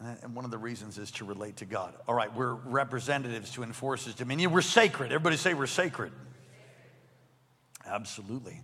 And 0.01 0.35
one 0.35 0.45
of 0.45 0.51
the 0.51 0.59
reasons 0.59 0.99
is 0.99 1.11
to 1.13 1.25
relate 1.25 1.57
to 1.57 1.65
God. 1.65 1.95
All 2.07 2.15
right, 2.15 2.35
we're 2.35 2.53
representatives 2.53 3.53
to 3.53 3.63
enforce 3.63 4.05
His 4.05 4.15
dominion. 4.15 4.53
We're 4.53 4.61
sacred. 4.61 5.07
Everybody 5.07 5.37
say 5.37 5.55
we're 5.55 5.67
sacred. 5.67 6.13
Absolutely. 7.87 8.61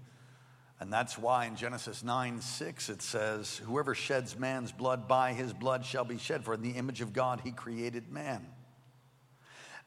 And 0.81 0.93
that's 0.93 1.17
why 1.17 1.47
in 1.47 1.55
Genesis 1.55 2.03
9 2.03 2.41
6 2.41 2.89
it 2.89 3.03
says, 3.03 3.59
Whoever 3.65 3.95
sheds 3.95 4.37
man's 4.37 4.73
blood, 4.73 5.07
by 5.07 5.33
his 5.33 5.53
blood 5.53 5.85
shall 5.85 6.05
be 6.05 6.19
shed, 6.19 6.45
for 6.45 6.55
in 6.55 6.63
the 6.63 6.73
image 6.73 7.01
of 7.01 7.13
God 7.13 7.41
he 7.45 7.53
created 7.53 8.11
man. 8.11 8.45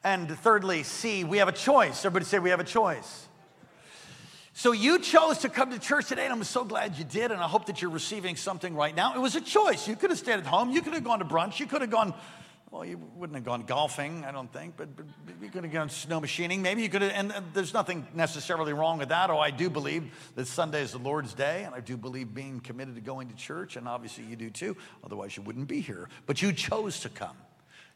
And 0.02 0.30
thirdly, 0.38 0.84
C, 0.84 1.22
we 1.22 1.38
have 1.38 1.48
a 1.48 1.52
choice. 1.52 1.98
Everybody 2.04 2.24
say 2.24 2.38
we 2.38 2.50
have 2.50 2.60
a 2.60 2.64
choice. 2.64 3.28
So 4.56 4.72
you 4.72 4.98
chose 5.00 5.36
to 5.40 5.50
come 5.50 5.70
to 5.72 5.78
church 5.78 6.08
today, 6.08 6.24
and 6.24 6.32
I'm 6.32 6.42
so 6.42 6.64
glad 6.64 6.96
you 6.96 7.04
did, 7.04 7.30
and 7.30 7.42
I 7.42 7.46
hope 7.46 7.66
that 7.66 7.82
you're 7.82 7.90
receiving 7.90 8.36
something 8.36 8.74
right 8.74 8.96
now. 8.96 9.14
It 9.14 9.18
was 9.18 9.36
a 9.36 9.40
choice. 9.42 9.86
You 9.86 9.96
could 9.96 10.08
have 10.08 10.18
stayed 10.18 10.38
at 10.38 10.46
home. 10.46 10.70
You 10.70 10.80
could 10.80 10.94
have 10.94 11.04
gone 11.04 11.18
to 11.18 11.26
brunch. 11.26 11.60
You 11.60 11.66
could 11.66 11.82
have 11.82 11.90
gone, 11.90 12.14
well, 12.70 12.82
you 12.82 12.98
wouldn't 13.16 13.36
have 13.36 13.44
gone 13.44 13.64
golfing, 13.64 14.24
I 14.24 14.32
don't 14.32 14.50
think, 14.50 14.78
but, 14.78 14.96
but 14.96 15.04
you 15.42 15.50
could 15.50 15.64
have 15.64 15.72
gone 15.74 15.90
snow 15.90 16.20
machining. 16.20 16.62
Maybe 16.62 16.80
you 16.80 16.88
could 16.88 17.02
have, 17.02 17.12
and 17.12 17.34
there's 17.52 17.74
nothing 17.74 18.06
necessarily 18.14 18.72
wrong 18.72 18.96
with 18.96 19.10
that. 19.10 19.28
Oh, 19.28 19.38
I 19.38 19.50
do 19.50 19.68
believe 19.68 20.10
that 20.36 20.46
Sunday 20.46 20.80
is 20.80 20.92
the 20.92 20.98
Lord's 21.00 21.34
day, 21.34 21.64
and 21.64 21.74
I 21.74 21.80
do 21.80 21.98
believe 21.98 22.32
being 22.32 22.60
committed 22.60 22.94
to 22.94 23.02
going 23.02 23.28
to 23.28 23.34
church, 23.34 23.76
and 23.76 23.86
obviously 23.86 24.24
you 24.24 24.36
do 24.36 24.48
too. 24.48 24.74
Otherwise, 25.04 25.36
you 25.36 25.42
wouldn't 25.42 25.68
be 25.68 25.82
here. 25.82 26.08
But 26.24 26.40
you 26.40 26.54
chose 26.54 27.00
to 27.00 27.10
come. 27.10 27.36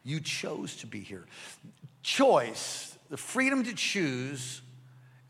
You 0.05 0.21
chose 0.21 0.77
to 0.77 0.87
be 0.87 1.01
here. 1.01 1.25
Choice, 2.03 2.99
the 3.09 3.17
freedom 3.17 3.65
to 3.65 3.73
choose 3.73 4.61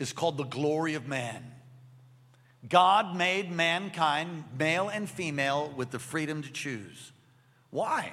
is 0.00 0.12
called 0.12 0.36
the 0.38 0.44
glory 0.44 0.94
of 0.94 1.06
man. 1.06 1.44
God 2.68 3.16
made 3.16 3.52
mankind, 3.52 4.44
male 4.58 4.88
and 4.88 5.08
female, 5.08 5.72
with 5.76 5.90
the 5.90 5.98
freedom 5.98 6.42
to 6.42 6.50
choose. 6.50 7.12
Why? 7.70 8.10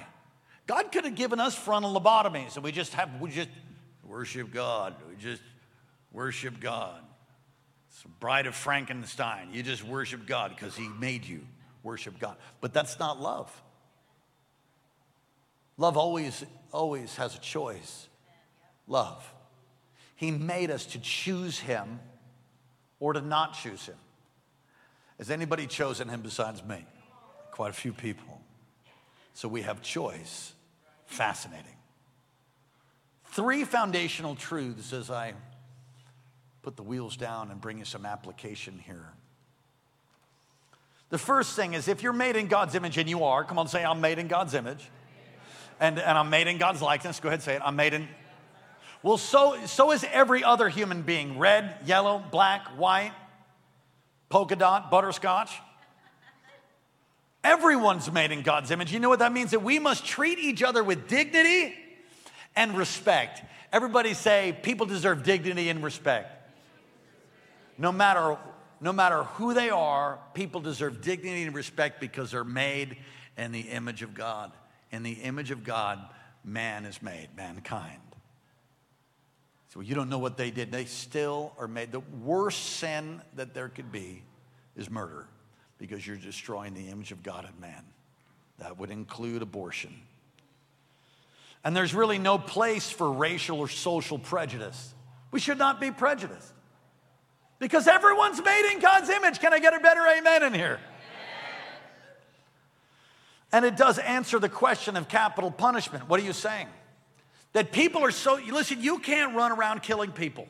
God 0.66 0.92
could 0.92 1.04
have 1.04 1.16
given 1.16 1.40
us 1.40 1.56
frontal 1.56 1.98
lobotomies 1.98 2.54
and 2.54 2.62
we 2.62 2.70
just 2.70 2.94
have, 2.94 3.20
we 3.20 3.30
just 3.30 3.48
worship 4.04 4.52
God. 4.52 4.94
We 5.08 5.16
just 5.16 5.42
worship 6.12 6.60
God. 6.60 7.00
It's 7.90 8.02
the 8.02 8.08
bride 8.08 8.46
of 8.46 8.54
Frankenstein. 8.54 9.48
You 9.52 9.62
just 9.62 9.82
worship 9.82 10.26
God 10.26 10.54
because 10.54 10.76
he 10.76 10.88
made 10.88 11.24
you 11.24 11.40
worship 11.82 12.18
God. 12.18 12.36
But 12.60 12.72
that's 12.72 12.98
not 12.98 13.20
love. 13.20 13.50
Love 15.78 15.96
always, 15.96 16.44
always 16.72 17.16
has 17.16 17.34
a 17.34 17.40
choice. 17.40 18.08
Love. 18.86 19.24
He 20.18 20.32
made 20.32 20.72
us 20.72 20.84
to 20.86 20.98
choose 20.98 21.60
Him 21.60 22.00
or 22.98 23.12
to 23.12 23.20
not 23.20 23.54
choose 23.54 23.86
Him. 23.86 23.94
Has 25.16 25.30
anybody 25.30 25.68
chosen 25.68 26.08
Him 26.08 26.22
besides 26.22 26.64
me? 26.64 26.84
Quite 27.52 27.70
a 27.70 27.72
few 27.72 27.92
people. 27.92 28.42
So 29.34 29.46
we 29.46 29.62
have 29.62 29.80
choice. 29.80 30.54
Fascinating. 31.06 31.76
Three 33.26 33.62
foundational 33.62 34.34
truths 34.34 34.92
as 34.92 35.08
I 35.08 35.34
put 36.62 36.74
the 36.74 36.82
wheels 36.82 37.16
down 37.16 37.52
and 37.52 37.60
bring 37.60 37.78
you 37.78 37.84
some 37.84 38.04
application 38.04 38.82
here. 38.84 39.12
The 41.10 41.18
first 41.18 41.54
thing 41.54 41.74
is 41.74 41.86
if 41.86 42.02
you're 42.02 42.12
made 42.12 42.34
in 42.34 42.48
God's 42.48 42.74
image, 42.74 42.98
and 42.98 43.08
you 43.08 43.22
are, 43.22 43.44
come 43.44 43.56
on, 43.60 43.68
say, 43.68 43.84
I'm 43.84 44.00
made 44.00 44.18
in 44.18 44.26
God's 44.26 44.54
image. 44.54 44.90
And, 45.78 45.96
and 46.00 46.18
I'm 46.18 46.28
made 46.28 46.48
in 46.48 46.58
God's 46.58 46.82
likeness. 46.82 47.20
Go 47.20 47.28
ahead, 47.28 47.40
say 47.40 47.54
it. 47.54 47.62
I'm 47.64 47.76
made 47.76 47.94
in. 47.94 48.08
Well, 49.02 49.18
so, 49.18 49.56
so 49.66 49.92
is 49.92 50.04
every 50.10 50.42
other 50.42 50.68
human 50.68 51.02
being 51.02 51.38
red, 51.38 51.76
yellow, 51.86 52.22
black, 52.30 52.66
white, 52.76 53.12
polka 54.28 54.56
dot, 54.56 54.90
butterscotch. 54.90 55.52
Everyone's 57.44 58.10
made 58.10 58.32
in 58.32 58.42
God's 58.42 58.70
image. 58.70 58.92
You 58.92 58.98
know 58.98 59.08
what 59.08 59.20
that 59.20 59.32
means? 59.32 59.52
That 59.52 59.62
we 59.62 59.78
must 59.78 60.04
treat 60.04 60.38
each 60.38 60.62
other 60.62 60.82
with 60.82 61.08
dignity 61.08 61.74
and 62.56 62.76
respect. 62.76 63.42
Everybody 63.72 64.14
say, 64.14 64.58
people 64.62 64.86
deserve 64.86 65.22
dignity 65.22 65.68
and 65.68 65.82
respect. 65.82 66.34
No 67.78 67.92
matter 67.92 68.36
no 68.80 68.92
matter 68.92 69.24
who 69.24 69.54
they 69.54 69.70
are, 69.70 70.18
people 70.34 70.60
deserve 70.60 71.00
dignity 71.00 71.42
and 71.42 71.54
respect 71.54 72.00
because 72.00 72.30
they're 72.30 72.44
made 72.44 72.96
in 73.36 73.52
the 73.52 73.60
image 73.60 74.02
of 74.02 74.14
God. 74.14 74.52
In 74.92 75.02
the 75.02 75.12
image 75.12 75.50
of 75.50 75.64
God, 75.64 75.98
man 76.44 76.84
is 76.84 77.02
made, 77.02 77.28
mankind. 77.36 78.07
You 79.82 79.94
don't 79.94 80.08
know 80.08 80.18
what 80.18 80.36
they 80.36 80.50
did. 80.50 80.72
They 80.72 80.84
still 80.86 81.52
are 81.58 81.68
made. 81.68 81.92
The 81.92 82.00
worst 82.00 82.76
sin 82.76 83.22
that 83.36 83.54
there 83.54 83.68
could 83.68 83.92
be 83.92 84.22
is 84.76 84.90
murder 84.90 85.26
because 85.78 86.06
you're 86.06 86.16
destroying 86.16 86.74
the 86.74 86.88
image 86.88 87.12
of 87.12 87.22
God 87.22 87.44
in 87.44 87.60
man. 87.60 87.84
That 88.58 88.78
would 88.78 88.90
include 88.90 89.42
abortion. 89.42 89.94
And 91.64 91.76
there's 91.76 91.94
really 91.94 92.18
no 92.18 92.38
place 92.38 92.90
for 92.90 93.12
racial 93.12 93.60
or 93.60 93.68
social 93.68 94.18
prejudice. 94.18 94.94
We 95.30 95.40
should 95.40 95.58
not 95.58 95.80
be 95.80 95.90
prejudiced. 95.90 96.52
Because 97.58 97.88
everyone's 97.88 98.42
made 98.42 98.72
in 98.72 98.80
God's 98.80 99.10
image. 99.10 99.40
Can 99.40 99.52
I 99.52 99.58
get 99.58 99.74
a 99.74 99.80
better 99.80 100.06
amen 100.06 100.44
in 100.44 100.54
here? 100.54 100.78
And 103.50 103.64
it 103.64 103.76
does 103.76 103.98
answer 103.98 104.38
the 104.38 104.48
question 104.48 104.96
of 104.96 105.08
capital 105.08 105.50
punishment. 105.50 106.08
What 106.08 106.20
are 106.20 106.24
you 106.24 106.32
saying? 106.32 106.68
That 107.52 107.72
people 107.72 108.04
are 108.04 108.10
so, 108.10 108.34
listen, 108.34 108.80
you 108.80 108.98
can't 108.98 109.34
run 109.34 109.52
around 109.52 109.82
killing 109.82 110.12
people. 110.12 110.46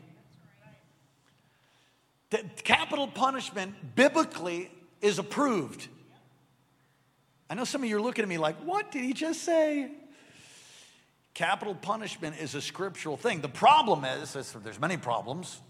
Capital 2.65 3.09
punishment 3.09 3.75
biblically 3.95 4.71
is 5.01 5.19
approved. 5.19 5.89
I 7.49 7.55
know 7.55 7.65
some 7.65 7.83
of 7.83 7.89
you 7.89 7.97
are 7.97 8.03
looking 8.03 8.23
at 8.23 8.29
me 8.29 8.37
like, 8.37 8.57
what 8.57 8.91
did 8.91 9.05
he 9.05 9.15
just 9.15 9.43
say? 9.43 9.91
Capital 11.33 11.75
punishment 11.75 12.37
is 12.41 12.55
a 12.55 12.61
scriptural 12.61 13.17
thing. 13.17 13.41
The 13.41 13.49
problem 13.49 14.05
is, 14.05 14.33
there's 14.33 14.81
many 14.81 14.97
problems 14.97 15.61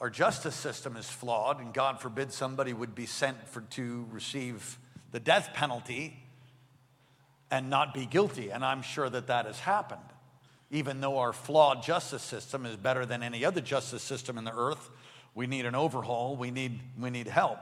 our 0.00 0.10
justice 0.10 0.54
system 0.54 0.96
is 0.96 1.10
flawed, 1.10 1.60
and 1.60 1.74
God 1.74 2.00
forbid 2.00 2.32
somebody 2.32 2.72
would 2.72 2.94
be 2.94 3.06
sent 3.06 3.48
for, 3.48 3.62
to 3.62 4.06
receive 4.12 4.78
the 5.10 5.18
death 5.18 5.50
penalty 5.54 6.16
and 7.50 7.68
not 7.68 7.94
be 7.94 8.06
guilty. 8.06 8.50
And 8.50 8.64
I'm 8.64 8.82
sure 8.82 9.10
that 9.10 9.26
that 9.26 9.46
has 9.46 9.58
happened. 9.58 10.00
Even 10.70 11.00
though 11.00 11.18
our 11.18 11.32
flawed 11.32 11.82
justice 11.82 12.22
system 12.22 12.66
is 12.66 12.76
better 12.76 13.06
than 13.06 13.22
any 13.22 13.44
other 13.44 13.60
justice 13.60 14.02
system 14.02 14.36
in 14.36 14.44
the 14.44 14.54
earth, 14.54 14.90
we 15.34 15.46
need 15.46 15.66
an 15.66 15.74
overhaul, 15.74 16.36
we 16.36 16.50
need, 16.50 16.80
we 16.98 17.10
need 17.10 17.26
help. 17.26 17.58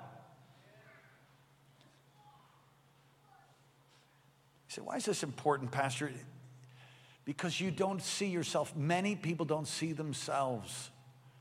You 4.68 4.74
say, 4.74 4.82
why 4.82 4.96
is 4.96 5.04
this 5.04 5.22
important, 5.22 5.70
Pastor? 5.70 6.10
Because 7.24 7.60
you 7.60 7.70
don't 7.70 8.02
see 8.02 8.26
yourself. 8.26 8.74
Many 8.74 9.14
people 9.14 9.46
don't 9.46 9.68
see 9.68 9.92
themselves 9.92 10.90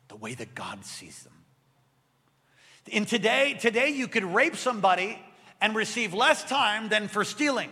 the 0.08 0.16
way 0.16 0.36
that 0.36 0.54
God 0.54 0.86
sees 0.86 1.24
them. 1.24 1.34
In 2.88 3.06
today, 3.06 3.58
today 3.60 3.90
you 3.90 4.08
could 4.08 4.24
rape 4.24 4.56
somebody 4.56 5.20
and 5.60 5.76
receive 5.76 6.14
less 6.14 6.44
time 6.44 6.90
than 6.90 7.08
for 7.08 7.24
stealing. 7.24 7.70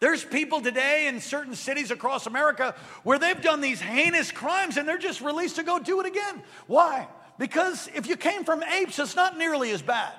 There's 0.00 0.24
people 0.24 0.62
today 0.62 1.08
in 1.08 1.20
certain 1.20 1.54
cities 1.54 1.90
across 1.90 2.26
America 2.26 2.74
where 3.02 3.18
they've 3.18 3.40
done 3.40 3.60
these 3.60 3.80
heinous 3.80 4.32
crimes 4.32 4.78
and 4.78 4.88
they're 4.88 4.98
just 4.98 5.20
released 5.20 5.56
to 5.56 5.62
go 5.62 5.78
do 5.78 6.00
it 6.00 6.06
again. 6.06 6.42
Why? 6.66 7.06
Because 7.38 7.88
if 7.94 8.06
you 8.06 8.16
came 8.16 8.44
from 8.44 8.62
apes, 8.62 8.98
it's 8.98 9.14
not 9.14 9.36
nearly 9.36 9.70
as 9.72 9.82
bad. 9.82 10.14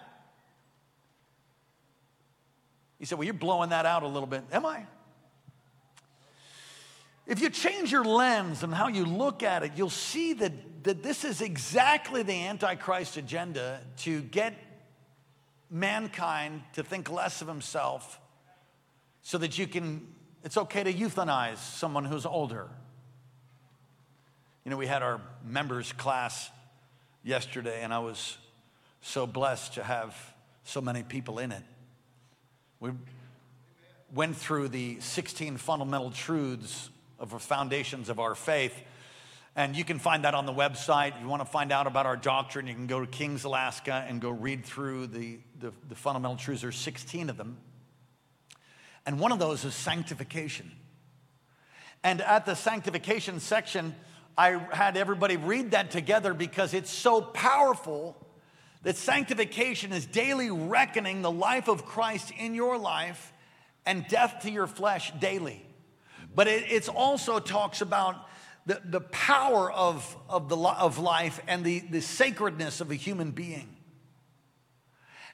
You 3.00 3.08
said, 3.08 3.18
Well, 3.18 3.26
you're 3.26 3.34
blowing 3.34 3.70
that 3.70 3.88
out 3.88 4.04
a 4.04 4.08
little 4.08 4.28
bit. 4.28 4.44
Am 4.52 4.68
I? 4.68 4.86
If 7.26 7.42
you 7.42 7.50
change 7.50 7.92
your 7.92 8.06
lens 8.06 8.62
and 8.62 8.72
how 8.72 8.88
you 8.88 9.06
look 9.06 9.42
at 9.42 9.64
it, 9.64 9.72
you'll 9.76 9.90
see 9.90 10.34
that, 10.34 10.84
that 10.84 11.02
this 11.02 11.26
is 11.26 11.42
exactly 11.42 12.22
the 12.22 12.34
Antichrist 12.34 13.18
agenda 13.18 13.82
to 13.98 14.22
get 14.22 14.54
mankind 15.72 16.62
to 16.74 16.84
think 16.84 17.10
less 17.10 17.42
of 17.42 17.48
himself 17.48 18.20
so 19.22 19.38
that 19.38 19.58
you 19.58 19.68
can, 19.68 20.08
it's 20.44 20.58
okay 20.58 20.84
to 20.84 20.94
euthanize 20.94 21.58
someone 21.58 22.06
who's 22.06 22.26
older. 22.26 22.68
You 24.66 24.72
know, 24.72 24.78
we 24.78 24.88
had 24.88 25.04
our 25.04 25.22
members 25.46 25.92
class 25.94 26.50
yesterday, 27.24 27.82
and 27.82 27.94
I 27.94 28.00
was 28.00 28.38
so 29.02 29.26
blessed 29.26 29.76
to 29.76 29.84
have 29.84 30.16
so 30.64 30.82
many 30.82 31.04
people 31.04 31.40
in 31.40 31.52
it. 31.52 31.64
We 32.80 32.92
went 34.14 34.38
through 34.38 34.70
the 34.70 35.00
16 35.00 35.58
fundamental 35.58 36.12
truths 36.12 36.90
of 37.20 37.32
the 37.32 37.40
foundations 37.40 38.10
of 38.10 38.20
our 38.20 38.36
faith. 38.36 38.80
And 39.56 39.76
you 39.76 39.84
can 39.84 40.00
find 40.00 40.24
that 40.24 40.34
on 40.34 40.46
the 40.46 40.54
website. 40.54 41.16
If 41.16 41.22
you 41.22 41.28
want 41.28 41.42
to 41.42 41.48
find 41.48 41.72
out 41.72 41.86
about 41.86 42.06
our 42.06 42.16
doctrine, 42.16 42.68
you 42.68 42.74
can 42.74 42.88
go 42.88 43.02
to 43.02 43.08
Kings, 43.08 43.44
Alaska, 43.44 44.06
and 44.08 44.22
go 44.22 44.30
read 44.30 44.66
through 44.66 45.08
the, 45.08 45.40
the, 45.60 45.74
the 45.90 45.96
fundamental 45.96 46.38
truths. 46.38 46.62
There's 46.62 46.78
16 46.78 47.30
of 47.30 47.38
them. 47.38 47.58
And 49.06 49.20
one 49.20 49.32
of 49.32 49.40
those 49.40 49.66
is 49.66 49.74
sanctification. 49.74 50.72
And 52.04 52.22
at 52.22 52.46
the 52.46 52.56
sanctification 52.56 53.40
section, 53.40 53.96
I 54.38 54.52
had 54.72 54.98
everybody 54.98 55.38
read 55.38 55.72
that 55.72 55.92
together 55.92 56.34
because 56.34 56.74
it's 56.74 56.90
so 56.90 57.22
powerful 57.22 58.16
that 58.84 58.96
sanctification 58.96 59.92
is 59.94 60.06
daily 60.06 60.50
reckoning 60.50 61.22
the 61.22 61.32
life 61.32 61.68
of 61.68 61.86
Christ 61.86 62.32
in 62.38 62.56
your 62.56 62.78
life 62.78 63.32
and 63.86 64.08
death 64.08 64.40
to 64.44 64.52
your 64.52 64.68
flesh 64.68 65.12
daily. 65.20 65.66
But 66.34 66.48
it 66.48 66.88
also 66.90 67.40
talks 67.40 67.82
about 67.82 68.16
the, 68.66 68.82
the 68.84 69.02
power 69.02 69.72
of, 69.72 70.16
of, 70.30 70.50
the, 70.50 70.58
of 70.58 70.98
life 70.98 71.42
and 71.48 71.64
the, 71.64 71.80
the 71.80 72.02
sacredness 72.02 72.80
of 72.82 72.92
a 72.92 72.96
human 72.96 73.32
being. 73.32 73.76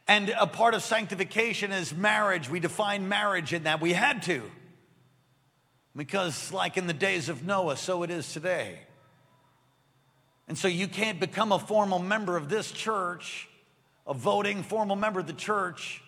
And 0.07 0.29
a 0.29 0.47
part 0.47 0.73
of 0.73 0.83
sanctification 0.83 1.71
is 1.71 1.93
marriage. 1.93 2.49
We 2.49 2.59
define 2.59 3.09
marriage 3.09 3.53
in 3.53 3.63
that 3.63 3.81
we 3.81 3.93
had 3.93 4.23
to. 4.23 4.41
Because, 5.95 6.53
like 6.53 6.77
in 6.77 6.87
the 6.87 6.93
days 6.93 7.27
of 7.27 7.45
Noah, 7.45 7.75
so 7.75 8.03
it 8.03 8.11
is 8.11 8.31
today. 8.31 8.79
And 10.47 10.57
so 10.57 10.67
you 10.67 10.87
can't 10.87 11.19
become 11.19 11.51
a 11.51 11.59
formal 11.59 11.99
member 11.99 12.37
of 12.37 12.47
this 12.47 12.71
church, 12.71 13.49
a 14.05 14.13
voting 14.13 14.63
formal 14.63 14.95
member 14.95 15.19
of 15.19 15.27
the 15.27 15.33
church, 15.33 16.01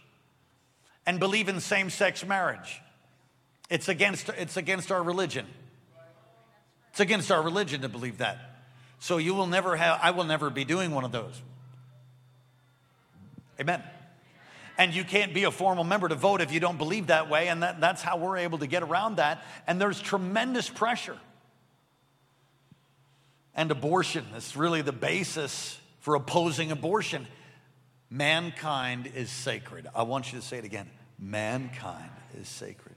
and 1.06 1.20
believe 1.20 1.50
in 1.50 1.60
same 1.60 1.90
sex 1.90 2.26
marriage. 2.26 2.82
It's 3.70 3.90
against, 3.90 4.30
it's 4.30 4.56
against 4.56 4.92
our 4.92 5.04
religion. 5.04 5.46
It's 6.92 7.00
against 7.00 7.32
our 7.32 7.42
religion 7.42 7.82
to 7.82 7.90
believe 7.90 8.20
that. 8.20 8.38
So 9.00 9.18
you 9.18 9.34
will 9.34 9.48
never 9.48 9.76
have, 9.76 10.00
I 10.02 10.12
will 10.12 10.24
never 10.24 10.50
be 10.50 10.64
doing 10.64 10.92
one 10.92 11.04
of 11.04 11.12
those. 11.12 11.42
Amen. 13.60 13.84
And 14.78 14.96
you 14.96 15.04
can't 15.04 15.34
be 15.34 15.44
a 15.44 15.52
formal 15.52 15.84
member 15.84 16.08
to 16.08 16.16
vote 16.16 16.40
if 16.40 16.54
you 16.54 16.62
don't 16.62 16.78
believe 16.78 17.08
that 17.08 17.30
way. 17.30 17.50
And 17.50 17.64
that, 17.64 17.82
that's 17.82 18.02
how 18.02 18.18
we're 18.18 18.38
able 18.38 18.60
to 18.60 18.68
get 18.68 18.82
around 18.82 19.18
that. 19.18 19.44
And 19.68 19.80
there's 19.80 20.00
tremendous 20.02 20.70
pressure. 20.70 21.18
And 23.54 23.72
abortion 23.72 24.26
is 24.38 24.56
really 24.56 24.82
the 24.82 24.94
basis 24.94 25.78
for 26.00 26.16
opposing 26.16 26.72
abortion. 26.72 27.28
Mankind 28.10 29.12
is 29.14 29.30
sacred. 29.30 29.86
I 29.94 30.04
want 30.04 30.32
you 30.32 30.40
to 30.40 30.46
say 30.46 30.58
it 30.58 30.64
again. 30.64 30.90
Mankind 31.20 32.12
is 32.40 32.48
sacred. 32.48 32.89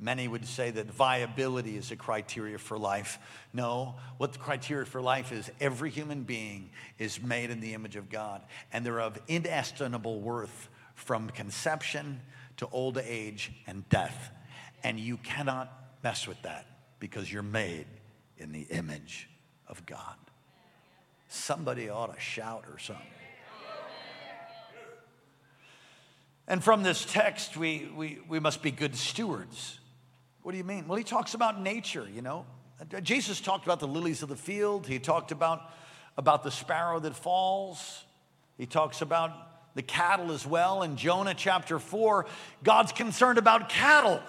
Many 0.00 0.28
would 0.28 0.46
say 0.46 0.70
that 0.70 0.86
viability 0.86 1.76
is 1.76 1.90
a 1.90 1.96
criteria 1.96 2.58
for 2.58 2.78
life. 2.78 3.18
No, 3.52 3.96
what 4.16 4.32
the 4.32 4.38
criteria 4.38 4.86
for 4.86 5.00
life 5.00 5.32
is 5.32 5.50
every 5.60 5.90
human 5.90 6.22
being 6.22 6.70
is 6.98 7.20
made 7.20 7.50
in 7.50 7.60
the 7.60 7.74
image 7.74 7.96
of 7.96 8.08
God, 8.08 8.42
and 8.72 8.86
they're 8.86 9.00
of 9.00 9.18
inestimable 9.26 10.20
worth 10.20 10.68
from 10.94 11.30
conception 11.30 12.20
to 12.58 12.68
old 12.70 12.98
age 12.98 13.52
and 13.66 13.88
death. 13.88 14.30
And 14.84 15.00
you 15.00 15.16
cannot 15.16 15.72
mess 16.04 16.28
with 16.28 16.40
that 16.42 16.66
because 17.00 17.32
you're 17.32 17.42
made 17.42 17.86
in 18.36 18.52
the 18.52 18.62
image 18.62 19.28
of 19.66 19.84
God. 19.84 20.14
Somebody 21.26 21.88
ought 21.88 22.14
to 22.14 22.20
shout 22.20 22.64
or 22.72 22.78
something. 22.78 23.04
And 26.46 26.64
from 26.64 26.82
this 26.82 27.04
text, 27.04 27.56
we, 27.56 27.90
we, 27.94 28.20
we 28.26 28.40
must 28.40 28.62
be 28.62 28.70
good 28.70 28.96
stewards. 28.96 29.78
What 30.48 30.52
do 30.52 30.58
you 30.58 30.64
mean? 30.64 30.88
Well, 30.88 30.96
he 30.96 31.04
talks 31.04 31.34
about 31.34 31.60
nature, 31.60 32.08
you 32.10 32.22
know. 32.22 32.46
Uh, 32.80 33.00
Jesus 33.00 33.38
talked 33.38 33.66
about 33.66 33.80
the 33.80 33.86
lilies 33.86 34.22
of 34.22 34.30
the 34.30 34.36
field. 34.36 34.86
He 34.86 34.98
talked 34.98 35.30
about, 35.30 35.60
about 36.16 36.42
the 36.42 36.50
sparrow 36.50 36.98
that 37.00 37.14
falls. 37.14 38.02
He 38.56 38.64
talks 38.64 39.02
about 39.02 39.30
the 39.74 39.82
cattle 39.82 40.32
as 40.32 40.46
well. 40.46 40.82
In 40.82 40.96
Jonah 40.96 41.34
chapter 41.34 41.78
4, 41.78 42.24
God's 42.62 42.92
concerned 42.92 43.36
about 43.36 43.68
cattle. 43.68 44.22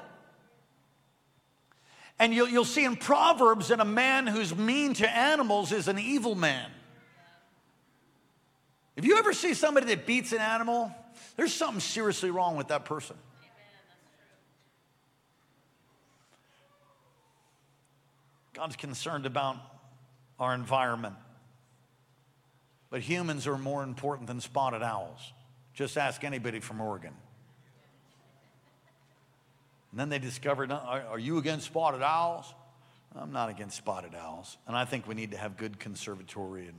And 2.20 2.34
you'll, 2.34 2.50
you'll 2.50 2.66
see 2.66 2.84
in 2.84 2.98
Proverbs 2.98 3.70
that 3.70 3.80
a 3.80 3.86
man 3.86 4.28
who's 4.28 4.54
mean 4.54 4.96
to 4.96 5.10
animals 5.10 5.72
is 5.72 5.88
an 5.88 6.00
evil 6.00 6.36
man. 6.36 6.70
If 8.98 9.06
you 9.06 9.16
ever 9.20 9.32
see 9.32 9.54
somebody 9.54 9.86
that 9.86 10.06
beats 10.06 10.34
an 10.34 10.40
animal, 10.40 10.94
there's 11.38 11.54
something 11.54 11.80
seriously 11.80 12.30
wrong 12.30 12.58
with 12.58 12.68
that 12.68 12.84
person. 12.84 13.16
God's 18.54 18.76
concerned 18.76 19.26
about 19.26 19.58
our 20.40 20.54
environment. 20.54 21.16
But 22.90 23.02
humans 23.02 23.46
are 23.48 23.58
more 23.58 23.84
important 23.84 24.28
than 24.28 24.42
spotted 24.42 24.82
owls. 24.82 25.20
Just 25.74 25.98
ask 25.98 26.24
anybody 26.24 26.60
from 26.60 26.82
Oregon. 26.82 27.14
And 29.92 30.00
then 30.00 30.10
they 30.10 30.20
discovered, 30.20 30.72
are, 30.72 31.20
you 31.20 31.38
against 31.38 31.66
spotted 31.66 32.02
owls? 32.02 32.54
I'm 33.16 33.32
not 33.32 33.50
against 33.50 33.78
spotted 33.78 34.14
owls. 34.16 34.58
And 34.68 34.76
I 34.76 34.86
think 34.86 35.08
we 35.08 35.16
need 35.16 35.32
to 35.32 35.38
have 35.38 35.58
good 35.58 35.80
conservatory 35.80 36.68
and 36.68 36.76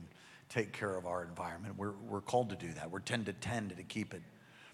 take 0.49 0.71
care 0.71 0.95
of 0.95 1.05
our 1.05 1.23
environment. 1.23 1.77
We're, 1.77 1.93
we're 2.07 2.21
called 2.21 2.49
to 2.51 2.55
do 2.55 2.71
that. 2.73 2.91
We're 2.91 2.99
tend 2.99 3.25
to 3.25 3.33
tend 3.33 3.75
to 3.75 3.83
keep 3.83 4.13
it. 4.13 4.21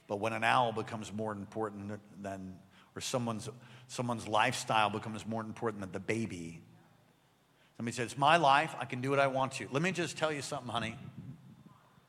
But 0.07 0.19
when 0.19 0.33
an 0.33 0.43
owl 0.43 0.71
becomes 0.71 1.11
more 1.11 1.31
important 1.31 1.99
than, 2.21 2.55
or 2.95 3.01
someone's, 3.01 3.49
someone's 3.87 4.27
lifestyle 4.27 4.89
becomes 4.89 5.25
more 5.25 5.41
important 5.41 5.81
than 5.81 5.91
the 5.91 5.99
baby, 5.99 6.61
somebody 7.77 7.95
says, 7.95 8.11
It's 8.11 8.17
my 8.17 8.37
life. 8.37 8.75
I 8.79 8.85
can 8.85 9.01
do 9.01 9.09
what 9.09 9.19
I 9.19 9.27
want 9.27 9.53
to. 9.53 9.67
Let 9.71 9.81
me 9.81 9.91
just 9.91 10.17
tell 10.17 10.31
you 10.31 10.41
something, 10.41 10.69
honey. 10.69 10.95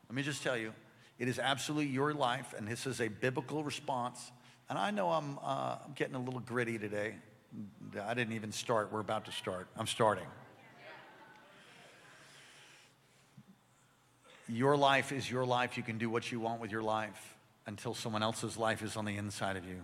Let 0.09 0.15
me 0.15 0.23
just 0.23 0.43
tell 0.43 0.57
you, 0.57 0.73
it 1.17 1.27
is 1.27 1.39
absolutely 1.39 1.87
your 1.87 2.13
life, 2.13 2.53
and 2.57 2.67
this 2.67 2.87
is 2.87 2.99
a 2.99 3.07
biblical 3.07 3.63
response 3.63 4.31
and 4.69 4.77
I 4.77 4.91
know 4.91 5.09
I'm, 5.09 5.39
uh, 5.39 5.77
I'm 5.83 5.93
getting 5.95 6.13
a 6.13 6.19
little 6.19 6.39
gritty 6.39 6.77
today. 6.77 7.15
I 7.99 8.13
didn't 8.13 8.33
even 8.33 8.51
start. 8.51 8.91
We're 8.91 8.99
about 8.99 9.25
to 9.25 9.31
start. 9.31 9.67
I'm 9.75 9.87
starting. 9.87 10.27
Your 14.47 14.77
life 14.77 15.11
is 15.11 15.29
your 15.29 15.45
life. 15.45 15.75
You 15.75 15.83
can 15.83 15.97
do 15.97 16.09
what 16.09 16.31
you 16.31 16.39
want 16.39 16.61
with 16.61 16.71
your 16.71 16.83
life 16.83 17.35
until 17.65 17.95
someone 17.95 18.21
else's 18.21 18.57
life 18.57 18.83
is 18.83 18.95
on 18.95 19.05
the 19.05 19.17
inside 19.17 19.57
of 19.57 19.65
you. 19.65 19.81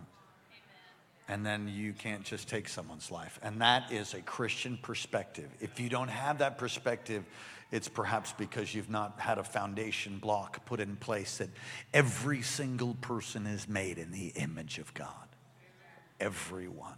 And 1.28 1.44
then 1.46 1.68
you 1.68 1.94
can't 1.94 2.24
just 2.24 2.48
take 2.48 2.70
someone's 2.70 3.10
life. 3.10 3.40
And 3.42 3.62
that 3.62 3.92
is 3.92 4.14
a 4.14 4.22
Christian 4.22 4.78
perspective. 4.82 5.50
If 5.60 5.80
you 5.80 5.90
don't 5.90 6.10
have 6.10 6.38
that 6.38 6.58
perspective, 6.60 7.24
it's 7.72 7.88
perhaps 7.88 8.32
because 8.34 8.76
you've 8.76 8.92
not 8.92 9.20
had 9.20 9.40
a 9.40 9.44
foundation 9.44 10.20
block 10.20 10.66
put 10.66 10.80
in 10.80 10.96
place 10.98 11.40
that 11.40 11.50
every 11.94 12.44
single 12.44 12.94
person 13.02 13.48
is 13.48 13.68
made 13.68 13.98
in 13.98 14.12
the 14.12 14.28
image 14.36 14.78
of 14.78 14.94
God. 14.94 15.10
Everyone. 16.20 16.96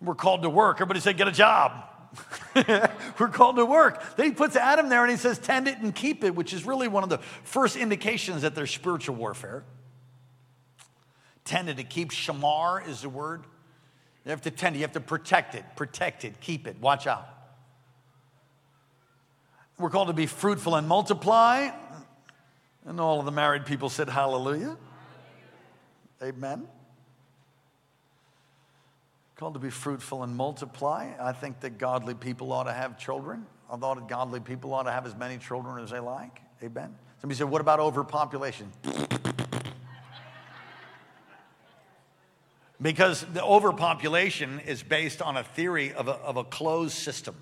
We're 0.00 0.16
called 0.16 0.42
to 0.42 0.50
work. 0.50 0.76
Everybody 0.76 1.00
said, 1.00 1.16
get 1.16 1.28
a 1.28 1.32
job. 1.32 1.84
We're 3.18 3.28
called 3.28 3.56
to 3.56 3.64
work. 3.64 4.16
Then 4.16 4.26
he 4.26 4.32
puts 4.32 4.56
Adam 4.56 4.88
there 4.88 5.02
and 5.02 5.10
he 5.10 5.16
says, 5.16 5.38
tend 5.38 5.68
it 5.68 5.78
and 5.78 5.94
keep 5.94 6.24
it, 6.24 6.34
which 6.34 6.52
is 6.52 6.66
really 6.66 6.88
one 6.88 7.02
of 7.02 7.08
the 7.08 7.18
first 7.44 7.76
indications 7.76 8.42
that 8.42 8.54
there's 8.54 8.70
spiritual 8.70 9.14
warfare. 9.16 9.64
Tend 11.46 11.70
it 11.70 11.78
to 11.78 11.84
keep. 11.84 12.10
Shamar 12.10 12.86
is 12.86 13.02
the 13.02 13.08
word. 13.08 13.44
You 14.24 14.30
have 14.30 14.42
to 14.42 14.50
tend 14.50 14.74
you 14.74 14.82
have 14.82 14.92
to 14.92 15.00
protect 15.00 15.54
it, 15.54 15.64
protect 15.76 16.24
it, 16.24 16.40
keep 16.40 16.66
it, 16.66 16.78
watch 16.80 17.06
out. 17.06 17.28
We're 19.78 19.90
called 19.90 20.08
to 20.08 20.14
be 20.14 20.26
fruitful 20.26 20.74
and 20.74 20.88
multiply. 20.88 21.70
And 22.84 23.00
all 23.00 23.20
of 23.20 23.24
the 23.24 23.32
married 23.32 23.64
people 23.66 23.88
said, 23.88 24.08
Hallelujah. 24.08 24.76
Amen. 26.22 26.66
Called 29.36 29.54
to 29.54 29.60
be 29.60 29.70
fruitful 29.70 30.24
and 30.24 30.34
multiply. 30.34 31.12
I 31.20 31.32
think 31.32 31.60
that 31.60 31.78
godly 31.78 32.14
people 32.14 32.52
ought 32.52 32.64
to 32.64 32.72
have 32.72 32.98
children. 32.98 33.46
I 33.70 33.76
thought 33.76 33.96
that 33.96 34.08
godly 34.08 34.40
people 34.40 34.74
ought 34.74 34.84
to 34.84 34.92
have 34.92 35.06
as 35.06 35.14
many 35.14 35.38
children 35.38 35.82
as 35.82 35.90
they 35.90 36.00
like. 36.00 36.40
Amen. 36.62 36.96
Somebody 37.20 37.38
said, 37.38 37.48
What 37.48 37.60
about 37.60 37.78
overpopulation? 37.78 38.72
because 42.80 43.24
the 43.32 43.42
overpopulation 43.42 44.60
is 44.60 44.82
based 44.82 45.22
on 45.22 45.36
a 45.36 45.42
theory 45.42 45.92
of 45.92 46.08
a, 46.08 46.12
of 46.12 46.36
a 46.36 46.44
closed 46.44 46.96
system 46.96 47.34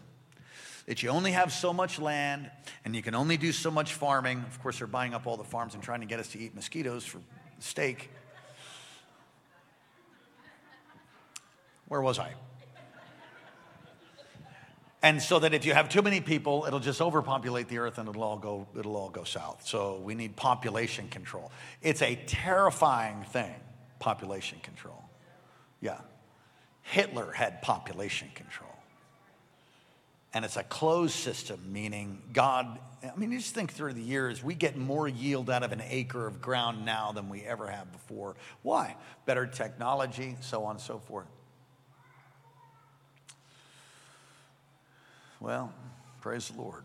that 0.86 1.02
you 1.02 1.08
only 1.08 1.32
have 1.32 1.52
so 1.52 1.72
much 1.72 1.98
land 1.98 2.50
and 2.84 2.94
you 2.94 3.02
can 3.02 3.14
only 3.14 3.36
do 3.36 3.52
so 3.52 3.70
much 3.70 3.94
farming. 3.94 4.38
Of 4.46 4.60
course, 4.62 4.78
they're 4.78 4.86
buying 4.86 5.14
up 5.14 5.26
all 5.26 5.36
the 5.36 5.44
farms 5.44 5.74
and 5.74 5.82
trying 5.82 6.00
to 6.00 6.06
get 6.06 6.20
us 6.20 6.28
to 6.28 6.38
eat 6.38 6.54
mosquitoes 6.54 7.04
for 7.04 7.20
steak. 7.58 8.10
Where 11.88 12.00
was 12.00 12.18
I? 12.18 12.32
And 15.02 15.20
so 15.20 15.38
that 15.38 15.52
if 15.52 15.66
you 15.66 15.74
have 15.74 15.90
too 15.90 16.00
many 16.00 16.22
people, 16.22 16.64
it'll 16.66 16.80
just 16.80 17.02
overpopulate 17.02 17.68
the 17.68 17.78
earth 17.78 17.98
and 17.98 18.08
it'll 18.08 18.22
all 18.22 18.38
go, 18.38 18.66
it'll 18.78 18.96
all 18.96 19.10
go 19.10 19.24
south. 19.24 19.66
So 19.66 20.00
we 20.02 20.14
need 20.14 20.34
population 20.34 21.08
control. 21.08 21.52
It's 21.82 22.00
a 22.00 22.14
terrifying 22.26 23.22
thing, 23.24 23.54
population 23.98 24.60
control. 24.62 25.03
Yeah. 25.84 26.00
Hitler 26.82 27.30
had 27.30 27.60
population 27.60 28.30
control 28.34 28.70
and 30.32 30.44
it's 30.44 30.56
a 30.56 30.64
closed 30.64 31.14
system, 31.14 31.60
meaning 31.70 32.20
God, 32.32 32.78
I 33.04 33.14
mean, 33.16 33.30
you 33.30 33.38
just 33.38 33.54
think 33.54 33.70
through 33.70 33.92
the 33.92 34.02
years, 34.02 34.42
we 34.42 34.54
get 34.54 34.76
more 34.76 35.06
yield 35.06 35.50
out 35.50 35.62
of 35.62 35.72
an 35.72 35.82
acre 35.86 36.26
of 36.26 36.40
ground 36.40 36.86
now 36.86 37.12
than 37.12 37.28
we 37.28 37.42
ever 37.42 37.68
have 37.68 37.92
before. 37.92 38.34
Why? 38.62 38.96
Better 39.26 39.46
technology, 39.46 40.36
so 40.40 40.64
on 40.64 40.72
and 40.72 40.80
so 40.80 40.98
forth. 40.98 41.28
Well, 45.38 45.70
praise 46.22 46.48
the 46.48 46.60
Lord. 46.60 46.82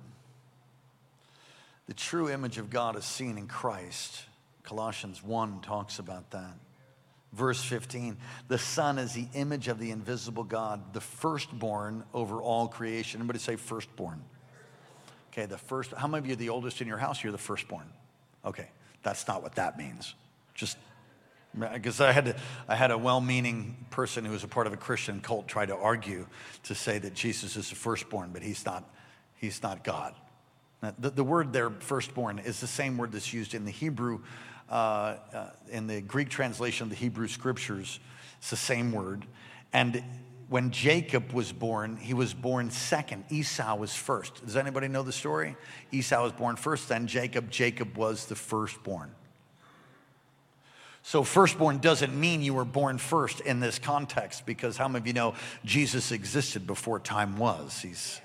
The 1.88 1.94
true 1.94 2.30
image 2.30 2.58
of 2.58 2.70
God 2.70 2.98
is 2.98 3.06
seen 3.06 3.38
in 3.38 3.48
Christ. 3.48 4.26
Colossians 4.64 5.24
1 5.24 5.62
talks 5.62 5.98
about 5.98 6.30
that. 6.32 6.54
Verse 7.34 7.64
15, 7.64 8.18
the 8.48 8.58
Son 8.58 8.98
is 8.98 9.14
the 9.14 9.28
image 9.36 9.68
of 9.68 9.78
the 9.78 9.92
invisible 9.92 10.44
God, 10.44 10.94
the 10.94 11.02
firstborn 11.02 12.04
over 12.14 12.42
all 12.42 12.68
creation. 12.68 13.22
Anybody 13.22 13.38
say 13.38 13.56
firstborn? 13.56 14.22
Okay, 15.32 15.46
the 15.46 15.58
first, 15.58 15.92
how 15.92 16.08
many 16.08 16.20
of 16.20 16.26
you 16.26 16.34
are 16.34 16.38
the 16.38 16.50
oldest 16.50 16.82
in 16.82 16.88
your 16.88 16.98
house? 16.98 17.24
You're 17.24 17.32
the 17.32 17.38
firstborn. 17.38 17.86
Okay, 18.44 18.68
that's 19.04 19.28
not 19.28 19.44
what 19.44 19.56
that 19.56 19.78
means. 19.78 20.16
Just, 20.56 20.78
because 21.58 22.02
I 22.02 22.12
had, 22.12 22.36
I 22.68 22.76
had 22.76 22.90
a 22.90 22.98
well 22.98 23.22
meaning 23.22 23.86
person 23.92 24.26
who 24.26 24.32
was 24.32 24.44
a 24.44 24.48
part 24.48 24.66
of 24.66 24.74
a 24.74 24.78
Christian 24.78 25.22
cult 25.22 25.48
try 25.48 25.68
to 25.68 25.76
argue 25.76 26.26
to 26.64 26.74
say 26.74 26.98
that 26.98 27.14
Jesus 27.14 27.56
is 27.56 27.70
the 27.70 27.76
firstborn, 27.76 28.32
but 28.34 28.42
he's 28.42 28.66
not, 28.66 28.90
he's 29.36 29.62
not 29.62 29.84
God. 29.84 30.16
Now, 30.82 30.94
the, 30.98 31.12
the 31.12 31.24
word 31.24 31.54
there, 31.54 31.70
firstborn, 31.70 32.40
is 32.40 32.60
the 32.60 32.68
same 32.68 32.98
word 32.98 33.12
that's 33.12 33.34
used 33.34 33.54
in 33.54 33.66
the 33.66 33.72
Hebrew 33.72 34.22
uh, 34.70 34.74
uh, 35.34 35.50
in 35.70 35.88
the 35.88 36.02
Greek 36.02 36.30
translation 36.30 36.86
of 36.86 36.90
the 36.90 36.96
Hebrew 36.96 37.28
scriptures, 37.28 38.00
it's 38.38 38.50
the 38.50 38.56
same 38.56 38.92
word. 38.92 39.26
And 39.74 40.04
when 40.50 40.72
Jacob 40.72 41.32
was 41.32 41.52
born, 41.52 41.98
he 41.98 42.14
was 42.14 42.34
born 42.34 42.72
second. 42.72 43.26
Esau 43.30 43.76
was 43.76 43.94
first. 43.94 44.44
Does 44.44 44.58
anybody 44.58 44.88
know 44.88 45.04
the 45.04 45.12
story? 45.12 45.56
Esau 45.92 46.24
was 46.24 46.32
born 46.32 46.56
first, 46.56 46.90
then 46.90 47.06
Jacob. 47.06 47.52
Jacob 47.52 47.96
was 47.96 48.26
the 48.26 48.36
firstborn. 48.36 49.12
So, 51.04 51.24
firstborn 51.24 51.80
doesn't 51.80 52.14
mean 52.20 52.42
you 52.42 52.54
were 52.54 52.66
born 52.66 52.98
first 52.98 53.40
in 53.42 53.60
this 53.60 53.80
context 53.80 54.46
because 54.46 54.76
how 54.76 54.88
many 54.88 55.02
of 55.02 55.08
you 55.08 55.14
know 55.14 55.34
Jesus 55.64 56.12
existed 56.12 56.68
before 56.68 57.00
time 57.00 57.38
was? 57.38 57.80
He's, 57.80 58.20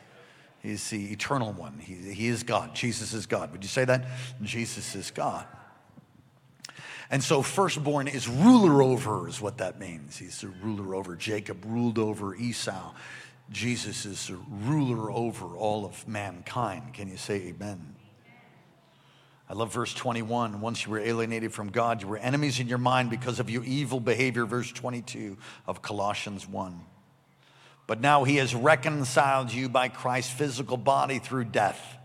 he's 0.62 0.90
the 0.90 1.12
eternal 1.12 1.52
one. 1.52 1.78
He, 1.78 1.94
he 1.94 2.26
is 2.28 2.42
God. 2.42 2.74
Jesus 2.74 3.12
is 3.12 3.26
God. 3.26 3.52
Would 3.52 3.62
you 3.62 3.68
say 3.68 3.84
that? 3.84 4.06
Jesus 4.42 4.94
is 4.94 5.10
God. 5.10 5.46
And 7.10 7.22
so, 7.22 7.42
firstborn 7.42 8.08
is 8.08 8.28
ruler 8.28 8.82
over, 8.82 9.28
is 9.28 9.40
what 9.40 9.58
that 9.58 9.78
means. 9.78 10.16
He's 10.16 10.40
the 10.40 10.48
ruler 10.48 10.94
over. 10.94 11.16
Jacob 11.16 11.64
ruled 11.66 11.98
over 11.98 12.34
Esau. 12.34 12.92
Jesus 13.50 14.06
is 14.06 14.28
the 14.28 14.38
ruler 14.66 15.10
over 15.10 15.56
all 15.56 15.84
of 15.84 16.08
mankind. 16.08 16.94
Can 16.94 17.08
you 17.08 17.16
say 17.16 17.36
amen? 17.48 17.94
I 19.48 19.52
love 19.52 19.72
verse 19.72 19.92
21. 19.92 20.62
Once 20.62 20.86
you 20.86 20.92
were 20.92 20.98
alienated 20.98 21.52
from 21.52 21.68
God, 21.68 22.00
you 22.00 22.08
were 22.08 22.16
enemies 22.16 22.60
in 22.60 22.66
your 22.66 22.78
mind 22.78 23.10
because 23.10 23.40
of 23.40 23.50
your 23.50 23.62
evil 23.64 24.00
behavior. 24.00 24.46
Verse 24.46 24.72
22 24.72 25.36
of 25.66 25.82
Colossians 25.82 26.48
1. 26.48 26.80
But 27.86 28.00
now 28.00 28.24
he 28.24 28.36
has 28.36 28.54
reconciled 28.54 29.52
you 29.52 29.68
by 29.68 29.88
Christ's 29.88 30.32
physical 30.32 30.78
body 30.78 31.18
through 31.18 31.44
death 31.44 31.98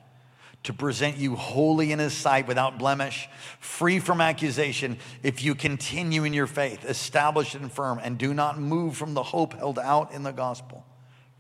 to 0.64 0.74
present 0.74 1.18
you 1.18 1.36
holy 1.36 1.92
in 1.92 2.00
his 2.00 2.14
sight 2.14 2.48
without 2.48 2.78
blemish, 2.78 3.30
free 3.60 4.00
from 4.00 4.20
accusation, 4.20 4.98
if 5.24 5.44
you 5.44 5.56
continue 5.56 6.24
in 6.26 6.34
your 6.34 6.48
faith, 6.48 6.84
established 6.86 7.56
and 7.56 7.72
firm, 7.72 8.00
and 8.04 8.18
do 8.18 8.34
not 8.34 8.60
move 8.60 8.98
from 8.98 9.14
the 9.14 9.24
hope 9.24 9.54
held 9.54 9.80
out 9.80 10.12
in 10.12 10.24
the 10.24 10.32
gospel. 10.32 10.86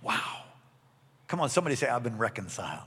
Wow. 0.02 0.44
Come 1.28 1.42
on, 1.42 1.50
somebody 1.50 1.76
say, 1.76 1.88
I've 1.88 2.04
been 2.04 2.18
reconciled. 2.18 2.86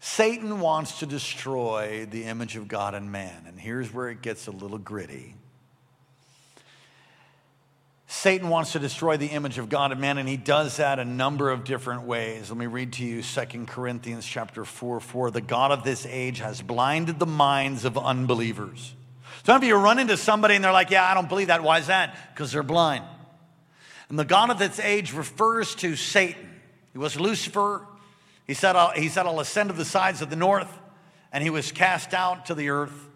Satan 0.00 0.60
wants 0.60 1.00
to 1.00 1.06
destroy 1.06 2.06
the 2.08 2.24
image 2.24 2.56
of 2.56 2.68
God 2.68 2.94
in 2.94 3.10
man, 3.10 3.44
and 3.46 3.58
here's 3.58 3.92
where 3.92 4.10
it 4.10 4.22
gets 4.22 4.46
a 4.46 4.50
little 4.50 4.78
gritty. 4.78 5.34
Satan 8.10 8.48
wants 8.48 8.72
to 8.72 8.78
destroy 8.78 9.18
the 9.18 9.26
image 9.26 9.58
of 9.58 9.68
God 9.68 9.92
in 9.92 10.00
man, 10.00 10.16
and 10.16 10.26
he 10.26 10.38
does 10.38 10.78
that 10.78 10.98
a 10.98 11.04
number 11.04 11.50
of 11.50 11.64
different 11.64 12.04
ways. 12.04 12.48
Let 12.48 12.58
me 12.58 12.64
read 12.64 12.94
to 12.94 13.04
you 13.04 13.22
2 13.22 13.66
Corinthians 13.66 14.24
chapter 14.24 14.64
4 14.64 14.98
4. 14.98 15.30
The 15.30 15.42
God 15.42 15.72
of 15.72 15.84
this 15.84 16.06
age 16.06 16.38
has 16.38 16.62
blinded 16.62 17.18
the 17.18 17.26
minds 17.26 17.84
of 17.84 17.98
unbelievers. 17.98 18.94
Some 19.44 19.56
of 19.56 19.62
you 19.62 19.76
run 19.76 19.98
into 19.98 20.16
somebody 20.16 20.54
and 20.54 20.64
they're 20.64 20.72
like, 20.72 20.90
Yeah, 20.90 21.04
I 21.04 21.12
don't 21.12 21.28
believe 21.28 21.48
that. 21.48 21.62
Why 21.62 21.80
is 21.80 21.88
that? 21.88 22.16
Because 22.32 22.50
they're 22.50 22.62
blind. 22.62 23.04
And 24.08 24.18
the 24.18 24.24
God 24.24 24.48
of 24.48 24.58
this 24.58 24.80
age 24.80 25.12
refers 25.12 25.74
to 25.76 25.94
Satan. 25.94 26.48
He 26.92 26.98
was 26.98 27.20
Lucifer. 27.20 27.86
He 28.46 28.54
said, 28.54 28.74
I'll, 28.74 28.92
he 28.92 29.10
said, 29.10 29.26
I'll 29.26 29.40
ascend 29.40 29.68
to 29.68 29.76
the 29.76 29.84
sides 29.84 30.22
of 30.22 30.30
the 30.30 30.36
north, 30.36 30.72
and 31.30 31.44
he 31.44 31.50
was 31.50 31.72
cast 31.72 32.14
out 32.14 32.46
to 32.46 32.54
the 32.54 32.70
earth 32.70 33.07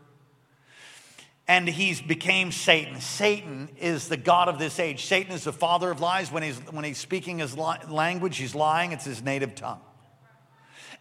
and 1.53 1.69
he's 1.69 2.01
became 2.01 2.51
Satan. 2.51 2.99
Satan 3.03 3.69
is 3.79 4.09
the 4.09 4.17
God 4.17 4.49
of 4.49 4.59
this 4.59 4.81
age. 4.81 5.05
Satan 5.05 5.35
is 5.35 5.45
the 5.45 5.53
father 5.53 5.91
of 5.91 6.01
lies. 6.01 6.33
When 6.33 6.43
he's, 6.43 6.57
when 6.71 6.83
he's 6.83 6.97
speaking 6.97 7.41
his 7.41 7.55
language, 7.59 8.39
he's 8.39 8.55
lying. 8.55 8.93
It's 8.93 9.05
his 9.05 9.23
native 9.23 9.55
tongue. 9.55 9.81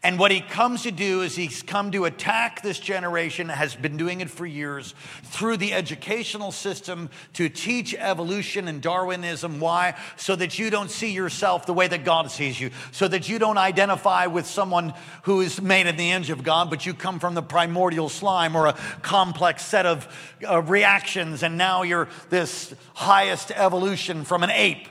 And 0.03 0.17
what 0.17 0.31
he 0.31 0.41
comes 0.41 0.81
to 0.81 0.91
do 0.91 1.21
is 1.21 1.35
he's 1.35 1.61
come 1.61 1.91
to 1.91 2.05
attack 2.05 2.63
this 2.63 2.79
generation, 2.79 3.49
has 3.49 3.75
been 3.75 3.97
doing 3.97 4.19
it 4.21 4.31
for 4.31 4.47
years, 4.47 4.95
through 5.25 5.57
the 5.57 5.73
educational 5.73 6.51
system 6.51 7.11
to 7.33 7.49
teach 7.49 7.93
evolution 7.93 8.67
and 8.67 8.81
Darwinism. 8.81 9.59
Why? 9.59 9.95
So 10.17 10.35
that 10.35 10.57
you 10.57 10.71
don't 10.71 10.89
see 10.89 11.11
yourself 11.11 11.67
the 11.67 11.73
way 11.73 11.87
that 11.87 12.03
God 12.03 12.31
sees 12.31 12.59
you, 12.59 12.71
so 12.91 13.07
that 13.09 13.29
you 13.29 13.37
don't 13.37 13.59
identify 13.59 14.25
with 14.25 14.47
someone 14.47 14.95
who 15.23 15.41
is 15.41 15.61
made 15.61 15.85
in 15.85 15.97
the 15.97 16.09
image 16.09 16.31
of 16.31 16.43
God, 16.43 16.71
but 16.71 16.83
you 16.83 16.95
come 16.95 17.19
from 17.19 17.35
the 17.35 17.43
primordial 17.43 18.09
slime 18.09 18.55
or 18.55 18.65
a 18.65 18.73
complex 19.03 19.63
set 19.63 19.85
of 19.85 20.07
uh, 20.49 20.63
reactions, 20.63 21.43
and 21.43 21.59
now 21.59 21.83
you're 21.83 22.09
this 22.31 22.73
highest 22.95 23.51
evolution 23.51 24.23
from 24.23 24.41
an 24.41 24.49
ape. 24.49 24.87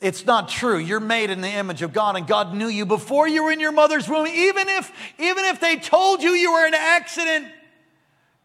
It's 0.00 0.26
not 0.26 0.48
true. 0.48 0.76
You're 0.76 1.00
made 1.00 1.30
in 1.30 1.40
the 1.40 1.48
image 1.48 1.80
of 1.80 1.92
God, 1.92 2.16
and 2.16 2.26
God 2.26 2.54
knew 2.54 2.68
you 2.68 2.84
before 2.84 3.26
you 3.26 3.44
were 3.44 3.50
in 3.50 3.60
your 3.60 3.72
mother's 3.72 4.08
womb. 4.08 4.26
Even 4.26 4.68
if, 4.68 4.92
even 5.18 5.44
if 5.46 5.58
they 5.60 5.76
told 5.76 6.22
you 6.22 6.30
you 6.30 6.52
were 6.52 6.66
an 6.66 6.74
accident, 6.74 7.48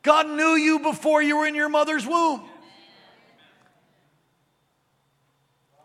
God 0.02 0.30
knew 0.30 0.56
you 0.56 0.80
before 0.80 1.22
you 1.22 1.38
were 1.38 1.46
in 1.46 1.56
your 1.56 1.70
mother's 1.70 2.08
womb. 2.08 2.42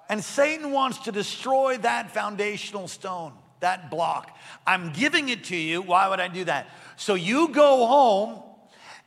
And 0.08 0.22
Satan 0.22 0.70
wants 0.70 0.98
to 1.00 1.12
destroy 1.12 1.78
that 1.78 2.12
foundational 2.12 2.86
stone, 2.86 3.32
that 3.58 3.90
block. 3.90 4.36
I'm 4.64 4.92
giving 4.92 5.28
it 5.30 5.44
to 5.44 5.56
you. 5.56 5.82
Why 5.82 6.08
would 6.08 6.20
I 6.20 6.28
do 6.28 6.44
that? 6.44 6.68
So 6.96 7.14
you 7.14 7.48
go 7.48 7.86
home 7.86 8.40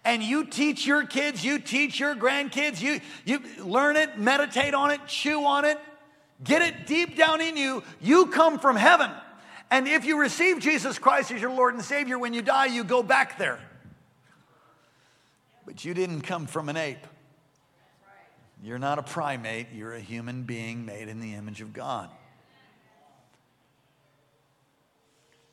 and 0.03 0.21
you 0.21 0.45
teach 0.45 0.85
your 0.85 1.05
kids, 1.05 1.43
you 1.43 1.57
teach 1.59 2.01
your 2.01 2.15
grandkids, 2.15 2.81
you, 2.81 2.99
you 3.23 3.41
learn 3.63 3.95
it, 3.95 4.19
meditate 4.19 4.73
on 4.73 4.91
it, 4.91 4.99
chew 5.07 5.45
on 5.45 5.63
it, 5.63 5.77
Get 6.43 6.61
it 6.61 6.87
deep 6.87 7.17
down 7.17 7.41
in 7.41 7.57
you. 7.57 7.83
You 7.99 8.27
come 8.27 8.59
from 8.59 8.75
heaven. 8.75 9.11
And 9.71 9.87
if 9.87 10.05
you 10.05 10.19
receive 10.19 10.59
Jesus 10.59 10.97
Christ 10.97 11.31
as 11.31 11.41
your 11.41 11.51
Lord 11.51 11.73
and 11.75 11.83
Savior, 11.83 12.17
when 12.17 12.33
you 12.33 12.41
die, 12.41 12.65
you 12.65 12.83
go 12.83 13.03
back 13.03 13.37
there. 13.37 13.59
But 15.65 15.85
you 15.85 15.93
didn't 15.93 16.21
come 16.21 16.47
from 16.47 16.69
an 16.69 16.77
ape. 16.77 17.05
You're 18.63 18.79
not 18.79 18.99
a 18.99 19.03
primate, 19.03 19.67
you're 19.73 19.93
a 19.93 19.99
human 19.99 20.43
being 20.43 20.85
made 20.85 21.07
in 21.07 21.19
the 21.19 21.35
image 21.35 21.61
of 21.61 21.71
God. 21.71 22.09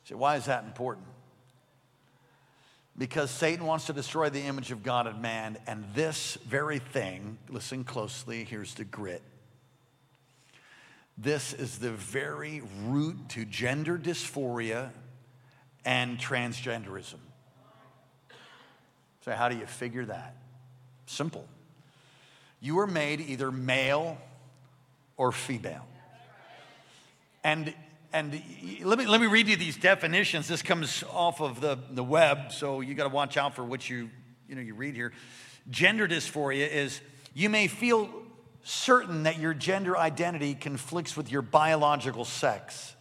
So, 0.05 0.17
why 0.17 0.35
is 0.35 0.45
that 0.45 0.63
important? 0.63 1.05
Because 2.97 3.29
Satan 3.29 3.65
wants 3.65 3.85
to 3.85 3.93
destroy 3.93 4.29
the 4.29 4.41
image 4.41 4.71
of 4.71 4.83
God 4.83 5.05
in 5.05 5.21
man, 5.21 5.57
and 5.67 5.85
this 5.93 6.37
very 6.47 6.79
thing, 6.79 7.37
listen 7.49 7.83
closely, 7.83 8.43
here's 8.43 8.73
the 8.73 8.83
grit 8.83 9.21
this 11.17 11.53
is 11.53 11.79
the 11.79 11.91
very 11.91 12.61
root 12.85 13.29
to 13.29 13.43
gender 13.43 13.97
dysphoria 13.97 14.91
and 15.83 16.19
transgenderism. 16.19 17.19
So, 19.25 19.31
how 19.31 19.49
do 19.49 19.57
you 19.57 19.65
figure 19.65 20.05
that? 20.05 20.35
Simple. 21.07 21.47
You 22.59 22.75
were 22.75 22.87
made 22.87 23.19
either 23.21 23.51
male 23.51 24.17
or 25.15 25.31
female. 25.31 25.85
And, 27.43 27.73
and 28.13 28.41
let, 28.83 28.99
me, 28.99 29.05
let 29.05 29.19
me 29.19 29.27
read 29.27 29.47
you 29.47 29.55
these 29.55 29.77
definitions. 29.77 30.47
This 30.47 30.61
comes 30.61 31.03
off 31.11 31.41
of 31.41 31.61
the, 31.61 31.79
the 31.91 32.03
web, 32.03 32.51
so 32.51 32.81
you 32.81 32.93
got 32.93 33.03
to 33.03 33.13
watch 33.13 33.37
out 33.37 33.55
for 33.55 33.63
what 33.63 33.89
you, 33.89 34.09
you, 34.47 34.55
know, 34.55 34.61
you 34.61 34.75
read 34.75 34.95
here. 34.95 35.13
Gender 35.69 36.07
dysphoria 36.07 36.69
is 36.69 37.01
you 37.33 37.49
may 37.49 37.67
feel 37.67 38.09
certain 38.67 39.23
that 39.23 39.39
your 39.39 39.53
gender 39.53 39.97
identity 39.97 40.53
conflicts 40.53 41.15
with 41.15 41.31
your 41.31 41.41
biological 41.41 42.25
sex, 42.25 42.97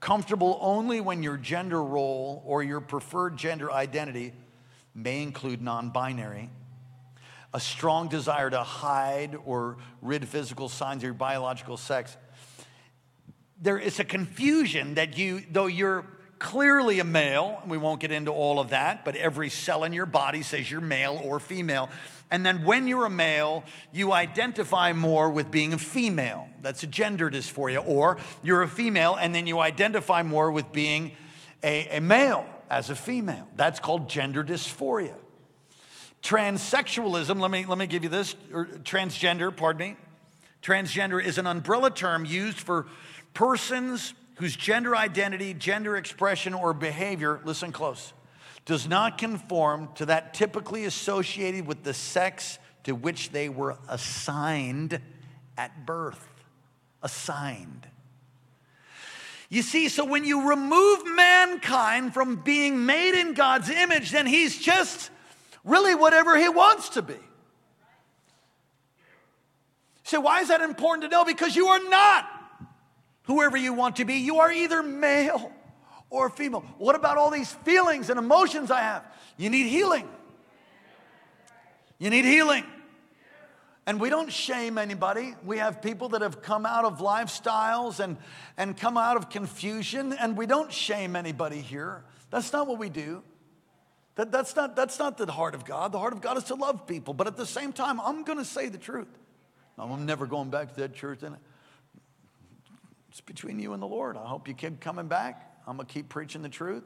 comfortable 0.00 0.58
only 0.62 0.98
when 0.98 1.22
your 1.22 1.36
gender 1.36 1.82
role 1.82 2.42
or 2.46 2.62
your 2.62 2.80
preferred 2.80 3.36
gender 3.36 3.70
identity 3.70 4.32
may 4.94 5.22
include 5.22 5.60
non 5.60 5.90
binary, 5.90 6.48
a 7.52 7.60
strong 7.60 8.08
desire 8.08 8.48
to 8.48 8.62
hide 8.62 9.36
or 9.44 9.76
rid 10.00 10.26
physical 10.26 10.70
signs 10.70 11.00
of 11.00 11.04
your 11.04 11.12
biological 11.12 11.76
sex. 11.76 12.16
There 13.60 13.78
is 13.78 14.00
a 14.00 14.04
confusion 14.04 14.94
that 14.94 15.18
you, 15.18 15.42
though 15.50 15.66
you're 15.66 16.06
clearly 16.38 16.98
a 16.98 17.04
male, 17.04 17.62
we 17.68 17.76
won't 17.76 18.00
get 18.00 18.10
into 18.10 18.30
all 18.30 18.58
of 18.58 18.70
that, 18.70 19.04
but 19.04 19.16
every 19.16 19.50
cell 19.50 19.84
in 19.84 19.92
your 19.92 20.06
body 20.06 20.42
says 20.42 20.70
you're 20.70 20.80
male 20.80 21.20
or 21.22 21.38
female. 21.38 21.90
And 22.30 22.46
then 22.46 22.64
when 22.64 22.86
you're 22.86 23.06
a 23.06 23.10
male, 23.10 23.64
you 23.92 24.12
identify 24.12 24.92
more 24.92 25.30
with 25.30 25.50
being 25.50 25.72
a 25.72 25.78
female. 25.78 26.48
That's 26.62 26.82
a 26.82 26.86
gender 26.86 27.30
dysphoria. 27.30 27.82
Or 27.84 28.18
you're 28.42 28.62
a 28.62 28.68
female 28.68 29.16
and 29.20 29.34
then 29.34 29.46
you 29.46 29.58
identify 29.58 30.22
more 30.22 30.52
with 30.52 30.70
being 30.72 31.12
a, 31.62 31.96
a 31.96 32.00
male 32.00 32.46
as 32.70 32.88
a 32.88 32.94
female. 32.94 33.48
That's 33.56 33.80
called 33.80 34.08
gender 34.08 34.44
dysphoria. 34.44 35.14
Transsexualism, 36.22 37.40
let 37.40 37.50
me, 37.50 37.64
let 37.66 37.78
me 37.78 37.86
give 37.86 38.04
you 38.04 38.10
this, 38.10 38.36
or 38.52 38.66
transgender, 38.66 39.54
pardon 39.54 39.90
me. 39.90 39.96
Transgender 40.62 41.22
is 41.22 41.38
an 41.38 41.46
umbrella 41.46 41.90
term 41.90 42.26
used 42.26 42.58
for 42.58 42.86
persons 43.32 44.12
whose 44.36 44.54
gender 44.54 44.94
identity, 44.94 45.54
gender 45.54 45.96
expression, 45.96 46.54
or 46.54 46.74
behavior, 46.74 47.40
listen 47.44 47.72
close, 47.72 48.12
does 48.70 48.86
not 48.86 49.18
conform 49.18 49.88
to 49.96 50.06
that 50.06 50.32
typically 50.32 50.84
associated 50.84 51.66
with 51.66 51.82
the 51.82 51.92
sex 51.92 52.56
to 52.84 52.94
which 52.94 53.30
they 53.30 53.48
were 53.48 53.76
assigned 53.88 55.00
at 55.58 55.84
birth. 55.84 56.24
Assigned. 57.02 57.88
You 59.48 59.62
see, 59.62 59.88
so 59.88 60.04
when 60.04 60.24
you 60.24 60.48
remove 60.48 61.00
mankind 61.16 62.14
from 62.14 62.36
being 62.36 62.86
made 62.86 63.20
in 63.20 63.34
God's 63.34 63.68
image, 63.70 64.12
then 64.12 64.24
he's 64.24 64.56
just 64.56 65.10
really 65.64 65.96
whatever 65.96 66.38
he 66.38 66.48
wants 66.48 66.90
to 66.90 67.02
be. 67.02 67.18
So, 70.04 70.20
why 70.20 70.42
is 70.42 70.48
that 70.48 70.60
important 70.60 71.02
to 71.02 71.08
know? 71.08 71.24
Because 71.24 71.56
you 71.56 71.66
are 71.66 71.88
not 71.88 72.24
whoever 73.24 73.56
you 73.56 73.72
want 73.72 73.96
to 73.96 74.04
be. 74.04 74.18
You 74.18 74.38
are 74.38 74.52
either 74.52 74.80
male 74.80 75.50
or 76.10 76.28
female. 76.28 76.64
What 76.78 76.96
about 76.96 77.16
all 77.16 77.30
these 77.30 77.52
feelings 77.52 78.10
and 78.10 78.18
emotions 78.18 78.70
I 78.70 78.80
have? 78.80 79.04
You 79.36 79.48
need 79.48 79.68
healing. 79.68 80.08
You 81.98 82.10
need 82.10 82.24
healing. 82.24 82.64
And 83.86 84.00
we 84.00 84.10
don't 84.10 84.30
shame 84.30 84.78
anybody. 84.78 85.34
We 85.44 85.58
have 85.58 85.80
people 85.80 86.10
that 86.10 86.22
have 86.22 86.42
come 86.42 86.66
out 86.66 86.84
of 86.84 86.98
lifestyles 86.98 87.98
and, 87.98 88.18
and 88.56 88.76
come 88.76 88.96
out 88.96 89.16
of 89.16 89.30
confusion, 89.30 90.12
and 90.12 90.36
we 90.36 90.46
don't 90.46 90.72
shame 90.72 91.16
anybody 91.16 91.60
here. 91.60 92.04
That's 92.30 92.52
not 92.52 92.66
what 92.66 92.78
we 92.78 92.88
do. 92.88 93.22
That, 94.16 94.30
that's, 94.30 94.54
not, 94.54 94.76
that's 94.76 94.98
not 94.98 95.16
the 95.16 95.30
heart 95.32 95.54
of 95.54 95.64
God. 95.64 95.92
The 95.92 95.98
heart 95.98 96.12
of 96.12 96.20
God 96.20 96.36
is 96.36 96.44
to 96.44 96.54
love 96.54 96.86
people. 96.86 97.14
But 97.14 97.26
at 97.26 97.36
the 97.36 97.46
same 97.46 97.72
time, 97.72 98.00
I'm 98.00 98.22
going 98.22 98.38
to 98.38 98.44
say 98.44 98.68
the 98.68 98.78
truth. 98.78 99.08
I'm 99.78 100.04
never 100.04 100.26
going 100.26 100.50
back 100.50 100.74
to 100.74 100.80
that 100.82 100.94
church. 100.94 101.22
And 101.22 101.36
It's 103.08 103.22
between 103.22 103.58
you 103.58 103.72
and 103.72 103.82
the 103.82 103.86
Lord. 103.86 104.16
I 104.16 104.26
hope 104.26 104.46
you 104.46 104.54
keep 104.54 104.78
coming 104.80 105.08
back. 105.08 105.49
I'm 105.70 105.76
going 105.76 105.86
to 105.86 105.94
keep 105.94 106.08
preaching 106.08 106.42
the 106.42 106.48
truth. 106.48 106.82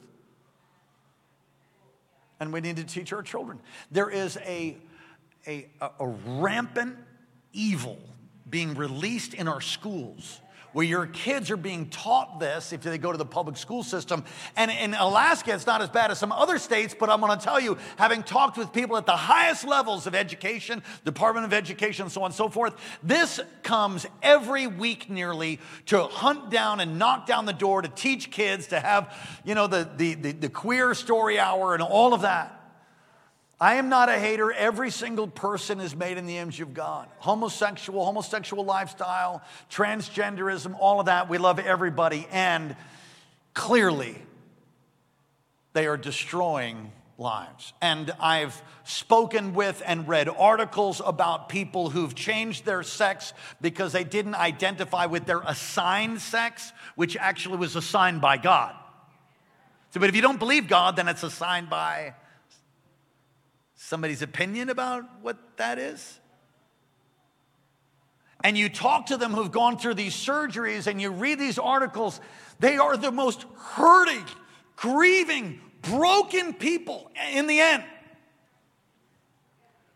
And 2.39 2.53
we 2.53 2.61
need 2.61 2.75
to 2.75 2.83
teach 2.83 3.11
our 3.13 3.23
children. 3.23 3.59
There 3.89 4.11
is 4.11 4.37
a, 4.45 4.77
a, 5.47 5.65
a 5.81 6.07
rampant 6.07 6.95
evil 7.51 7.97
being 8.47 8.75
released 8.75 9.33
in 9.33 9.47
our 9.47 9.59
schools 9.59 10.39
where 10.75 10.85
your 10.85 11.07
kids 11.07 11.49
are 11.49 11.55
being 11.55 11.87
taught 11.87 12.37
this 12.37 12.73
if 12.73 12.81
they 12.81 12.97
go 12.97 13.09
to 13.09 13.17
the 13.17 13.25
public 13.25 13.55
school 13.55 13.81
system. 13.81 14.25
And 14.57 14.69
in 14.69 14.93
Alaska, 14.93 15.53
it's 15.53 15.65
not 15.65 15.81
as 15.81 15.87
bad 15.87 16.11
as 16.11 16.19
some 16.19 16.33
other 16.33 16.57
states, 16.59 16.93
but 16.99 17.09
I'm 17.09 17.21
gonna 17.21 17.37
tell 17.37 17.61
you, 17.61 17.77
having 17.95 18.21
talked 18.23 18.57
with 18.57 18.73
people 18.73 18.97
at 18.97 19.05
the 19.05 19.15
highest 19.15 19.65
levels 19.65 20.05
of 20.05 20.13
education, 20.13 20.83
Department 21.05 21.45
of 21.45 21.53
Education, 21.53 22.09
so 22.09 22.23
on 22.23 22.25
and 22.25 22.35
so 22.35 22.49
forth, 22.49 22.75
this 23.01 23.39
comes 23.63 24.05
every 24.21 24.67
week 24.67 25.09
nearly 25.09 25.61
to 25.85 26.03
hunt 26.03 26.49
down 26.49 26.81
and 26.81 26.99
knock 26.99 27.25
down 27.25 27.45
the 27.45 27.53
door 27.53 27.81
to 27.81 27.87
teach 27.87 28.29
kids 28.29 28.67
to 28.67 28.79
have, 28.81 29.15
you 29.45 29.55
know, 29.55 29.67
the, 29.67 29.89
the, 29.95 30.15
the, 30.15 30.31
the 30.33 30.49
queer 30.49 30.93
story 30.93 31.39
hour 31.39 31.73
and 31.73 31.81
all 31.81 32.13
of 32.13 32.23
that. 32.23 32.54
I 33.59 33.75
am 33.75 33.87
not 33.87 34.09
a 34.09 34.19
hater. 34.19 34.51
Every 34.51 34.91
single 34.91 35.27
person 35.27 35.79
is 35.79 35.95
made 35.95 36.17
in 36.17 36.25
the 36.25 36.37
image 36.37 36.59
of 36.59 36.73
God. 36.73 37.07
Homosexual, 37.19 38.03
homosexual 38.03 38.65
lifestyle, 38.65 39.41
transgenderism, 39.69 40.75
all 40.77 40.99
of 40.99 41.05
that. 41.05 41.29
We 41.29 41.37
love 41.37 41.59
everybody. 41.59 42.27
And 42.31 42.75
clearly, 43.53 44.21
they 45.71 45.87
are 45.87 45.95
destroying 45.95 46.91
lives. 47.17 47.71
And 47.81 48.11
I've 48.19 48.61
spoken 48.83 49.53
with 49.53 49.81
and 49.85 50.05
read 50.05 50.27
articles 50.27 51.01
about 51.03 51.47
people 51.47 51.89
who've 51.89 52.13
changed 52.13 52.65
their 52.65 52.83
sex 52.83 53.33
because 53.61 53.93
they 53.93 54.03
didn't 54.03 54.35
identify 54.35 55.05
with 55.05 55.25
their 55.25 55.39
assigned 55.39 56.19
sex, 56.19 56.73
which 56.95 57.15
actually 57.15 57.57
was 57.57 57.77
assigned 57.77 58.19
by 58.19 58.35
God. 58.35 58.75
So, 59.91 60.01
but 60.01 60.09
if 60.09 60.15
you 60.15 60.21
don't 60.21 60.39
believe 60.39 60.67
God, 60.67 60.97
then 60.97 61.07
it's 61.07 61.23
assigned 61.23 61.69
by 61.69 62.15
somebody's 63.75 64.21
opinion 64.21 64.69
about 64.69 65.03
what 65.21 65.37
that 65.57 65.77
is? 65.77 66.19
And 68.43 68.57
you 68.57 68.69
talk 68.69 69.07
to 69.07 69.17
them 69.17 69.33
who've 69.33 69.51
gone 69.51 69.77
through 69.77 69.95
these 69.95 70.13
surgeries 70.13 70.87
and 70.87 71.01
you 71.01 71.11
read 71.11 71.39
these 71.39 71.57
articles, 71.57 72.19
they 72.59 72.77
are 72.77 72.97
the 72.97 73.11
most 73.11 73.45
hurting, 73.57 74.25
grieving, 74.75 75.61
broken 75.81 76.53
people 76.53 77.11
in 77.31 77.47
the 77.47 77.59
end. 77.59 77.83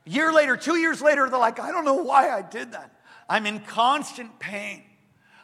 A 0.05 0.09
year 0.09 0.33
later, 0.33 0.57
two 0.57 0.77
years 0.77 1.01
later, 1.01 1.29
they're 1.29 1.39
like, 1.39 1.59
I 1.59 1.71
don't 1.71 1.85
know 1.85 2.01
why 2.01 2.29
I 2.29 2.41
did 2.41 2.71
that. 2.71 2.99
I'm 3.29 3.45
in 3.45 3.59
constant 3.59 4.39
pain. 4.39 4.83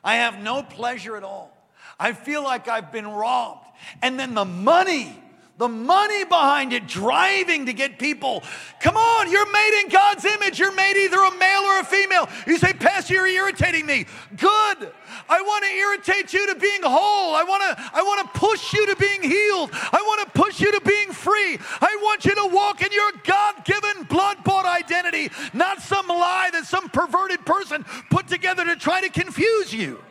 I 0.04 0.16
have 0.16 0.42
no 0.42 0.64
pleasure 0.64 1.16
at 1.16 1.24
all. 1.24 1.56
I 2.00 2.14
feel 2.14 2.44
like 2.44 2.68
I've 2.68 2.92
been 2.92 3.08
robbed. 3.08 3.68
And 4.02 4.20
then 4.20 4.34
the 4.34 4.46
money 4.46 5.22
the 5.58 5.70
money 5.70 6.26
behind 6.26 6.74
it, 6.74 6.86
driving 6.86 7.66
to 7.68 7.74
get 7.74 7.98
people. 7.98 8.44
Come 8.82 8.98
on, 8.98 9.32
you're 9.32 9.50
made 9.52 9.82
in 9.84 9.90
God's 9.90 10.26
image. 10.26 10.60
You're 10.60 10.74
made 10.74 10.98
either 10.98 11.18
a 11.18 11.32
male 11.38 11.62
or 11.62 11.80
a 11.80 11.86
female. 11.86 12.28
You 12.46 12.58
say, 12.58 12.74
Pastor, 12.74 13.14
you're 13.14 13.28
irritating 13.28 13.86
me. 13.86 14.06
Good. 14.36 14.92
I 15.30 15.42
want 15.42 15.64
to 15.64 15.72
irritate 15.72 16.34
you 16.34 16.46
to 16.54 16.60
being 16.60 16.82
whole. 16.84 17.36
I 17.36 17.44
want 17.44 17.64
to, 17.64 17.92
I 17.94 18.02
want 18.02 18.34
to 18.34 18.40
push 18.40 18.74
you 18.74 18.86
to 18.88 18.96
being 18.98 19.24
healed. 19.24 19.70
I 19.74 20.02
want 20.06 20.26
to 20.26 20.42
push 20.42 20.60
you 20.60 20.74
to 20.74 20.82
being 20.82 21.12
free. 21.14 21.58
I 21.80 21.98
want 22.02 22.26
you 22.26 22.36
to 22.36 22.50
walk 22.54 22.82
in 22.82 22.92
your 22.92 23.12
God 23.24 23.64
given, 23.64 24.04
blood 24.04 24.44
bought 24.44 24.66
identity, 24.66 25.32
not 25.54 25.82
some 25.82 26.08
lie 26.08 26.50
that 26.52 26.66
some 26.66 26.90
perverted 26.90 27.46
person 27.46 27.86
put 28.10 28.28
together 28.28 28.66
to 28.66 28.76
try 28.76 29.00
to 29.00 29.10
confuse 29.10 29.74
you. 29.74 30.04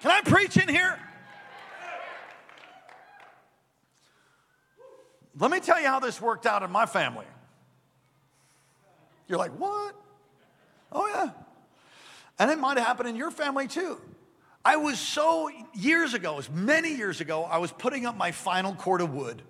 Can 0.00 0.12
I 0.12 0.20
preach 0.20 0.56
in 0.56 0.68
here? 0.68 0.96
Let 5.40 5.50
me 5.50 5.58
tell 5.58 5.80
you 5.80 5.88
how 5.88 6.00
this 6.00 6.20
worked 6.20 6.44
out 6.44 6.62
in 6.62 6.70
my 6.70 6.84
family. 6.84 7.24
You're 9.26 9.38
like, 9.38 9.52
what? 9.52 9.94
Oh, 10.92 11.08
yeah. 11.08 11.30
And 12.38 12.50
it 12.50 12.58
might 12.58 12.76
have 12.76 12.86
happened 12.86 13.08
in 13.08 13.16
your 13.16 13.30
family 13.30 13.66
too. 13.66 13.98
I 14.62 14.76
was 14.76 14.98
so, 14.98 15.50
years 15.72 16.12
ago, 16.12 16.34
it 16.34 16.36
was 16.36 16.50
many 16.50 16.94
years 16.94 17.22
ago, 17.22 17.44
I 17.44 17.56
was 17.56 17.72
putting 17.72 18.04
up 18.04 18.18
my 18.18 18.32
final 18.32 18.74
cord 18.74 19.00
of 19.00 19.14
wood. 19.14 19.40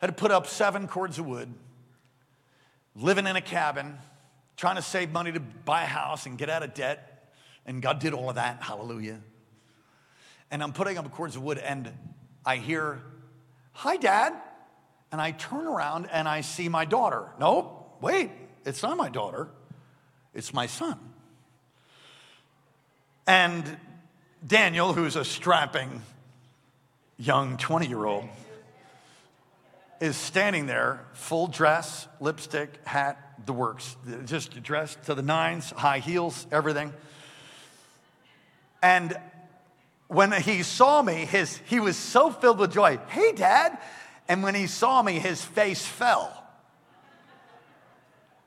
I 0.00 0.06
had 0.06 0.16
to 0.16 0.20
put 0.20 0.30
up 0.30 0.46
seven 0.46 0.88
cords 0.88 1.18
of 1.18 1.26
wood, 1.26 1.52
living 2.96 3.26
in 3.26 3.36
a 3.36 3.42
cabin, 3.42 3.98
trying 4.56 4.76
to 4.76 4.82
save 4.82 5.12
money 5.12 5.32
to 5.32 5.40
buy 5.40 5.82
a 5.82 5.86
house 5.86 6.24
and 6.24 6.38
get 6.38 6.48
out 6.48 6.62
of 6.62 6.72
debt. 6.72 7.34
And 7.66 7.82
God 7.82 7.98
did 7.98 8.14
all 8.14 8.30
of 8.30 8.36
that. 8.36 8.62
Hallelujah. 8.62 9.20
And 10.50 10.62
I'm 10.62 10.72
putting 10.72 10.96
up 10.96 11.10
cords 11.12 11.36
of 11.36 11.42
wood, 11.42 11.58
and 11.58 11.92
I 12.46 12.56
hear, 12.56 13.02
Hi, 13.72 13.96
Dad 13.98 14.34
and 15.14 15.22
I 15.22 15.30
turn 15.30 15.68
around 15.68 16.08
and 16.10 16.28
I 16.28 16.40
see 16.40 16.68
my 16.68 16.84
daughter. 16.84 17.28
Nope, 17.38 17.98
wait, 18.00 18.32
it's 18.66 18.82
not 18.82 18.96
my 18.96 19.08
daughter, 19.08 19.46
it's 20.34 20.52
my 20.52 20.66
son. 20.66 20.98
And 23.24 23.76
Daniel, 24.44 24.92
who's 24.92 25.14
a 25.14 25.24
strapping 25.24 26.02
young 27.16 27.58
20 27.58 27.86
year 27.86 28.04
old, 28.04 28.24
is 30.00 30.16
standing 30.16 30.66
there, 30.66 31.06
full 31.12 31.46
dress, 31.46 32.08
lipstick, 32.18 32.84
hat, 32.84 33.36
the 33.46 33.52
works, 33.52 33.96
just 34.24 34.60
dressed 34.64 35.04
to 35.04 35.14
the 35.14 35.22
nines, 35.22 35.70
high 35.70 36.00
heels, 36.00 36.44
everything. 36.50 36.92
And 38.82 39.16
when 40.08 40.32
he 40.32 40.64
saw 40.64 41.02
me, 41.02 41.24
his, 41.24 41.60
he 41.66 41.78
was 41.78 41.96
so 41.96 42.32
filled 42.32 42.58
with 42.58 42.72
joy. 42.72 42.98
Hey, 43.10 43.30
Dad, 43.30 43.78
and 44.28 44.42
when 44.42 44.54
he 44.54 44.66
saw 44.66 45.02
me, 45.02 45.18
his 45.18 45.44
face 45.44 45.84
fell. 45.84 46.42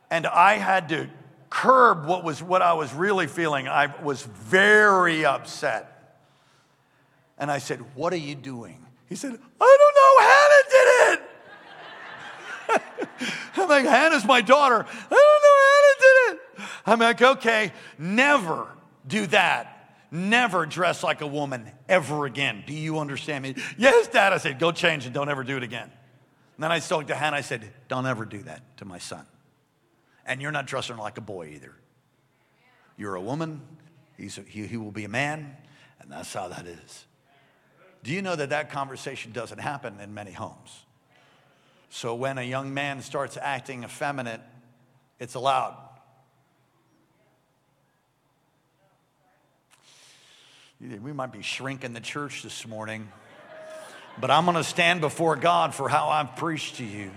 And 0.09 0.25
I 0.25 0.53
had 0.53 0.89
to 0.89 1.09
curb 1.49 2.05
what 2.05 2.23
was 2.23 2.41
what 2.41 2.61
I 2.61 2.73
was 2.73 2.93
really 2.93 3.27
feeling. 3.27 3.67
I 3.67 3.93
was 4.01 4.23
very 4.23 5.25
upset. 5.25 5.93
And 7.37 7.51
I 7.51 7.59
said, 7.59 7.79
What 7.95 8.13
are 8.13 8.17
you 8.17 8.35
doing? 8.35 8.85
He 9.07 9.15
said, 9.15 9.37
I 9.61 9.77
don't 9.79 9.95
know, 9.99 10.17
Hannah 10.29 10.63
did 10.69 11.13
it. 11.13 11.21
I'm 13.57 13.69
like, 13.69 13.85
Hannah's 13.85 14.25
my 14.25 14.41
daughter. 14.41 14.85
I 14.85 15.09
don't 15.09 15.43
know, 15.43 15.57
Hannah 15.69 15.97
did 15.99 16.33
it. 16.33 16.69
I'm 16.85 16.99
like, 16.99 17.21
okay, 17.21 17.71
never 17.97 18.67
do 19.07 19.27
that 19.27 19.76
never 20.11 20.65
dress 20.65 21.03
like 21.03 21.21
a 21.21 21.27
woman 21.27 21.69
ever 21.87 22.25
again. 22.25 22.63
Do 22.65 22.73
you 22.73 22.99
understand 22.99 23.43
me? 23.43 23.55
Yes, 23.77 24.07
Dad. 24.07 24.33
I 24.33 24.37
said, 24.37 24.59
go 24.59 24.71
change 24.71 25.05
and 25.05 25.13
don't 25.13 25.29
ever 25.29 25.43
do 25.43 25.57
it 25.57 25.63
again. 25.63 25.91
And 26.57 26.63
then 26.63 26.71
I 26.71 26.79
spoke 26.79 27.07
to 27.07 27.15
Hannah. 27.15 27.37
I 27.37 27.41
said, 27.41 27.71
don't 27.87 28.05
ever 28.05 28.25
do 28.25 28.43
that 28.43 28.77
to 28.77 28.85
my 28.85 28.97
son. 28.97 29.25
And 30.25 30.41
you're 30.41 30.51
not 30.51 30.65
dressing 30.65 30.97
like 30.97 31.17
a 31.17 31.21
boy 31.21 31.51
either. 31.55 31.73
You're 32.97 33.15
a 33.15 33.21
woman. 33.21 33.61
He's 34.17 34.37
a, 34.37 34.41
he, 34.41 34.65
he 34.65 34.77
will 34.77 34.91
be 34.91 35.03
a 35.03 35.09
man. 35.09 35.55
And 35.99 36.11
that's 36.11 36.33
how 36.33 36.47
that 36.47 36.65
is. 36.65 37.05
Do 38.03 38.11
you 38.13 38.21
know 38.21 38.35
that 38.35 38.49
that 38.49 38.71
conversation 38.71 39.31
doesn't 39.31 39.59
happen 39.59 39.99
in 39.99 40.13
many 40.13 40.31
homes? 40.31 40.85
So 41.89 42.15
when 42.15 42.37
a 42.37 42.43
young 42.43 42.73
man 42.73 43.01
starts 43.01 43.37
acting 43.37 43.83
effeminate, 43.83 44.41
it's 45.19 45.35
allowed. 45.35 45.77
We 50.79 51.11
might 51.11 51.31
be 51.31 51.41
shrinking 51.41 51.93
the 51.93 51.99
church 51.99 52.43
this 52.43 52.67
morning, 52.67 53.11
but 54.21 54.29
I'm 54.29 54.45
going 54.45 54.57
to 54.57 54.63
stand 54.63 55.01
before 55.01 55.35
God 55.35 55.73
for 55.73 55.89
how 55.89 56.09
I've 56.09 56.35
preached 56.35 56.75
to 56.75 56.85
you. 56.85 57.09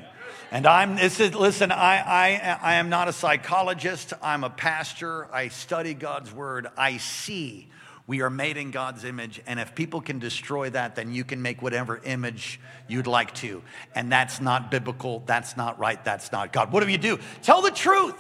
And 0.51 0.67
I'm, 0.67 0.97
is, 0.97 1.19
listen, 1.19 1.71
I, 1.71 1.99
I, 1.99 2.59
I 2.63 2.75
am 2.77 2.89
not 2.89 3.09
a 3.09 3.13
psychologist. 3.13 4.15
I'm 4.23 4.45
a 4.45 4.51
pastor. 4.51 5.29
I 5.31 5.49
study 5.49 5.93
God's 5.93 6.33
word. 6.33 6.69
I 6.79 6.97
see 6.97 7.69
we 8.07 8.23
are 8.23 8.31
made 8.31 8.57
in 8.57 8.71
God's 8.71 9.05
image. 9.05 9.43
And 9.47 9.61
if 9.61 9.75
people 9.75 10.01
can 10.01 10.19
destroy 10.19 10.71
that, 10.71 10.97
then 10.97 11.13
you 11.13 11.23
can 11.23 11.43
make 11.43 11.61
whatever 11.61 12.01
image 12.03 12.61
you'd 12.89 13.07
like 13.07 13.35
to. 13.37 13.63
And 13.95 14.11
that's 14.11 14.41
not 14.41 14.71
biblical. 14.71 15.23
That's 15.27 15.59
not 15.59 15.79
right. 15.79 16.03
That's 16.03 16.33
not 16.33 16.55
God. 16.55 16.73
What 16.73 16.83
do 16.83 16.91
you 16.91 16.97
do? 16.97 17.19
Tell 17.43 17.61
the 17.61 17.71
truth. 17.71 18.15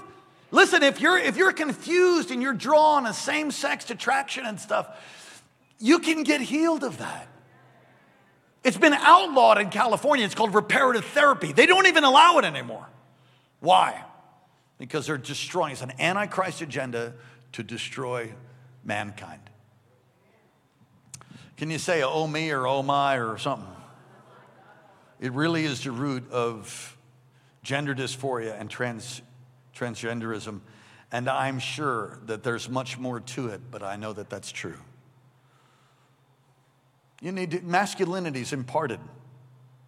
Listen, 0.50 0.82
if 0.82 1.00
you're, 1.00 1.16
if 1.16 1.38
you're 1.38 1.52
confused 1.52 2.30
and 2.30 2.42
you're 2.42 2.52
drawn 2.52 3.04
to 3.04 3.14
same 3.14 3.50
sex 3.50 3.90
attraction 3.90 4.44
and 4.44 4.60
stuff, 4.60 4.86
you 5.80 5.98
can 5.98 6.22
get 6.22 6.40
healed 6.40 6.84
of 6.84 6.98
that. 6.98 7.26
It's 8.62 8.76
been 8.76 8.92
outlawed 8.92 9.58
in 9.58 9.70
California. 9.70 10.24
It's 10.24 10.34
called 10.34 10.54
reparative 10.54 11.06
therapy. 11.06 11.52
They 11.52 11.66
don't 11.66 11.86
even 11.86 12.04
allow 12.04 12.38
it 12.38 12.44
anymore. 12.44 12.86
Why? 13.60 14.04
Because 14.78 15.06
they're 15.06 15.18
destroying. 15.18 15.72
It's 15.72 15.82
an 15.82 15.92
antichrist 15.98 16.60
agenda 16.60 17.14
to 17.52 17.62
destroy 17.62 18.32
mankind. 18.84 19.40
Can 21.56 21.70
you 21.70 21.78
say 21.78 22.02
oh 22.02 22.26
me 22.26 22.50
or 22.50 22.66
oh 22.66 22.82
my 22.82 23.16
or 23.16 23.38
something? 23.38 23.66
It 25.18 25.32
really 25.32 25.64
is 25.64 25.84
the 25.84 25.90
root 25.90 26.30
of 26.30 26.96
gender 27.62 27.94
dysphoria 27.94 28.58
and 28.58 28.70
trans, 28.70 29.20
transgenderism. 29.74 30.60
And 31.12 31.28
I'm 31.28 31.58
sure 31.58 32.18
that 32.26 32.42
there's 32.42 32.68
much 32.68 32.98
more 32.98 33.20
to 33.20 33.48
it, 33.48 33.60
but 33.70 33.82
I 33.82 33.96
know 33.96 34.12
that 34.12 34.30
that's 34.30 34.52
true. 34.52 34.78
You 37.20 37.32
need 37.32 37.62
masculinity 37.64 38.40
is 38.40 38.52
imparted. 38.52 39.00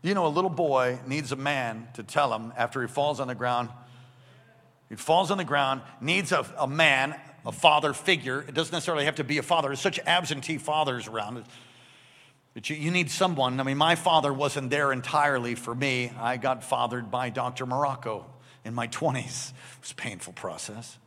You 0.02 0.14
know, 0.14 0.26
a 0.26 0.28
little 0.28 0.50
boy 0.50 0.98
needs 1.06 1.32
a 1.32 1.36
man 1.36 1.88
to 1.94 2.02
tell 2.02 2.34
him 2.34 2.52
after 2.56 2.82
he 2.82 2.88
falls 2.88 3.20
on 3.20 3.28
the 3.28 3.34
ground, 3.34 3.70
He 4.88 4.96
falls 4.96 5.30
on 5.30 5.38
the 5.38 5.44
ground, 5.44 5.80
needs 6.00 6.32
a, 6.32 6.44
a 6.58 6.66
man, 6.66 7.14
a 7.46 7.52
father 7.52 7.92
figure. 7.92 8.40
It 8.40 8.54
doesn't 8.54 8.72
necessarily 8.72 9.06
have 9.06 9.14
to 9.16 9.24
be 9.24 9.38
a 9.38 9.42
father. 9.42 9.68
There's 9.68 9.80
such 9.80 9.98
absentee 10.00 10.58
fathers 10.58 11.08
around. 11.08 11.44
But 12.52 12.68
you, 12.68 12.76
you 12.76 12.90
need 12.90 13.10
someone. 13.10 13.58
I 13.60 13.62
mean, 13.62 13.78
my 13.78 13.94
father 13.94 14.32
wasn't 14.32 14.70
there 14.70 14.92
entirely 14.92 15.54
for 15.54 15.74
me. 15.74 16.12
I 16.20 16.36
got 16.36 16.62
fathered 16.62 17.10
by 17.10 17.30
Dr. 17.30 17.64
Morocco 17.64 18.26
in 18.64 18.74
my 18.74 18.88
20s. 18.88 19.50
It 19.50 19.80
was 19.80 19.92
a 19.92 19.94
painful 19.94 20.34
process. 20.34 20.98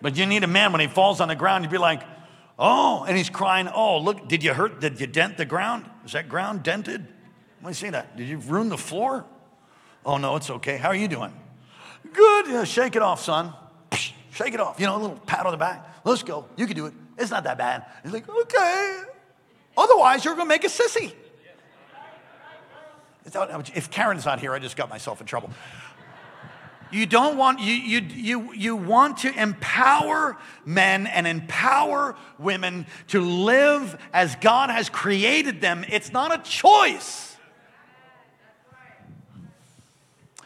But 0.00 0.16
you 0.16 0.26
need 0.26 0.42
a 0.42 0.48
man 0.48 0.72
when 0.72 0.80
he 0.80 0.88
falls 0.88 1.20
on 1.20 1.28
the 1.28 1.36
ground, 1.36 1.62
you'd 1.62 1.70
be 1.70 1.78
like, 1.78 2.02
oh, 2.62 3.04
and 3.06 3.16
he's 3.16 3.28
crying, 3.28 3.68
oh, 3.68 3.98
look, 3.98 4.28
did 4.28 4.42
you 4.42 4.54
hurt? 4.54 4.80
Did 4.80 5.00
you 5.00 5.06
dent 5.06 5.36
the 5.36 5.44
ground? 5.44 5.84
Is 6.06 6.12
that 6.12 6.28
ground 6.28 6.62
dented? 6.62 7.06
Let 7.60 7.68
me 7.68 7.74
see 7.74 7.90
that. 7.90 8.16
Did 8.16 8.28
you 8.28 8.38
ruin 8.38 8.68
the 8.68 8.78
floor? 8.78 9.26
Oh, 10.06 10.16
no, 10.16 10.36
it's 10.36 10.48
okay. 10.48 10.76
How 10.78 10.88
are 10.88 10.94
you 10.94 11.08
doing? 11.08 11.32
Good. 12.12 12.46
Yeah, 12.46 12.64
shake 12.64 12.96
it 12.96 13.02
off, 13.02 13.22
son. 13.22 13.52
Shake 14.32 14.54
it 14.54 14.60
off. 14.60 14.80
You 14.80 14.86
know, 14.86 14.96
a 14.96 14.98
little 14.98 15.16
pat 15.16 15.44
on 15.44 15.52
the 15.52 15.58
back. 15.58 15.86
Let's 16.04 16.22
go. 16.22 16.46
You 16.56 16.66
can 16.66 16.76
do 16.76 16.86
it. 16.86 16.94
It's 17.18 17.30
not 17.30 17.44
that 17.44 17.58
bad. 17.58 17.84
He's 18.02 18.12
like, 18.12 18.28
okay. 18.28 19.02
Otherwise, 19.76 20.24
you're 20.24 20.34
going 20.34 20.46
to 20.46 20.48
make 20.48 20.64
a 20.64 20.68
sissy. 20.68 21.12
If 23.24 23.90
Karen's 23.90 24.24
not 24.24 24.40
here, 24.40 24.52
I 24.52 24.58
just 24.58 24.76
got 24.76 24.88
myself 24.88 25.20
in 25.20 25.26
trouble. 25.26 25.50
You 26.92 27.06
don't 27.06 27.38
want, 27.38 27.60
you, 27.60 27.72
you, 27.72 28.00
you, 28.00 28.52
you 28.52 28.76
want 28.76 29.18
to 29.18 29.40
empower 29.40 30.36
men 30.66 31.06
and 31.06 31.26
empower 31.26 32.14
women 32.38 32.86
to 33.08 33.20
live 33.20 33.98
as 34.12 34.36
God 34.36 34.68
has 34.68 34.90
created 34.90 35.62
them. 35.62 35.86
It's 35.88 36.12
not 36.12 36.38
a 36.38 36.42
choice. 36.42 37.34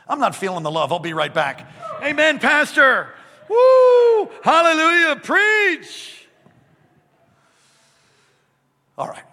I'm 0.09 0.21
not 0.21 0.37
feeling 0.37 0.63
the 0.63 0.71
love. 0.71 0.93
I'll 0.93 1.01
be 1.01 1.13
right 1.13 1.35
back. 1.35 1.69
Amen, 2.01 2.39
Pastor. 2.39 3.09
Woo! 3.49 4.31
Hallelujah. 4.43 5.17
Preach. 5.17 6.29
All 8.97 9.09
right. 9.09 9.25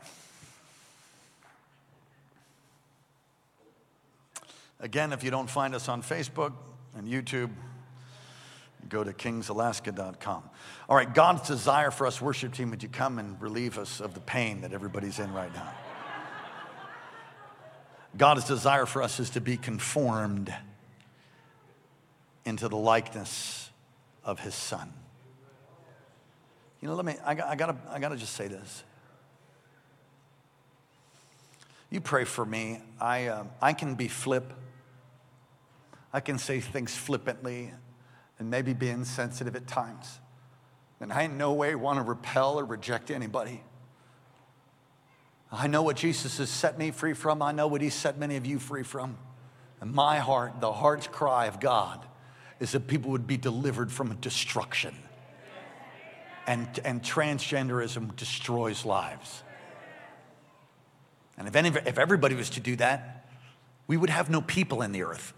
Again, 4.80 5.14
if 5.14 5.24
you 5.24 5.30
don't 5.30 5.50
find 5.50 5.76
us 5.76 5.88
on 5.88 6.02
Facebook 6.02 6.54
and 6.96 7.08
YouTube, 7.08 7.50
go 8.90 9.04
to 9.04 9.14
kingsalaska.com. 9.14 10.44
All 10.90 10.96
right, 10.96 11.14
God's 11.14 11.48
desire 11.48 11.92
for 11.92 12.06
us, 12.06 12.22
worship 12.22 12.54
team, 12.54 12.70
would 12.72 12.84
you 12.84 12.90
come 12.90 13.20
and 13.20 13.42
relieve 13.42 13.78
us 13.78 14.00
of 14.00 14.14
the 14.14 14.20
pain 14.20 14.62
that 14.62 14.74
everybody's 14.74 15.20
in 15.20 15.34
right 15.34 15.54
now? 15.54 15.74
God's 18.16 18.46
desire 18.46 18.86
for 18.86 19.02
us 19.02 19.20
is 19.20 19.32
to 19.32 19.42
be 19.42 19.58
conformed 19.58 20.54
into 22.46 22.68
the 22.68 22.78
likeness 22.78 23.70
of 24.24 24.40
his 24.40 24.54
son. 24.54 24.94
You 26.82 26.90
know, 26.90 26.96
let 26.96 27.06
me, 27.06 27.16
I, 27.26 27.32
I, 27.32 27.56
gotta, 27.56 27.78
I 27.90 28.00
gotta 28.00 28.18
just 28.18 28.34
say 28.34 28.48
this. 28.48 28.84
You 31.90 32.02
pray 32.02 32.26
for 32.26 32.46
me. 32.46 32.82
I, 33.00 33.28
uh, 33.28 33.44
I 33.62 33.74
can 33.74 33.96
be 33.96 34.08
flip. 34.08 34.52
I 36.14 36.20
can 36.20 36.38
say 36.38 36.60
things 36.60 36.96
flippantly 36.96 37.74
and 38.38 38.50
maybe 38.50 38.74
be 38.74 38.90
insensitive 38.90 39.56
at 39.56 39.68
times. 39.68 40.20
And 41.00 41.12
I 41.12 41.24
in 41.24 41.38
no 41.38 41.54
way 41.54 41.76
want 41.76 41.98
to 41.98 42.04
repel 42.04 42.60
or 42.60 42.66
reject 42.66 43.10
anybody. 43.12 43.64
I 45.52 45.68
know 45.68 45.82
what 45.82 45.98
Jesus 45.98 46.38
has 46.38 46.50
set 46.50 46.78
me 46.78 46.92
free 46.92 47.14
from. 47.14 47.42
I 47.42 47.52
know 47.52 47.68
what 47.68 47.82
he's 47.82 47.94
set 47.94 48.18
many 48.18 48.38
of 48.38 48.46
you 48.46 48.60
free 48.60 48.84
from. 48.84 49.18
And 49.82 49.94
my 49.94 50.20
heart, 50.20 50.62
the 50.62 50.72
heart's 50.72 51.08
cry 51.08 51.48
of 51.48 51.60
God, 51.60 52.06
is 52.60 52.72
that 52.72 52.88
people 52.88 53.12
would 53.12 53.28
be 53.28 53.38
delivered 53.38 53.92
from 53.92 54.16
destruction. 54.16 54.96
And, 56.48 56.68
and 56.86 57.02
transgenderism 57.02 58.16
destroys 58.16 58.86
lives. 58.86 59.44
And 61.38 61.48
if, 61.48 61.56
any, 61.56 61.70
if 61.70 61.98
everybody 61.98 62.36
was 62.36 62.52
to 62.52 62.60
do 62.60 62.76
that, 62.78 63.30
we 63.88 63.98
would 63.98 64.10
have 64.10 64.30
no 64.30 64.42
people 64.42 64.82
in 64.82 64.92
the 64.92 65.04
earth. 65.04 65.34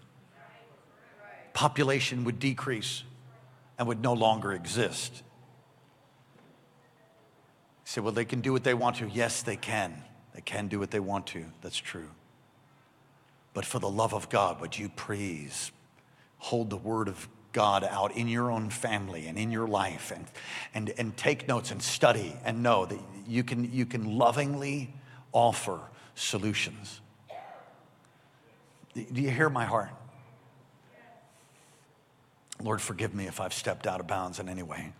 Population 1.56 2.24
would 2.24 2.38
decrease 2.38 3.02
and 3.78 3.88
would 3.88 4.02
no 4.02 4.12
longer 4.12 4.52
exist. 4.52 5.22
You 6.36 6.42
say, 7.86 8.00
well, 8.02 8.12
they 8.12 8.26
can 8.26 8.42
do 8.42 8.52
what 8.52 8.62
they 8.62 8.74
want 8.74 8.96
to. 8.96 9.08
Yes, 9.08 9.40
they 9.40 9.56
can. 9.56 10.04
They 10.34 10.42
can 10.42 10.68
do 10.68 10.78
what 10.78 10.90
they 10.90 11.00
want 11.00 11.28
to. 11.28 11.46
That's 11.62 11.78
true. 11.78 12.10
But 13.54 13.64
for 13.64 13.78
the 13.78 13.88
love 13.88 14.12
of 14.12 14.28
God, 14.28 14.60
would 14.60 14.78
you 14.78 14.90
please 14.90 15.72
hold 16.36 16.68
the 16.68 16.76
word 16.76 17.08
of 17.08 17.26
God 17.54 17.84
out 17.84 18.14
in 18.14 18.28
your 18.28 18.50
own 18.50 18.68
family 18.68 19.26
and 19.26 19.38
in 19.38 19.50
your 19.50 19.66
life 19.66 20.12
and, 20.14 20.26
and, 20.74 20.92
and 20.98 21.16
take 21.16 21.48
notes 21.48 21.70
and 21.70 21.82
study 21.82 22.36
and 22.44 22.62
know 22.62 22.84
that 22.84 23.00
you 23.26 23.42
can, 23.42 23.72
you 23.72 23.86
can 23.86 24.18
lovingly 24.18 24.92
offer 25.32 25.80
solutions. 26.14 27.00
Do 28.94 29.22
you 29.22 29.30
hear 29.30 29.48
my 29.48 29.64
heart? 29.64 29.88
Lord, 32.62 32.80
forgive 32.80 33.14
me 33.14 33.26
if 33.26 33.40
I've 33.40 33.52
stepped 33.52 33.86
out 33.86 34.00
of 34.00 34.06
bounds 34.06 34.38
in 34.38 34.48
any 34.48 34.62
way. 34.62 34.92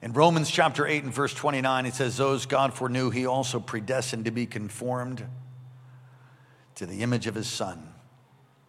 In 0.00 0.12
Romans 0.12 0.50
chapter 0.50 0.86
8 0.86 1.04
and 1.04 1.14
verse 1.14 1.32
29, 1.32 1.86
it 1.86 1.94
says, 1.94 2.16
Those 2.16 2.46
God 2.46 2.74
foreknew, 2.74 3.10
he 3.10 3.26
also 3.26 3.60
predestined 3.60 4.24
to 4.24 4.30
be 4.30 4.46
conformed 4.46 5.24
to 6.74 6.86
the 6.86 7.02
image 7.02 7.26
of 7.26 7.34
his 7.34 7.46
Son. 7.46 7.92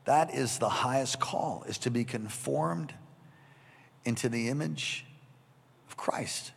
That 0.05 0.33
is 0.33 0.59
the 0.59 0.69
highest 0.69 1.19
call, 1.19 1.63
is 1.67 1.77
to 1.79 1.89
be 1.89 2.03
conformed 2.03 2.93
into 4.05 4.29
the 4.29 4.49
image 4.49 5.05
of 5.87 5.97
Christ. 5.97 6.51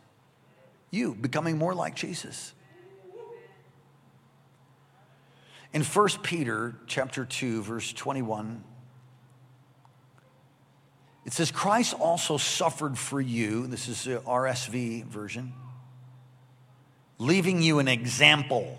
You 0.90 1.14
becoming 1.14 1.56
more 1.56 1.74
like 1.74 1.94
Jesus. 1.94 2.52
In 5.72 5.82
1 5.82 6.08
Peter 6.22 6.76
chapter 6.86 7.24
2 7.24 7.62
verse 7.62 7.92
21 7.92 8.64
it 11.26 11.32
says, 11.32 11.50
Christ 11.50 11.92
also 11.92 12.36
suffered 12.36 12.96
for 12.96 13.20
you. 13.20 13.66
This 13.66 13.88
is 13.88 14.04
the 14.04 14.20
RSV 14.20 15.06
version. 15.06 15.52
Leaving 17.18 17.60
you 17.60 17.80
an 17.80 17.88
example 17.88 18.78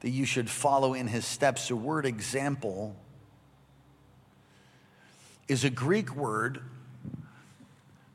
that 0.00 0.10
you 0.10 0.26
should 0.26 0.50
follow 0.50 0.92
in 0.92 1.06
his 1.06 1.24
steps. 1.24 1.68
The 1.68 1.76
word 1.76 2.04
example 2.04 2.94
is 5.48 5.64
a 5.64 5.70
Greek 5.70 6.14
word 6.14 6.60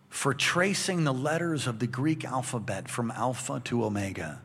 for 0.10 0.36
tracing 0.36 1.06
the 1.06 1.14
letters 1.14 1.66
of 1.66 1.80
the 1.80 1.88
Greek 1.88 2.24
alphabet 2.24 2.88
from 2.88 3.10
alpha 3.10 3.62
to 3.66 3.84
omega. 3.84 4.40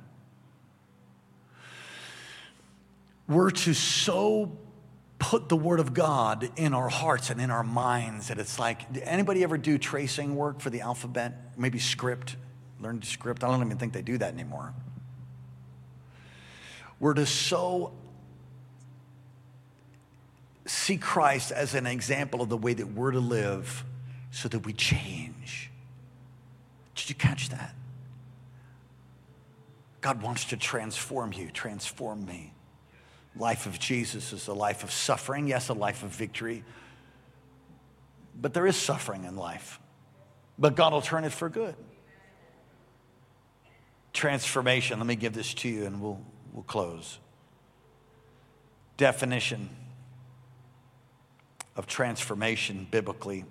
We're 3.28 3.50
to 3.50 3.74
so 3.74 4.56
put 5.18 5.48
the 5.48 5.56
word 5.56 5.80
of 5.80 5.94
God 5.94 6.50
in 6.56 6.74
our 6.74 6.88
hearts 6.88 7.30
and 7.30 7.40
in 7.40 7.50
our 7.50 7.62
minds 7.62 8.28
that 8.28 8.38
it's 8.38 8.58
like, 8.58 8.82
anybody 9.02 9.42
ever 9.42 9.56
do 9.56 9.78
tracing 9.78 10.36
work 10.36 10.60
for 10.60 10.70
the 10.70 10.82
alphabet? 10.82 11.32
Maybe 11.56 11.78
script, 11.78 12.36
learn 12.80 13.00
to 13.00 13.06
script. 13.06 13.42
I 13.42 13.48
don't 13.48 13.64
even 13.64 13.78
think 13.78 13.92
they 13.92 14.02
do 14.02 14.18
that 14.18 14.34
anymore. 14.34 14.74
We're 17.00 17.14
to 17.14 17.26
so 17.26 17.92
see 20.66 20.96
Christ 20.96 21.52
as 21.52 21.74
an 21.74 21.86
example 21.86 22.42
of 22.42 22.48
the 22.48 22.56
way 22.56 22.74
that 22.74 22.86
we're 22.86 23.12
to 23.12 23.20
live 23.20 23.84
so 24.30 24.48
that 24.48 24.66
we 24.66 24.72
change. 24.72 25.70
Did 26.94 27.08
you 27.08 27.14
catch 27.14 27.50
that? 27.50 27.74
God 30.00 30.22
wants 30.22 30.46
to 30.46 30.56
transform 30.56 31.32
you, 31.32 31.50
transform 31.50 32.24
me 32.26 32.52
life 33.38 33.66
of 33.66 33.78
Jesus 33.78 34.32
is 34.32 34.48
a 34.48 34.54
life 34.54 34.84
of 34.84 34.90
suffering, 34.90 35.46
yes, 35.46 35.68
a 35.68 35.74
life 35.74 36.02
of 36.02 36.10
victory. 36.10 36.64
But 38.40 38.54
there 38.54 38.66
is 38.66 38.76
suffering 38.76 39.24
in 39.24 39.36
life. 39.36 39.80
But 40.58 40.74
God 40.74 40.92
will 40.92 41.02
turn 41.02 41.24
it 41.24 41.32
for 41.32 41.48
good. 41.48 41.74
Transformation, 44.12 44.98
let 44.98 45.06
me 45.06 45.16
give 45.16 45.34
this 45.34 45.52
to 45.54 45.68
you 45.68 45.84
and 45.84 46.00
we'll, 46.00 46.20
we'll 46.52 46.62
close. 46.62 47.18
Definition 48.96 49.68
of 51.76 51.86
transformation 51.86 52.86
biblically 52.90 53.44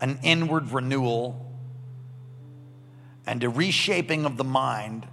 an 0.00 0.18
inward 0.24 0.72
renewal 0.72 1.46
and 3.24 3.44
a 3.44 3.48
reshaping 3.48 4.24
of 4.24 4.36
the 4.36 4.44
mind 4.44 5.06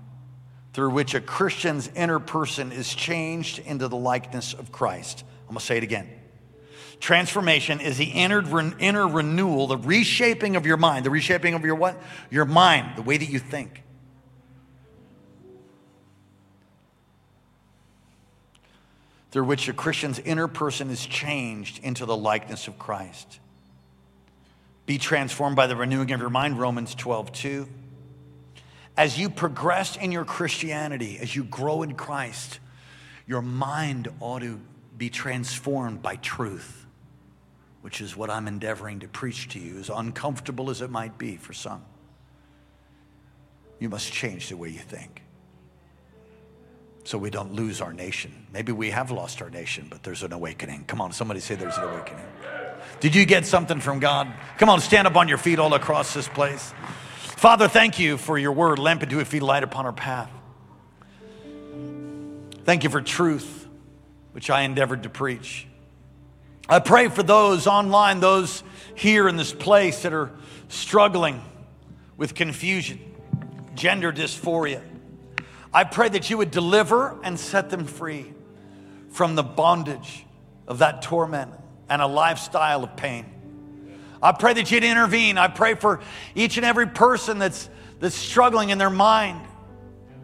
through 0.74 0.92
which 0.92 1.16
a 1.16 1.22
Christian's 1.22 1.90
inner 1.96 2.20
person 2.20 2.72
is 2.72 2.94
changed 2.94 3.60
into 3.60 3.88
the 3.88 3.98
likeness 3.98 4.54
of 4.54 4.72
Christ. 4.72 5.24
I'm 5.48 5.56
to 5.56 5.62
say 5.62 5.78
it 5.78 5.84
again. 5.84 6.10
Transformation 7.00 7.80
is 7.80 7.98
the 7.98 8.06
inner, 8.06 8.44
inner 8.80 9.08
renewal, 9.08 9.68
the 9.68 9.78
reshaping 9.78 10.56
of 10.56 10.66
your 10.66 10.78
mind. 10.78 11.06
The 11.06 11.10
reshaping 11.10 11.54
of 11.54 11.64
your 11.64 11.76
what? 11.76 12.02
Your 12.30 12.46
mind, 12.46 12.98
the 12.98 13.02
way 13.02 13.18
that 13.18 13.30
you 13.30 13.40
think. 13.40 13.84
through 19.32 19.44
which 19.44 19.68
a 19.68 19.74
Christian's 19.74 20.20
inner 20.20 20.48
person 20.48 20.90
is 20.90 21.06
changed 21.06 21.84
into 21.84 22.06
the 22.06 22.16
likeness 22.16 22.68
of 22.68 22.80
Christ. 22.80 23.40
Be 24.86 24.98
transformed 24.98 25.56
by 25.56 25.68
the 25.68 25.76
renewing 25.76 26.12
of 26.12 26.20
your 26.20 26.32
mind, 26.32 26.60
Romans 26.60 26.96
12, 26.96 27.32
2. 27.32 27.68
As 29.00 29.18
you 29.18 29.30
progress 29.30 29.95
in 29.95 30.12
your 30.12 30.26
Christianity, 30.26 31.20
as 31.22 31.34
you 31.34 31.45
grow 31.45 31.84
in 31.84 31.93
Christ, 31.93 32.60
your 33.26 33.41
mind 33.41 34.10
ought 34.20 34.39
to 34.39 34.60
be 34.97 35.10
transformed 35.10 36.02
by 36.02 36.18
truth, 36.18 36.86
which 37.80 38.02
is 38.02 38.18
what 38.18 38.30
I'm 38.30 38.45
endeavoring 38.45 39.00
to 39.00 39.08
preach 39.08 39.47
to 39.54 39.60
you, 39.60 39.80
as 39.80 39.89
uncomfortable 39.89 40.70
as 40.70 40.82
it 40.82 40.89
might 40.89 41.18
be 41.18 41.38
for 41.38 41.54
some. 41.54 41.82
You 43.80 43.88
must 43.88 44.12
change 44.12 44.50
the 44.50 44.58
way 44.58 44.68
you 44.68 44.80
think 44.80 45.22
so 47.06 47.18
we 47.18 47.30
don't 47.30 47.54
lose 47.54 47.80
our 47.80 47.93
nation. 47.93 48.47
Maybe 48.52 48.74
we 48.74 48.89
have 48.89 49.12
lost 49.12 49.41
our 49.41 49.50
nation, 49.50 49.88
but 49.89 50.04
there's 50.04 50.24
an 50.24 50.34
awakening. 50.34 50.84
Come 50.88 51.00
on, 51.00 51.14
somebody 51.14 51.39
say 51.39 51.56
there's 51.56 51.78
an 51.78 51.86
awakening. 51.86 52.26
Did 53.00 53.16
you 53.16 53.26
get 53.26 53.45
something 53.45 53.80
from 53.80 54.00
God? 54.00 54.28
Come 54.58 54.68
on, 54.68 54.82
stand 54.82 55.08
up 55.08 55.16
on 55.16 55.30
your 55.30 55.38
feet 55.38 55.58
all 55.58 55.74
across 55.74 56.14
this 56.14 56.28
place. 56.28 56.74
Father, 57.40 57.70
thank 57.70 58.00
you 58.00 58.18
for 58.18 58.38
your 58.38 58.52
word, 58.52 58.80
lamp 58.80 59.02
unto 59.02 59.18
our 59.18 59.24
feet, 59.24 59.42
light 59.42 59.64
upon 59.64 59.86
our 59.86 59.94
path. 59.94 60.30
Thank 62.66 62.84
you 62.84 62.90
for 62.90 63.02
truth, 63.02 63.66
which 64.34 64.50
I 64.50 64.64
endeavored 64.64 65.04
to 65.04 65.10
preach. 65.10 65.66
I 66.68 66.80
pray 66.80 67.08
for 67.08 67.24
those 67.24 67.66
online, 67.66 68.20
those 68.20 68.62
here 68.94 69.30
in 69.30 69.38
this 69.38 69.54
place 69.54 70.02
that 70.02 70.12
are 70.12 70.32
struggling 70.68 71.42
with 72.18 72.36
confusion, 72.36 73.00
gender 73.74 74.12
dysphoria. 74.12 74.82
I 75.74 75.86
pray 75.86 76.10
that 76.10 76.30
you 76.30 76.38
would 76.40 76.52
deliver 76.52 77.18
and 77.24 77.40
set 77.40 77.70
them 77.70 77.86
free 77.86 78.34
from 79.12 79.36
the 79.36 79.44
bondage 79.44 80.26
of 80.68 80.80
that 80.80 81.04
torment 81.04 81.54
and 81.88 82.02
a 82.02 82.08
lifestyle 82.08 82.84
of 82.84 82.98
pain. 82.98 83.39
I 84.22 84.32
pray 84.34 84.54
that 84.54 84.70
you'd 84.72 84.84
intervene. 84.84 85.38
I 85.38 85.48
pray 85.48 85.76
for 85.76 86.02
each 86.36 86.58
and 86.58 86.66
every 86.66 86.88
person 86.88 87.40
that's, 87.40 87.70
that's 88.00 88.16
struggling 88.16 88.70
in 88.70 88.78
their 88.78 88.90
mind, 88.90 89.46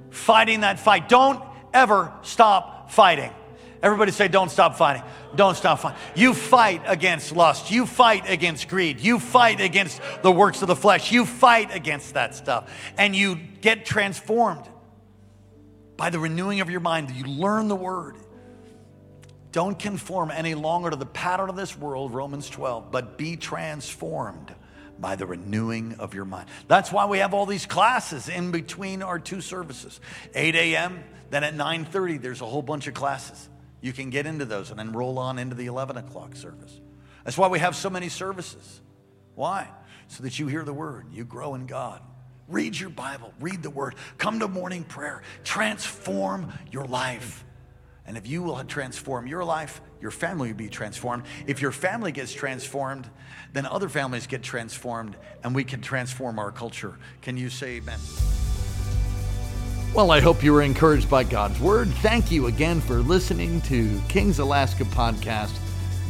fighting 0.10 0.62
that 0.62 0.80
fight. 0.80 1.08
Don't 1.08 1.42
ever 1.74 2.12
stop 2.22 2.92
fighting. 2.92 3.32
Everybody 3.82 4.12
say, 4.12 4.28
don't 4.28 4.50
stop 4.50 4.78
fighting. 4.78 5.04
Don't 5.36 5.56
stop 5.56 5.80
fighting. 5.80 6.00
You 6.16 6.34
fight 6.34 6.82
against 6.88 7.36
lust. 7.36 7.70
You 7.70 7.86
fight 7.86 8.28
against 8.28 8.68
greed. 8.68 9.00
You 9.00 9.20
fight 9.20 9.62
against 9.62 10.02
the 10.24 10.32
works 10.32 10.62
of 10.62 10.68
the 10.68 10.76
flesh. 10.76 11.12
You 11.12 11.26
fight 11.26 11.74
against 11.74 12.16
that 12.16 12.34
stuff. 12.34 12.72
And 12.98 13.16
you 13.16 13.36
get 13.62 13.86
transformed 13.86 14.68
by 15.98 16.10
the 16.10 16.20
renewing 16.20 16.62
of 16.62 16.70
your 16.70 16.80
mind. 16.80 17.12
You 17.12 17.26
learn 17.26 17.68
the 17.68 17.76
word. 17.76 18.16
Don't 19.56 19.80
conform 19.80 20.32
any 20.32 20.54
longer 20.54 20.90
to 20.90 20.98
the 20.98 21.06
pattern 21.06 21.50
of 21.50 21.56
this 21.56 21.78
world, 21.78 22.14
Romans 22.14 22.50
12, 22.50 22.92
but 22.92 23.18
be 23.18 23.38
transformed 23.38 24.54
by 25.00 25.16
the 25.16 25.26
renewing 25.26 25.96
of 25.98 26.14
your 26.14 26.26
mind. 26.26 26.50
That's 26.68 26.92
why 26.92 27.06
we 27.06 27.20
have 27.20 27.34
all 27.34 27.46
these 27.46 27.66
classes 27.66 28.28
in 28.28 28.52
between 28.52 29.02
our 29.02 29.18
two 29.18 29.40
services. 29.40 30.02
8 30.34 30.56
a.m., 30.56 31.02
then 31.30 31.46
at 31.46 31.56
9:30, 31.56 32.22
there's 32.22 32.42
a 32.42 32.46
whole 32.46 32.64
bunch 32.64 32.88
of 32.88 32.96
classes. 32.96 33.48
You 33.80 33.94
can 33.94 34.10
get 34.10 34.26
into 34.26 34.44
those 34.44 34.72
and 34.72 34.78
then 34.78 34.92
roll 34.92 35.18
on 35.18 35.40
into 35.40 35.56
the 35.56 35.68
11 35.68 35.96
o'clock 35.96 36.36
service. 36.36 36.82
That's 37.24 37.38
why 37.38 37.48
we 37.48 37.60
have 37.60 37.78
so 37.78 37.90
many 37.90 38.10
services. 38.10 38.82
Why? 39.36 39.70
So 40.10 40.24
that 40.24 40.38
you 40.38 40.48
hear 40.48 40.66
the 40.66 40.74
word, 40.74 41.14
you 41.14 41.24
grow 41.24 41.56
in 41.56 41.66
God. 41.66 42.02
Read 42.50 42.78
your 42.78 42.90
Bible, 42.90 43.34
read 43.40 43.64
the 43.64 43.70
word, 43.70 43.96
come 44.18 44.40
to 44.40 44.50
morning 44.50 44.84
prayer, 44.84 45.22
transform 45.46 46.52
your 46.74 46.88
life. 46.88 47.46
And 48.08 48.18
if 48.18 48.28
you 48.28 48.44
will 48.44 48.64
transform 48.64 49.28
your 49.28 49.44
life, 49.44 49.82
your 50.00 50.12
family 50.12 50.50
will 50.50 50.58
be 50.58 50.70
transformed. 50.70 51.24
If 51.48 51.62
your 51.62 51.72
family 51.72 52.12
gets 52.12 52.34
transformed, 52.34 53.10
then 53.54 53.66
other 53.66 53.90
families 53.90 54.28
get 54.28 54.44
transformed, 54.44 55.16
and 55.44 55.56
we 55.56 55.64
can 55.64 55.82
transform 55.82 56.38
our 56.38 56.52
culture. 56.52 56.98
Can 57.22 57.38
you 57.38 57.50
say 57.50 57.78
amen? 57.78 58.00
Well, 59.96 60.12
I 60.12 60.20
hope 60.20 60.44
you 60.44 60.52
were 60.52 60.62
encouraged 60.62 61.10
by 61.10 61.24
God's 61.24 61.60
word. 61.60 61.88
Thank 62.02 62.30
you 62.30 62.48
again 62.48 62.82
for 62.82 62.96
listening 62.96 63.62
to 63.62 64.02
King's 64.10 64.40
Alaska 64.40 64.84
podcast. 64.84 65.56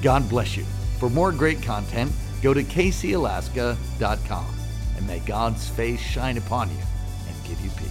God 0.02 0.28
bless 0.28 0.58
you. 0.58 0.64
For 1.00 1.10
more 1.10 1.32
great 1.32 1.62
content, 1.62 2.12
go 2.42 2.54
to 2.54 2.64
kcalaska.com 2.64 4.46
and 4.98 5.08
may 5.08 5.20
God's 5.20 5.70
face 5.70 6.00
shine 6.02 6.38
upon 6.38 6.70
you 6.70 6.82
and 7.28 7.44
give 7.48 7.62
you 7.62 7.70
peace. 7.72 7.85